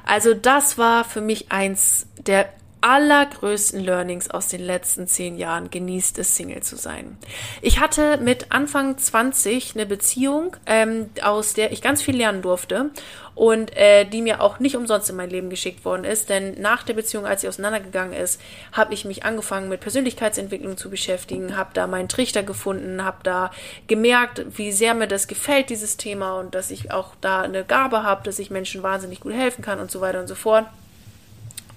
Also 0.06 0.34
das 0.34 0.78
war 0.78 1.04
für 1.04 1.20
mich 1.20 1.52
eins 1.52 2.08
der 2.18 2.50
allergrößten 2.82 3.80
Learnings 3.84 4.30
aus 4.30 4.48
den 4.48 4.62
letzten 4.62 5.08
zehn 5.08 5.38
Jahren 5.38 5.70
genießt 5.70 6.18
es, 6.20 6.36
Single 6.36 6.64
zu 6.64 6.76
sein. 6.76 7.18
Ich 7.62 7.80
hatte 7.80 8.18
mit 8.18 8.52
Anfang 8.52 8.98
20 8.98 9.76
eine 9.76 9.86
Beziehung, 9.86 10.56
ähm, 10.66 11.10
aus 11.22 11.54
der 11.54 11.72
ich 11.72 11.82
ganz 11.82 12.02
viel 12.02 12.16
lernen 12.16 12.42
durfte 12.42 12.92
und 13.36 13.76
äh, 13.78 14.06
die 14.06 14.22
mir 14.22 14.42
auch 14.42 14.60
nicht 14.60 14.76
umsonst 14.76 15.10
in 15.10 15.16
mein 15.16 15.30
Leben 15.30 15.50
geschickt 15.50 15.86
worden 15.86 16.04
ist, 16.04 16.30
denn 16.30 16.60
nach 16.60 16.84
der 16.84 16.94
Beziehung, 16.94 17.26
als 17.26 17.42
sie 17.42 17.48
auseinandergegangen 17.48 18.14
ist, 18.14 18.42
habe 18.72 18.94
ich 18.94 19.06
mich 19.06 19.24
angefangen 19.24 19.70
mit 19.70 19.80
Persönlichkeitsentwicklung 19.80 20.76
zu 20.76 20.90
beschäftigen, 20.90 21.56
habe 21.56 21.70
da 21.74 21.88
meinen 21.88 22.10
Trichter 22.10 22.44
gefunden, 22.44 23.04
habe 23.04 23.20
da 23.24 23.52
gemerkt, 23.88 24.46
wie 24.58 24.72
sehr 24.72 24.94
mir 24.94 25.08
das 25.08 25.28
gefällt, 25.28 25.70
dieses 25.70 25.96
Thema 25.98 26.40
und 26.40 26.56
dass 26.56 26.72
ich 26.72 26.92
auch 26.92 27.14
da 27.22 27.42
eine 27.42 27.64
Gabe 27.64 28.04
habe, 28.04 28.24
dass 28.24 28.40
ich 28.40 28.52
Menschen 28.52 28.84
wahnsinnig 28.84 29.22
gut 29.22 29.34
helfen 29.34 29.64
kann 29.64 29.80
und 29.80 29.92
so 29.92 30.02
weiter 30.02 30.20
und 30.20 30.28
so 30.28 30.36
fort. 30.36 30.66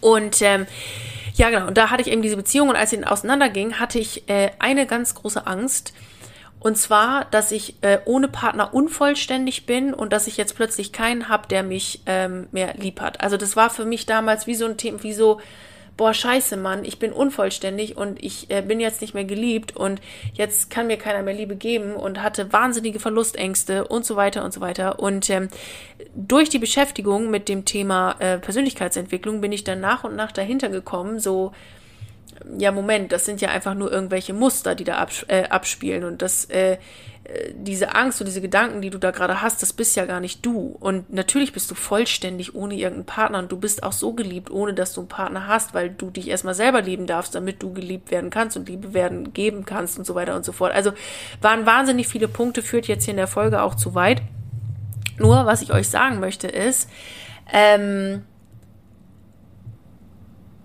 Und 0.02 0.42
ähm, 0.42 0.66
ja, 1.34 1.48
genau, 1.48 1.68
und 1.68 1.78
da 1.78 1.88
hatte 1.88 2.02
ich 2.02 2.10
eben 2.10 2.20
diese 2.20 2.36
Beziehung 2.36 2.68
und 2.68 2.76
als 2.76 2.90
sie 2.90 3.02
auseinanderging, 3.04 3.80
hatte 3.80 3.98
ich 3.98 4.28
äh, 4.28 4.50
eine 4.58 4.86
ganz 4.86 5.14
große 5.14 5.46
Angst. 5.46 5.94
Und 6.60 6.76
zwar, 6.76 7.24
dass 7.30 7.50
ich 7.50 7.82
äh, 7.82 7.98
ohne 8.04 8.28
Partner 8.28 8.72
unvollständig 8.74 9.66
bin 9.66 9.94
und 9.94 10.12
dass 10.12 10.26
ich 10.26 10.36
jetzt 10.36 10.54
plötzlich 10.54 10.92
keinen 10.92 11.28
habe, 11.28 11.48
der 11.48 11.62
mich 11.62 12.02
ähm, 12.06 12.46
mehr 12.52 12.74
lieb 12.74 13.00
hat. 13.00 13.20
Also 13.20 13.36
das 13.36 13.56
war 13.56 13.70
für 13.70 13.84
mich 13.84 14.06
damals 14.06 14.46
wie 14.46 14.54
so 14.54 14.66
ein 14.66 14.76
Thema, 14.76 15.02
wie 15.02 15.12
so, 15.12 15.40
boah, 15.96 16.14
scheiße, 16.14 16.56
Mann, 16.56 16.84
ich 16.84 16.98
bin 16.98 17.12
unvollständig 17.12 17.96
und 17.96 18.22
ich 18.22 18.50
äh, 18.50 18.62
bin 18.62 18.80
jetzt 18.80 19.00
nicht 19.00 19.14
mehr 19.14 19.24
geliebt 19.24 19.76
und 19.76 20.00
jetzt 20.34 20.70
kann 20.70 20.86
mir 20.86 20.96
keiner 20.96 21.22
mehr 21.22 21.34
Liebe 21.34 21.56
geben 21.56 21.94
und 21.94 22.22
hatte 22.22 22.52
wahnsinnige 22.52 23.00
Verlustängste 23.00 23.86
und 23.86 24.04
so 24.04 24.16
weiter 24.16 24.44
und 24.44 24.52
so 24.52 24.60
weiter. 24.60 24.98
Und 24.98 25.28
ähm, 25.30 25.48
durch 26.14 26.48
die 26.48 26.58
Beschäftigung 26.58 27.30
mit 27.30 27.48
dem 27.48 27.64
Thema 27.64 28.16
äh, 28.18 28.38
Persönlichkeitsentwicklung 28.38 29.40
bin 29.40 29.52
ich 29.52 29.64
dann 29.64 29.80
nach 29.80 30.04
und 30.04 30.16
nach 30.16 30.32
dahinter 30.32 30.68
gekommen, 30.68 31.18
so 31.18 31.52
ja, 32.58 32.72
Moment, 32.72 33.12
das 33.12 33.24
sind 33.24 33.40
ja 33.40 33.50
einfach 33.50 33.74
nur 33.74 33.90
irgendwelche 33.90 34.32
Muster, 34.32 34.74
die 34.74 34.84
da 34.84 34.96
abs 34.96 35.24
äh, 35.28 35.44
abspielen 35.48 36.04
und 36.04 36.22
das, 36.22 36.44
äh, 36.46 36.78
äh, 37.24 37.52
diese 37.54 37.94
Angst 37.94 38.20
und 38.20 38.26
diese 38.26 38.40
Gedanken, 38.40 38.82
die 38.82 38.90
du 38.90 38.98
da 38.98 39.10
gerade 39.10 39.42
hast, 39.42 39.62
das 39.62 39.72
bist 39.72 39.96
ja 39.96 40.06
gar 40.06 40.20
nicht 40.20 40.44
du. 40.44 40.76
Und 40.80 41.12
natürlich 41.12 41.52
bist 41.52 41.70
du 41.70 41.74
vollständig 41.74 42.54
ohne 42.54 42.74
irgendeinen 42.74 43.06
Partner 43.06 43.38
und 43.38 43.52
du 43.52 43.56
bist 43.56 43.82
auch 43.82 43.92
so 43.92 44.12
geliebt, 44.12 44.50
ohne 44.50 44.74
dass 44.74 44.92
du 44.92 45.02
einen 45.02 45.08
Partner 45.08 45.46
hast, 45.46 45.74
weil 45.74 45.90
du 45.90 46.10
dich 46.10 46.28
erstmal 46.28 46.54
selber 46.54 46.82
lieben 46.82 47.06
darfst, 47.06 47.34
damit 47.34 47.62
du 47.62 47.72
geliebt 47.72 48.10
werden 48.10 48.30
kannst 48.30 48.56
und 48.56 48.68
Liebe 48.68 48.92
werden 48.94 49.32
geben 49.32 49.64
kannst 49.64 49.98
und 49.98 50.04
so 50.04 50.14
weiter 50.14 50.34
und 50.34 50.44
so 50.44 50.52
fort. 50.52 50.72
Also 50.72 50.92
waren 51.40 51.66
wahnsinnig 51.66 52.08
viele 52.08 52.28
Punkte, 52.28 52.62
führt 52.62 52.88
jetzt 52.88 53.04
hier 53.04 53.12
in 53.12 53.18
der 53.18 53.28
Folge 53.28 53.62
auch 53.62 53.74
zu 53.74 53.94
weit. 53.94 54.22
Nur, 55.18 55.46
was 55.46 55.62
ich 55.62 55.72
euch 55.72 55.88
sagen 55.88 56.18
möchte, 56.18 56.48
ist, 56.48 56.88
ähm, 57.52 58.24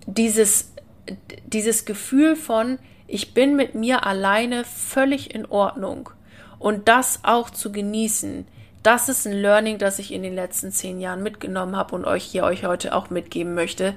dieses, 0.06 0.72
dieses 1.46 1.84
Gefühl 1.84 2.36
von, 2.36 2.78
ich 3.06 3.34
bin 3.34 3.56
mit 3.56 3.74
mir 3.74 4.06
alleine 4.06 4.64
völlig 4.64 5.34
in 5.34 5.46
Ordnung 5.46 6.10
und 6.58 6.88
das 6.88 7.20
auch 7.22 7.50
zu 7.50 7.72
genießen, 7.72 8.46
das 8.82 9.08
ist 9.08 9.26
ein 9.26 9.32
Learning, 9.32 9.78
das 9.78 9.98
ich 9.98 10.12
in 10.12 10.22
den 10.22 10.34
letzten 10.34 10.70
zehn 10.70 11.00
Jahren 11.00 11.22
mitgenommen 11.22 11.76
habe 11.76 11.94
und 11.94 12.04
euch 12.04 12.24
hier 12.24 12.44
euch 12.44 12.64
heute 12.64 12.94
auch 12.94 13.10
mitgeben 13.10 13.54
möchte. 13.54 13.94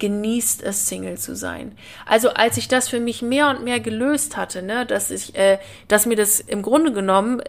Genießt 0.00 0.60
es, 0.64 0.88
Single 0.88 1.18
zu 1.18 1.36
sein. 1.36 1.78
Also 2.04 2.30
als 2.30 2.56
ich 2.56 2.66
das 2.66 2.88
für 2.88 2.98
mich 2.98 3.22
mehr 3.22 3.48
und 3.48 3.62
mehr 3.62 3.78
gelöst 3.78 4.36
hatte, 4.36 4.60
ne, 4.60 4.84
dass 4.86 5.12
ich, 5.12 5.36
äh, 5.36 5.58
dass 5.86 6.04
mir 6.04 6.16
das 6.16 6.40
im 6.40 6.62
Grunde 6.62 6.92
genommen 6.92 7.40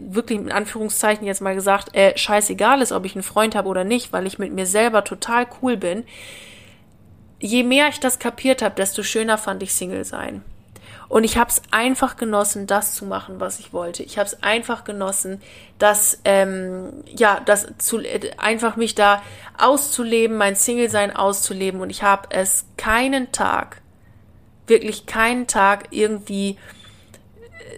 wirklich 0.00 0.40
in 0.40 0.50
Anführungszeichen 0.50 1.24
jetzt 1.24 1.40
mal 1.40 1.54
gesagt, 1.54 1.94
äh, 1.94 2.18
scheißegal 2.18 2.82
ist, 2.82 2.90
ob 2.90 3.04
ich 3.04 3.14
einen 3.14 3.22
Freund 3.22 3.54
habe 3.54 3.68
oder 3.68 3.84
nicht, 3.84 4.12
weil 4.12 4.26
ich 4.26 4.40
mit 4.40 4.52
mir 4.52 4.66
selber 4.66 5.04
total 5.04 5.46
cool 5.62 5.76
bin. 5.76 6.02
Je 7.44 7.62
mehr 7.62 7.88
ich 7.88 8.00
das 8.00 8.18
kapiert 8.18 8.62
habe, 8.62 8.74
desto 8.74 9.02
schöner 9.02 9.36
fand 9.36 9.62
ich 9.62 9.74
Single 9.74 10.06
sein. 10.06 10.42
Und 11.10 11.24
ich 11.24 11.36
habe 11.36 11.50
es 11.50 11.60
einfach 11.70 12.16
genossen, 12.16 12.66
das 12.66 12.94
zu 12.94 13.04
machen, 13.04 13.38
was 13.38 13.58
ich 13.58 13.74
wollte. 13.74 14.02
Ich 14.02 14.16
habe 14.16 14.26
es 14.26 14.42
einfach 14.42 14.84
genossen, 14.84 15.42
das 15.78 16.20
ähm, 16.24 17.04
ja, 17.04 17.42
das 17.44 17.66
zu 17.76 18.00
einfach 18.38 18.76
mich 18.76 18.94
da 18.94 19.22
auszuleben, 19.58 20.38
mein 20.38 20.56
Single-Sein 20.56 21.14
auszuleben. 21.14 21.82
Und 21.82 21.90
ich 21.90 22.02
habe 22.02 22.28
es 22.30 22.64
keinen 22.78 23.30
Tag, 23.30 23.82
wirklich 24.66 25.04
keinen 25.04 25.46
Tag 25.46 25.88
irgendwie 25.90 26.56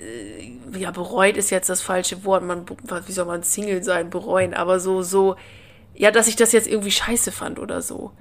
äh, 0.00 0.78
ja 0.78 0.92
bereut 0.92 1.36
ist 1.36 1.50
jetzt 1.50 1.70
das 1.70 1.82
falsche 1.82 2.24
Wort. 2.24 2.44
Man 2.44 2.66
wie 3.04 3.12
soll 3.12 3.26
man 3.26 3.42
Single 3.42 3.82
sein 3.82 4.10
bereuen? 4.10 4.54
Aber 4.54 4.78
so 4.78 5.02
so 5.02 5.34
ja, 5.92 6.12
dass 6.12 6.28
ich 6.28 6.36
das 6.36 6.52
jetzt 6.52 6.68
irgendwie 6.68 6.92
scheiße 6.92 7.32
fand 7.32 7.58
oder 7.58 7.82
so. 7.82 8.12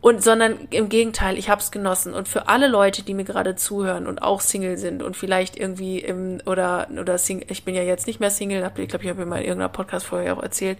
Und 0.00 0.22
sondern 0.22 0.68
im 0.70 0.88
Gegenteil, 0.88 1.38
ich 1.38 1.48
habe 1.48 1.60
es 1.60 1.70
genossen. 1.70 2.14
Und 2.14 2.28
für 2.28 2.48
alle 2.48 2.68
Leute, 2.68 3.02
die 3.02 3.14
mir 3.14 3.24
gerade 3.24 3.56
zuhören 3.56 4.06
und 4.06 4.22
auch 4.22 4.40
Single 4.40 4.76
sind 4.76 5.02
und 5.02 5.16
vielleicht 5.16 5.56
irgendwie 5.56 5.98
im 5.98 6.40
oder 6.46 6.88
oder 7.00 7.16
Single, 7.16 7.46
ich 7.50 7.64
bin 7.64 7.74
ja 7.74 7.82
jetzt 7.82 8.06
nicht 8.06 8.20
mehr 8.20 8.30
Single, 8.30 8.64
hab, 8.64 8.78
ich 8.78 8.88
glaube, 8.88 9.04
ich 9.04 9.10
habe 9.10 9.24
mal 9.24 9.38
in 9.38 9.44
irgendeiner 9.44 9.70
Podcast-Folge 9.70 10.36
auch 10.36 10.42
erzählt, 10.42 10.78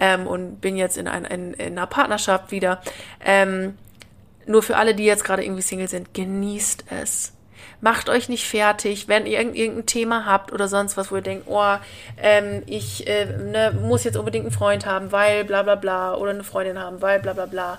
ähm, 0.00 0.26
und 0.26 0.60
bin 0.60 0.76
jetzt 0.76 0.96
in, 0.96 1.06
ein, 1.08 1.24
in, 1.24 1.54
in 1.54 1.78
einer 1.78 1.86
Partnerschaft 1.86 2.50
wieder. 2.50 2.82
Ähm, 3.24 3.78
nur 4.46 4.62
für 4.62 4.76
alle, 4.76 4.94
die 4.94 5.04
jetzt 5.04 5.24
gerade 5.24 5.44
irgendwie 5.44 5.62
Single 5.62 5.88
sind, 5.88 6.12
genießt 6.12 6.84
es 6.90 7.34
macht 7.84 8.08
euch 8.08 8.30
nicht 8.30 8.48
fertig, 8.48 9.08
wenn 9.08 9.26
ihr 9.26 9.38
irgendein 9.38 9.84
Thema 9.84 10.24
habt 10.24 10.52
oder 10.52 10.68
sonst 10.68 10.96
was, 10.96 11.12
wo 11.12 11.16
ihr 11.16 11.22
denkt, 11.22 11.44
oh, 11.48 11.74
ähm, 12.16 12.62
ich 12.64 13.06
äh, 13.06 13.26
ne, 13.26 13.78
muss 13.78 14.04
jetzt 14.04 14.16
unbedingt 14.16 14.46
einen 14.46 14.54
Freund 14.54 14.86
haben, 14.86 15.12
weil 15.12 15.44
bla 15.44 15.62
bla 15.62 15.74
bla, 15.74 16.14
oder 16.14 16.30
eine 16.30 16.44
Freundin 16.44 16.78
haben, 16.78 17.02
weil 17.02 17.20
bla 17.20 17.34
bla 17.34 17.44
bla 17.44 17.78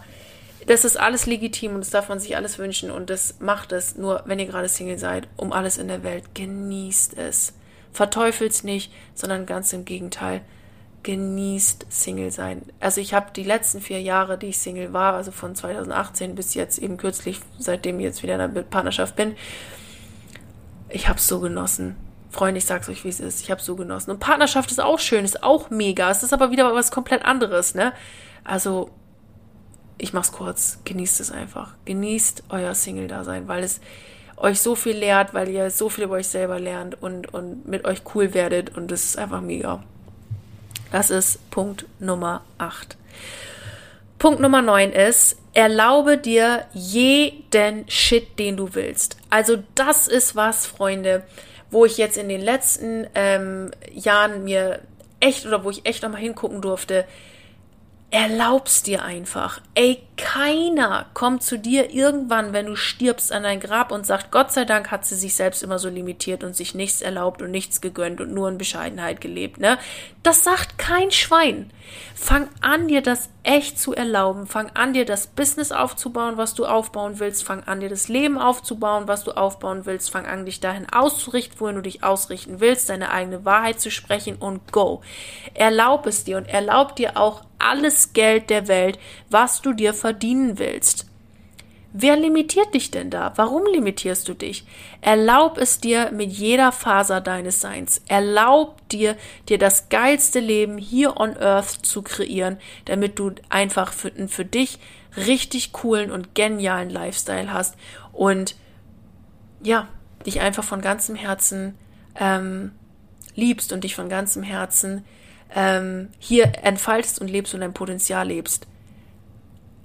das 0.68 0.84
ist 0.84 1.00
alles 1.00 1.26
legitim 1.26 1.76
und 1.76 1.82
das 1.82 1.92
darf 1.92 2.10
man 2.10 2.20
sich 2.20 2.36
alles 2.36 2.58
wünschen 2.58 2.90
und 2.90 3.10
das 3.10 3.40
macht 3.40 3.72
es. 3.72 3.96
Nur 3.96 4.24
wenn 4.26 4.40
ihr 4.40 4.48
gerade 4.48 4.70
Single 4.70 4.98
seid, 4.98 5.28
um 5.38 5.54
alles 5.54 5.78
in 5.78 5.88
der 5.88 6.04
Welt, 6.04 6.34
genießt 6.34 7.18
es. 7.18 7.54
Verteufelt 7.94 8.52
es 8.52 8.64
nicht, 8.64 8.92
sondern 9.14 9.46
ganz 9.46 9.72
im 9.74 9.86
Gegenteil. 9.86 10.42
Genießt 11.04 11.86
Single 11.90 12.32
sein. 12.32 12.64
Also 12.80 13.00
ich 13.00 13.14
habe 13.14 13.28
die 13.36 13.44
letzten 13.44 13.80
vier 13.80 14.02
Jahre, 14.02 14.40
die 14.40 14.48
ich 14.48 14.58
Single 14.58 14.92
war, 14.92 15.14
also 15.14 15.32
von 15.32 15.54
2018 15.54 16.34
bis 16.34 16.56
jetzt 16.56 16.80
eben 16.80 16.98
kürzlich, 16.98 17.40
seitdem 17.60 18.00
ich 18.00 18.06
jetzt 18.06 18.24
wieder 18.24 18.44
in 18.44 18.54
der 18.54 18.62
Partnerschaft 18.64 19.16
bin, 19.16 19.36
ich 20.90 21.08
habe 21.08 21.20
es 21.20 21.28
so 21.28 21.40
genossen. 21.40 21.96
Freunde, 22.32 22.58
ich 22.58 22.66
sag's 22.66 22.90
euch, 22.90 23.04
wie 23.04 23.10
es 23.10 23.20
ist. 23.20 23.42
Ich 23.42 23.52
habe 23.52 23.62
so 23.62 23.76
genossen. 23.76 24.12
Und 24.12 24.20
Partnerschaft 24.20 24.72
ist 24.72 24.82
auch 24.82 25.00
schön, 25.00 25.24
ist 25.24 25.44
auch 25.44 25.70
mega. 25.70 26.10
Es 26.10 26.24
ist 26.24 26.34
aber 26.34 26.52
wieder 26.52 26.74
was 26.74 26.92
komplett 26.92 27.24
anderes, 27.24 27.76
ne? 27.76 27.94
Also 28.44 28.90
ich 30.06 30.14
mach's 30.14 30.32
kurz, 30.32 30.78
genießt 30.86 31.20
es 31.20 31.32
einfach. 31.32 31.74
Genießt 31.86 32.44
euer 32.50 32.76
Single-Dasein, 32.76 33.48
weil 33.48 33.64
es 33.64 33.82
euch 34.38 34.62
so 34.62 34.76
viel 34.76 34.96
lehrt, 34.96 35.34
weil 35.34 35.50
ihr 35.50 35.72
so 35.72 35.90
viel 35.90 36.04
über 36.04 36.16
euch 36.16 36.28
selber 36.28 36.60
lernt 36.60 37.02
und, 37.02 37.34
und 37.34 37.68
mit 37.68 37.86
euch 37.86 38.02
cool 38.14 38.36
werdet 38.36 38.78
und 38.78 38.92
es 38.92 39.04
ist 39.04 39.18
einfach 39.18 39.42
mega. 39.42 39.84
Das 40.92 41.10
ist 41.10 41.50
Punkt 41.50 41.86
Nummer 42.00 42.44
8. 42.60 42.96
Punkt 44.20 44.40
Nummer 44.40 44.62
9 44.62 44.92
ist, 44.92 45.38
erlaube 45.54 46.20
dir 46.20 46.66
jeden 46.74 47.90
Shit, 47.90 48.38
den 48.38 48.58
du 48.58 48.76
willst. 48.76 49.18
Also 49.32 49.58
das 49.74 50.08
ist 50.08 50.36
was, 50.36 50.68
Freunde, 50.68 51.24
wo 51.72 51.86
ich 51.86 51.98
jetzt 51.98 52.18
in 52.18 52.30
den 52.30 52.42
letzten 52.42 53.08
ähm, 53.16 53.72
Jahren 53.92 54.44
mir 54.44 54.82
echt 55.20 55.48
oder 55.48 55.64
wo 55.64 55.72
ich 55.72 55.88
echt 55.88 56.04
nochmal 56.04 56.22
hingucken 56.22 56.62
durfte, 56.62 57.06
erlaub's 58.16 58.82
dir 58.82 59.04
einfach. 59.04 59.60
Ey, 59.74 60.02
keiner 60.16 61.08
kommt 61.14 61.44
zu 61.44 61.60
dir 61.60 61.94
irgendwann, 61.94 62.54
wenn 62.54 62.68
du 62.68 62.78
stirbst, 62.78 63.34
an 63.34 63.44
dein 63.44 63.60
Grab 63.60 63.92
und 63.92 64.06
sagt, 64.06 64.32
Gott 64.32 64.54
sei 64.54 64.64
Dank 64.64 64.90
hat 64.90 65.06
sie 65.06 65.16
sich 65.16 65.36
selbst 65.36 65.62
immer 65.62 65.80
so 65.80 65.90
limitiert 65.90 66.46
und 66.46 66.56
sich 66.56 66.74
nichts 66.74 67.02
erlaubt 67.02 67.42
und 67.42 67.52
nichts 67.52 67.82
gegönnt 67.82 68.22
und 68.22 68.34
nur 68.34 68.48
in 68.48 68.58
Bescheidenheit 68.58 69.20
gelebt, 69.20 69.60
ne? 69.60 69.78
Das 70.24 70.46
sagt 70.46 70.78
kein 70.78 71.12
Schwein. 71.12 71.72
Fang 72.16 72.50
an, 72.62 72.88
dir 72.88 73.02
das 73.02 73.30
echt 73.44 73.80
zu 73.80 73.94
erlauben. 73.94 74.48
Fang 74.48 74.72
an, 74.74 74.94
dir 74.94 75.06
das 75.06 75.28
Business 75.28 75.72
aufzubauen, 75.72 76.38
was 76.38 76.54
du 76.54 76.66
aufbauen 76.66 77.20
willst. 77.20 77.44
Fang 77.44 77.64
an, 77.64 77.80
dir 77.80 77.90
das 77.90 78.08
Leben 78.08 78.38
aufzubauen, 78.38 79.08
was 79.08 79.24
du 79.24 79.32
aufbauen 79.32 79.86
willst. 79.86 80.12
Fang 80.12 80.26
an, 80.26 80.46
dich 80.46 80.60
dahin 80.60 80.88
auszurichten, 80.90 81.60
wohin 81.60 81.76
du 81.76 81.82
dich 81.82 82.04
ausrichten 82.04 82.60
willst, 82.60 82.90
deine 82.90 83.12
eigene 83.12 83.46
Wahrheit 83.46 83.80
zu 83.80 83.92
sprechen 83.92 84.36
und 84.38 84.72
go. 84.72 85.02
Erlaub 85.54 86.06
es 86.06 86.24
dir 86.24 86.38
und 86.38 86.48
erlaub 86.48 86.96
dir 86.96 87.18
auch 87.18 87.44
alles 87.60 88.14
Geld 88.14 88.50
der 88.50 88.68
Welt, 88.68 89.00
was 89.30 89.62
du 89.62 89.74
dir 89.74 89.94
verdienen 89.94 90.58
willst. 90.60 91.08
Wer 91.98 92.18
limitiert 92.18 92.74
dich 92.74 92.92
denn 92.92 93.10
da? 93.10 93.32
Warum 93.38 93.64
limitierst 93.72 94.28
du 94.28 94.34
dich? 94.34 94.66
Erlaub 95.00 95.58
es 95.58 95.80
dir 95.80 96.12
mit 96.12 96.30
jeder 96.30 96.74
Faser 96.74 97.22
deines 97.22 97.62
Seins. 97.62 98.02
Erlaub 98.10 98.86
dir, 98.90 99.16
dir 99.48 99.58
das 99.58 99.88
geilste 99.88 100.42
Leben 100.42 100.78
hier 100.78 101.16
on 101.16 101.38
Earth 101.38 101.70
zu 101.70 102.02
kreieren, 102.02 102.58
damit 102.84 103.18
du 103.18 103.32
einfach 103.48 103.94
für, 103.94 104.12
für 104.28 104.44
dich 104.44 104.80
richtig 105.16 105.72
coolen 105.72 106.12
und 106.12 106.36
genialen 106.36 106.90
Lifestyle 106.90 107.54
hast 107.54 107.76
und 108.12 108.58
ja, 109.64 109.88
dich 110.26 110.42
einfach 110.42 110.66
von 110.66 110.82
ganzem 110.82 111.16
Herzen 111.16 111.76
ähm, 112.20 112.74
liebst 113.36 113.72
und 113.72 113.86
dich 113.86 113.96
von 113.96 114.10
ganzem 114.10 114.44
Herzen 114.44 115.06
ähm, 115.56 116.10
hier 116.20 116.52
entfaltest 116.64 117.22
und 117.22 117.30
lebst 117.30 117.54
und 117.54 117.62
dein 117.62 117.74
Potenzial 117.74 118.28
lebst, 118.28 118.68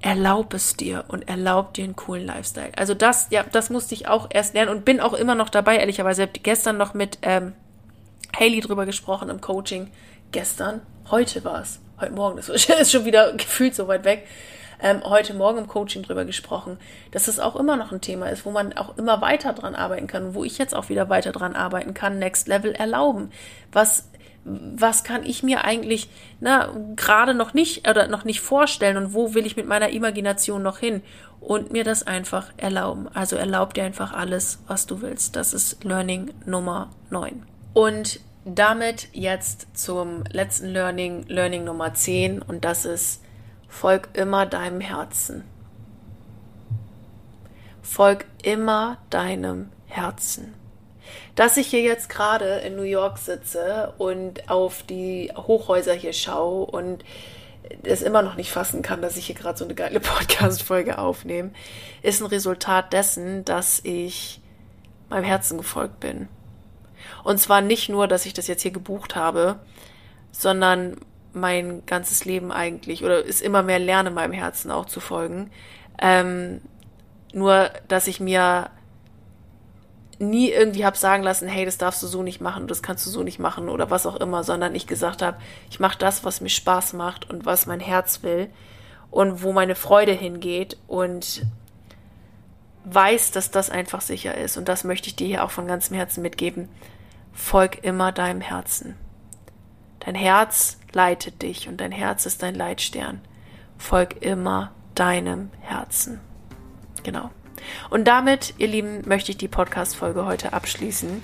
erlaub 0.01 0.55
es 0.55 0.77
dir 0.77 1.05
und 1.09 1.29
erlaub 1.29 1.75
dir 1.75 1.85
einen 1.85 1.97
coolen 1.97 2.27
Lifestyle. 2.27 2.73
Also 2.77 2.95
das, 2.95 3.29
ja, 3.31 3.45
das 3.51 3.71
musste 3.71 3.95
ich 3.95 4.09
auch 4.09 4.29
erst 4.31 4.55
lernen 4.55 4.71
und 4.71 4.85
bin 4.85 5.01
auch 5.01 5.13
immer 5.13 5.35
noch 5.35 5.51
dabei, 5.51 5.77
ehrlicherweise. 5.77 6.23
Ich 6.23 6.29
habe 6.29 6.41
gestern 6.41 6.79
noch 6.79 6.95
mit 6.95 7.19
ähm, 7.23 7.53
Haley 8.39 8.61
drüber 8.61 8.87
gesprochen 8.87 9.29
im 9.29 9.41
Coaching. 9.41 9.91
Gestern, 10.33 10.81
heute 11.11 11.45
war 11.45 11.61
es, 11.61 11.81
heute 12.01 12.13
Morgen, 12.13 12.37
das 12.37 12.49
ist 12.49 12.93
schon 12.93 13.05
wieder 13.05 13.33
gefühlt 13.35 13.75
so 13.75 13.89
weit 13.89 14.05
weg. 14.05 14.27
Ähm, 14.83 15.03
heute 15.05 15.35
Morgen 15.35 15.59
im 15.59 15.69
Coaching 15.69 16.03
drüber 16.03 16.25
gesprochen, 16.25 16.79
dass 17.11 17.29
es 17.29 17.39
auch 17.39 17.55
immer 17.55 17.77
noch 17.77 17.93
ein 17.93 18.01
Thema 18.01 18.31
ist, 18.31 18.47
wo 18.47 18.51
man 18.51 18.73
auch 18.73 18.97
immer 18.97 19.21
weiter 19.21 19.53
dran 19.53 19.75
arbeiten 19.75 20.07
kann, 20.07 20.35
wo 20.35 20.43
ich 20.43 20.57
jetzt 20.57 20.75
auch 20.75 20.89
wieder 20.89 21.11
weiter 21.11 21.33
dran 21.33 21.55
arbeiten 21.55 21.93
kann, 21.93 22.19
Next 22.19 22.49
Level 22.49 22.73
erlauben. 22.73 23.31
Was 23.73 24.10
was 24.45 25.05
kann 25.05 25.25
ich 25.25 25.43
mir 25.43 25.65
eigentlich 25.65 26.09
na, 26.41 26.71
gerade 26.97 27.35
noch 27.35 27.53
nicht 27.53 27.89
oder 27.89 28.09
noch 28.09 28.25
nicht 28.25 28.41
vorstellen 28.41 28.97
und 28.97 29.13
wo 29.13 29.35
will 29.35 29.47
ich 29.47 29.57
mit 29.57 29.67
meiner 29.67 29.91
Imagination 29.91 30.63
noch 30.63 30.79
hin 30.79 31.03
und 31.41 31.73
mir 31.73 31.85
das 31.85 32.07
einfach 32.07 32.51
erlauben. 32.57 33.09
Also 33.13 33.37
erlaub 33.37 33.75
dir 33.75 33.85
einfach 33.85 34.13
alles, 34.13 34.59
was 34.67 34.87
du 34.87 35.03
willst. 35.03 35.37
Das 35.37 35.53
ist 35.53 35.85
Learning 35.85 36.33
Nummer 36.47 36.91
9. 37.11 37.43
Und 37.75 38.21
damit 38.45 39.09
jetzt 39.13 39.69
zum 39.75 40.25
letzten 40.31 40.69
Learning, 40.69 41.27
Learning 41.29 41.65
Nummer 41.65 41.93
10 41.93 42.41
und 42.41 42.65
das 42.65 42.87
ist 42.87 43.23
folg 43.69 44.09
immer 44.15 44.47
deinem 44.47 44.81
Herzen. 44.81 45.45
Folg 47.83 48.25
immer 48.43 48.99
deinem 49.11 49.69
Herzen 49.87 50.55
dass 51.35 51.57
ich 51.57 51.69
hier 51.69 51.83
jetzt 51.83 52.09
gerade 52.09 52.59
in 52.59 52.77
New 52.77 52.83
York 52.83 53.19
sitze 53.19 53.95
und 53.99 54.51
auf 54.51 54.83
die 54.83 55.33
Hochhäuser 55.37 55.95
hier 55.95 56.13
schaue 56.13 56.67
und 56.67 57.05
es 57.83 58.03
immer 58.03 58.23
noch 58.23 58.37
nicht 58.37 58.51
fassen 58.51 58.83
kann, 58.83 59.03
dass 59.03 59.17
ich 59.17 59.27
hier 59.27 59.35
gerade 59.35 59.59
so 59.59 59.65
eine 59.65 59.75
geile 59.75 60.01
Podcast-Folge 60.01 60.99
aufnehme, 60.99 61.51
ist 62.03 62.21
ein 62.21 62.27
Resultat 62.27 62.93
dessen, 62.93 63.45
dass 63.45 63.81
ich 63.85 64.41
meinem 65.09 65.25
Herzen 65.25 65.59
gefolgt 65.59 66.01
bin. 66.01 66.29
Und 67.25 67.39
zwar 67.39 67.61
nicht 67.61 67.89
nur, 67.89 68.09
dass 68.09 68.27
ich 68.27 68.33
das 68.33 68.47
jetzt 68.47 68.63
hier 68.63 68.71
gebucht 68.71 69.17
habe, 69.17 69.59
sondern 70.33 70.97
mein 71.33 71.85
ganzes 71.87 72.25
Leben 72.25 72.51
eigentlich 72.51 73.05
oder 73.05 73.25
ist 73.25 73.43
immer 73.43 73.63
mehr 73.63 73.79
lerne, 73.79 74.11
meinem 74.11 74.33
Herzen 74.33 74.71
auch 74.71 74.87
zu 74.87 75.01
folgen. 75.01 75.51
Ähm, 76.01 76.61
nur, 77.33 77.71
dass 77.89 78.07
ich 78.07 78.21
mir 78.21 78.71
nie 80.21 80.51
irgendwie 80.51 80.85
habe 80.85 80.97
sagen 80.97 81.23
lassen, 81.23 81.49
hey, 81.49 81.65
das 81.65 81.79
darfst 81.79 82.03
du 82.03 82.07
so 82.07 82.23
nicht 82.23 82.41
machen, 82.41 82.69
das 82.69 82.83
kannst 82.83 83.07
du 83.07 83.11
so 83.11 83.23
nicht 83.23 83.39
machen 83.39 83.69
oder 83.69 83.91
was 83.91 84.07
auch 84.07 84.17
immer, 84.17 84.45
sondern 84.45 84.75
ich 84.75 84.87
gesagt 84.87 85.23
habe, 85.23 85.39
ich 85.71 85.81
mache 85.81 85.99
das, 85.99 86.25
was 86.25 86.43
mir 86.43 86.51
Spaß 86.51 86.93
macht 86.93 87.29
und 87.31 87.47
was 87.47 87.67
mein 87.67 87.81
Herz 87.81 88.23
will 88.23 88.51
und 89.11 89.43
wo 89.43 89.53
meine 89.53 89.75
Freude 89.75 90.13
hingeht 90.13 90.77
und 90.87 91.47
weiß, 92.85 93.31
dass 93.31 93.51
das 93.51 93.71
einfach 93.71 94.03
sicher 94.03 94.37
ist 94.37 94.59
und 94.59 94.69
das 94.69 94.85
möchte 94.85 95.09
ich 95.09 95.17
dir 95.17 95.27
hier 95.27 95.45
auch 95.45 95.51
von 95.51 95.67
ganzem 95.67 95.97
Herzen 95.97 96.23
mitgeben. 96.23 96.69
Folg 97.33 97.83
immer 97.83 98.13
deinem 98.13 98.43
Herzen. 98.43 98.97
Dein 100.01 100.15
Herz 100.15 100.79
leitet 100.93 101.41
dich 101.41 101.69
und 101.69 101.81
dein 101.81 101.93
Herz 101.93 102.27
ist 102.27 102.43
dein 102.43 102.55
Leitstern. 102.55 103.21
Folg 103.79 104.21
immer 104.23 104.73
deinem 104.95 105.51
Herzen. 105.61 106.21
Genau. 107.03 107.31
Und 107.91 108.07
damit, 108.07 108.55
ihr 108.59 108.69
Lieben, 108.69 109.03
möchte 109.07 109.33
ich 109.33 109.39
die 109.39 109.49
Podcast-Folge 109.49 110.25
heute 110.25 110.53
abschließen. 110.53 111.23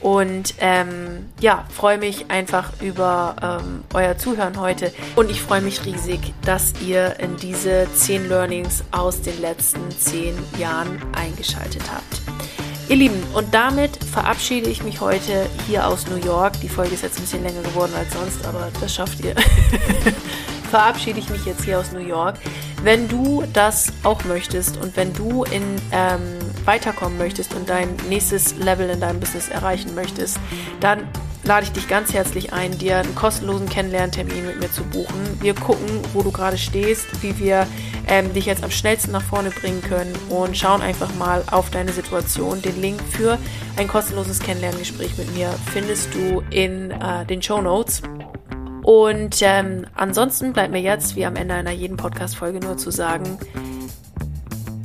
Und 0.00 0.56
ähm, 0.58 1.30
ja, 1.40 1.64
freue 1.70 1.96
mich 1.96 2.30
einfach 2.30 2.72
über 2.82 3.60
ähm, 3.62 3.84
euer 3.94 4.18
Zuhören 4.18 4.60
heute. 4.60 4.92
Und 5.16 5.30
ich 5.30 5.40
freue 5.40 5.62
mich 5.62 5.86
riesig, 5.86 6.20
dass 6.44 6.74
ihr 6.86 7.18
in 7.20 7.36
diese 7.38 7.86
zehn 7.94 8.28
Learnings 8.28 8.84
aus 8.90 9.22
den 9.22 9.40
letzten 9.40 9.90
zehn 9.90 10.36
Jahren 10.58 11.00
eingeschaltet 11.14 11.82
habt. 11.90 12.20
Ihr 12.90 12.96
Lieben, 12.96 13.22
und 13.32 13.54
damit 13.54 13.96
verabschiede 13.96 14.68
ich 14.68 14.82
mich 14.82 15.00
heute 15.00 15.46
hier 15.66 15.86
aus 15.86 16.06
New 16.06 16.16
York. 16.16 16.60
Die 16.60 16.68
Folge 16.68 16.94
ist 16.94 17.02
jetzt 17.02 17.16
ein 17.16 17.22
bisschen 17.22 17.42
länger 17.42 17.62
geworden 17.62 17.92
als 17.96 18.12
sonst, 18.12 18.46
aber 18.46 18.70
das 18.78 18.94
schafft 18.94 19.24
ihr. 19.24 19.34
verabschiede 20.70 21.18
ich 21.18 21.30
mich 21.30 21.46
jetzt 21.46 21.64
hier 21.64 21.78
aus 21.78 21.92
New 21.92 22.06
York. 22.06 22.34
Wenn 22.84 23.08
du 23.08 23.42
das 23.54 23.94
auch 24.02 24.24
möchtest 24.24 24.76
und 24.76 24.94
wenn 24.94 25.14
du 25.14 25.44
in 25.44 25.62
ähm, 25.90 26.20
weiterkommen 26.66 27.16
möchtest 27.16 27.54
und 27.54 27.70
dein 27.70 27.88
nächstes 28.10 28.58
Level 28.58 28.90
in 28.90 29.00
deinem 29.00 29.20
Business 29.20 29.48
erreichen 29.48 29.94
möchtest, 29.94 30.38
dann 30.80 31.08
lade 31.44 31.64
ich 31.64 31.72
dich 31.72 31.88
ganz 31.88 32.12
herzlich 32.12 32.52
ein, 32.52 32.76
dir 32.76 32.98
einen 32.98 33.14
kostenlosen 33.14 33.70
Kennenlerntermin 33.70 34.44
mit 34.46 34.60
mir 34.60 34.70
zu 34.70 34.84
buchen. 34.84 35.40
Wir 35.40 35.54
gucken, 35.54 36.02
wo 36.12 36.22
du 36.22 36.30
gerade 36.30 36.58
stehst, 36.58 37.22
wie 37.22 37.38
wir 37.38 37.66
ähm, 38.06 38.34
dich 38.34 38.44
jetzt 38.44 38.62
am 38.62 38.70
schnellsten 38.70 39.12
nach 39.12 39.22
vorne 39.22 39.48
bringen 39.48 39.80
können 39.80 40.14
und 40.28 40.54
schauen 40.54 40.82
einfach 40.82 41.14
mal 41.14 41.42
auf 41.50 41.70
deine 41.70 41.90
Situation. 41.90 42.60
Den 42.60 42.82
Link 42.82 43.00
für 43.08 43.38
ein 43.78 43.88
kostenloses 43.88 44.40
Kennenlerngespräch 44.40 45.16
mit 45.16 45.34
mir 45.34 45.54
findest 45.72 46.14
du 46.14 46.42
in 46.50 46.90
äh, 46.90 47.24
den 47.24 47.40
Show 47.40 47.62
Notes. 47.62 48.02
Und 48.84 49.38
ähm, 49.40 49.86
ansonsten 49.94 50.52
bleibt 50.52 50.70
mir 50.70 50.82
jetzt, 50.82 51.16
wie 51.16 51.24
am 51.24 51.36
Ende 51.36 51.54
einer 51.54 51.70
jeden 51.70 51.96
Podcast-Folge, 51.96 52.60
nur 52.60 52.76
zu 52.76 52.90
sagen, 52.90 53.38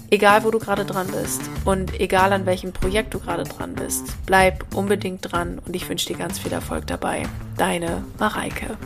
egal 0.10 0.46
wo 0.46 0.52
du 0.52 0.60
gerade 0.60 0.86
dran 0.86 1.08
bist 1.08 1.42
und 1.66 2.00
egal 2.00 2.32
an 2.32 2.46
welchem 2.46 2.72
Projekt 2.72 3.14
du 3.14 3.20
gerade 3.20 3.44
dran 3.44 3.76
bist, 3.76 4.16
bleib 4.26 4.66
unbedingt 4.74 5.30
dran 5.30 5.60
und 5.60 5.76
ich 5.76 5.88
wünsche 5.90 6.08
dir 6.08 6.18
ganz 6.18 6.40
viel 6.40 6.54
Erfolg 6.54 6.88
dabei. 6.88 7.24
Deine 7.58 8.06
Mareike. 8.18 8.78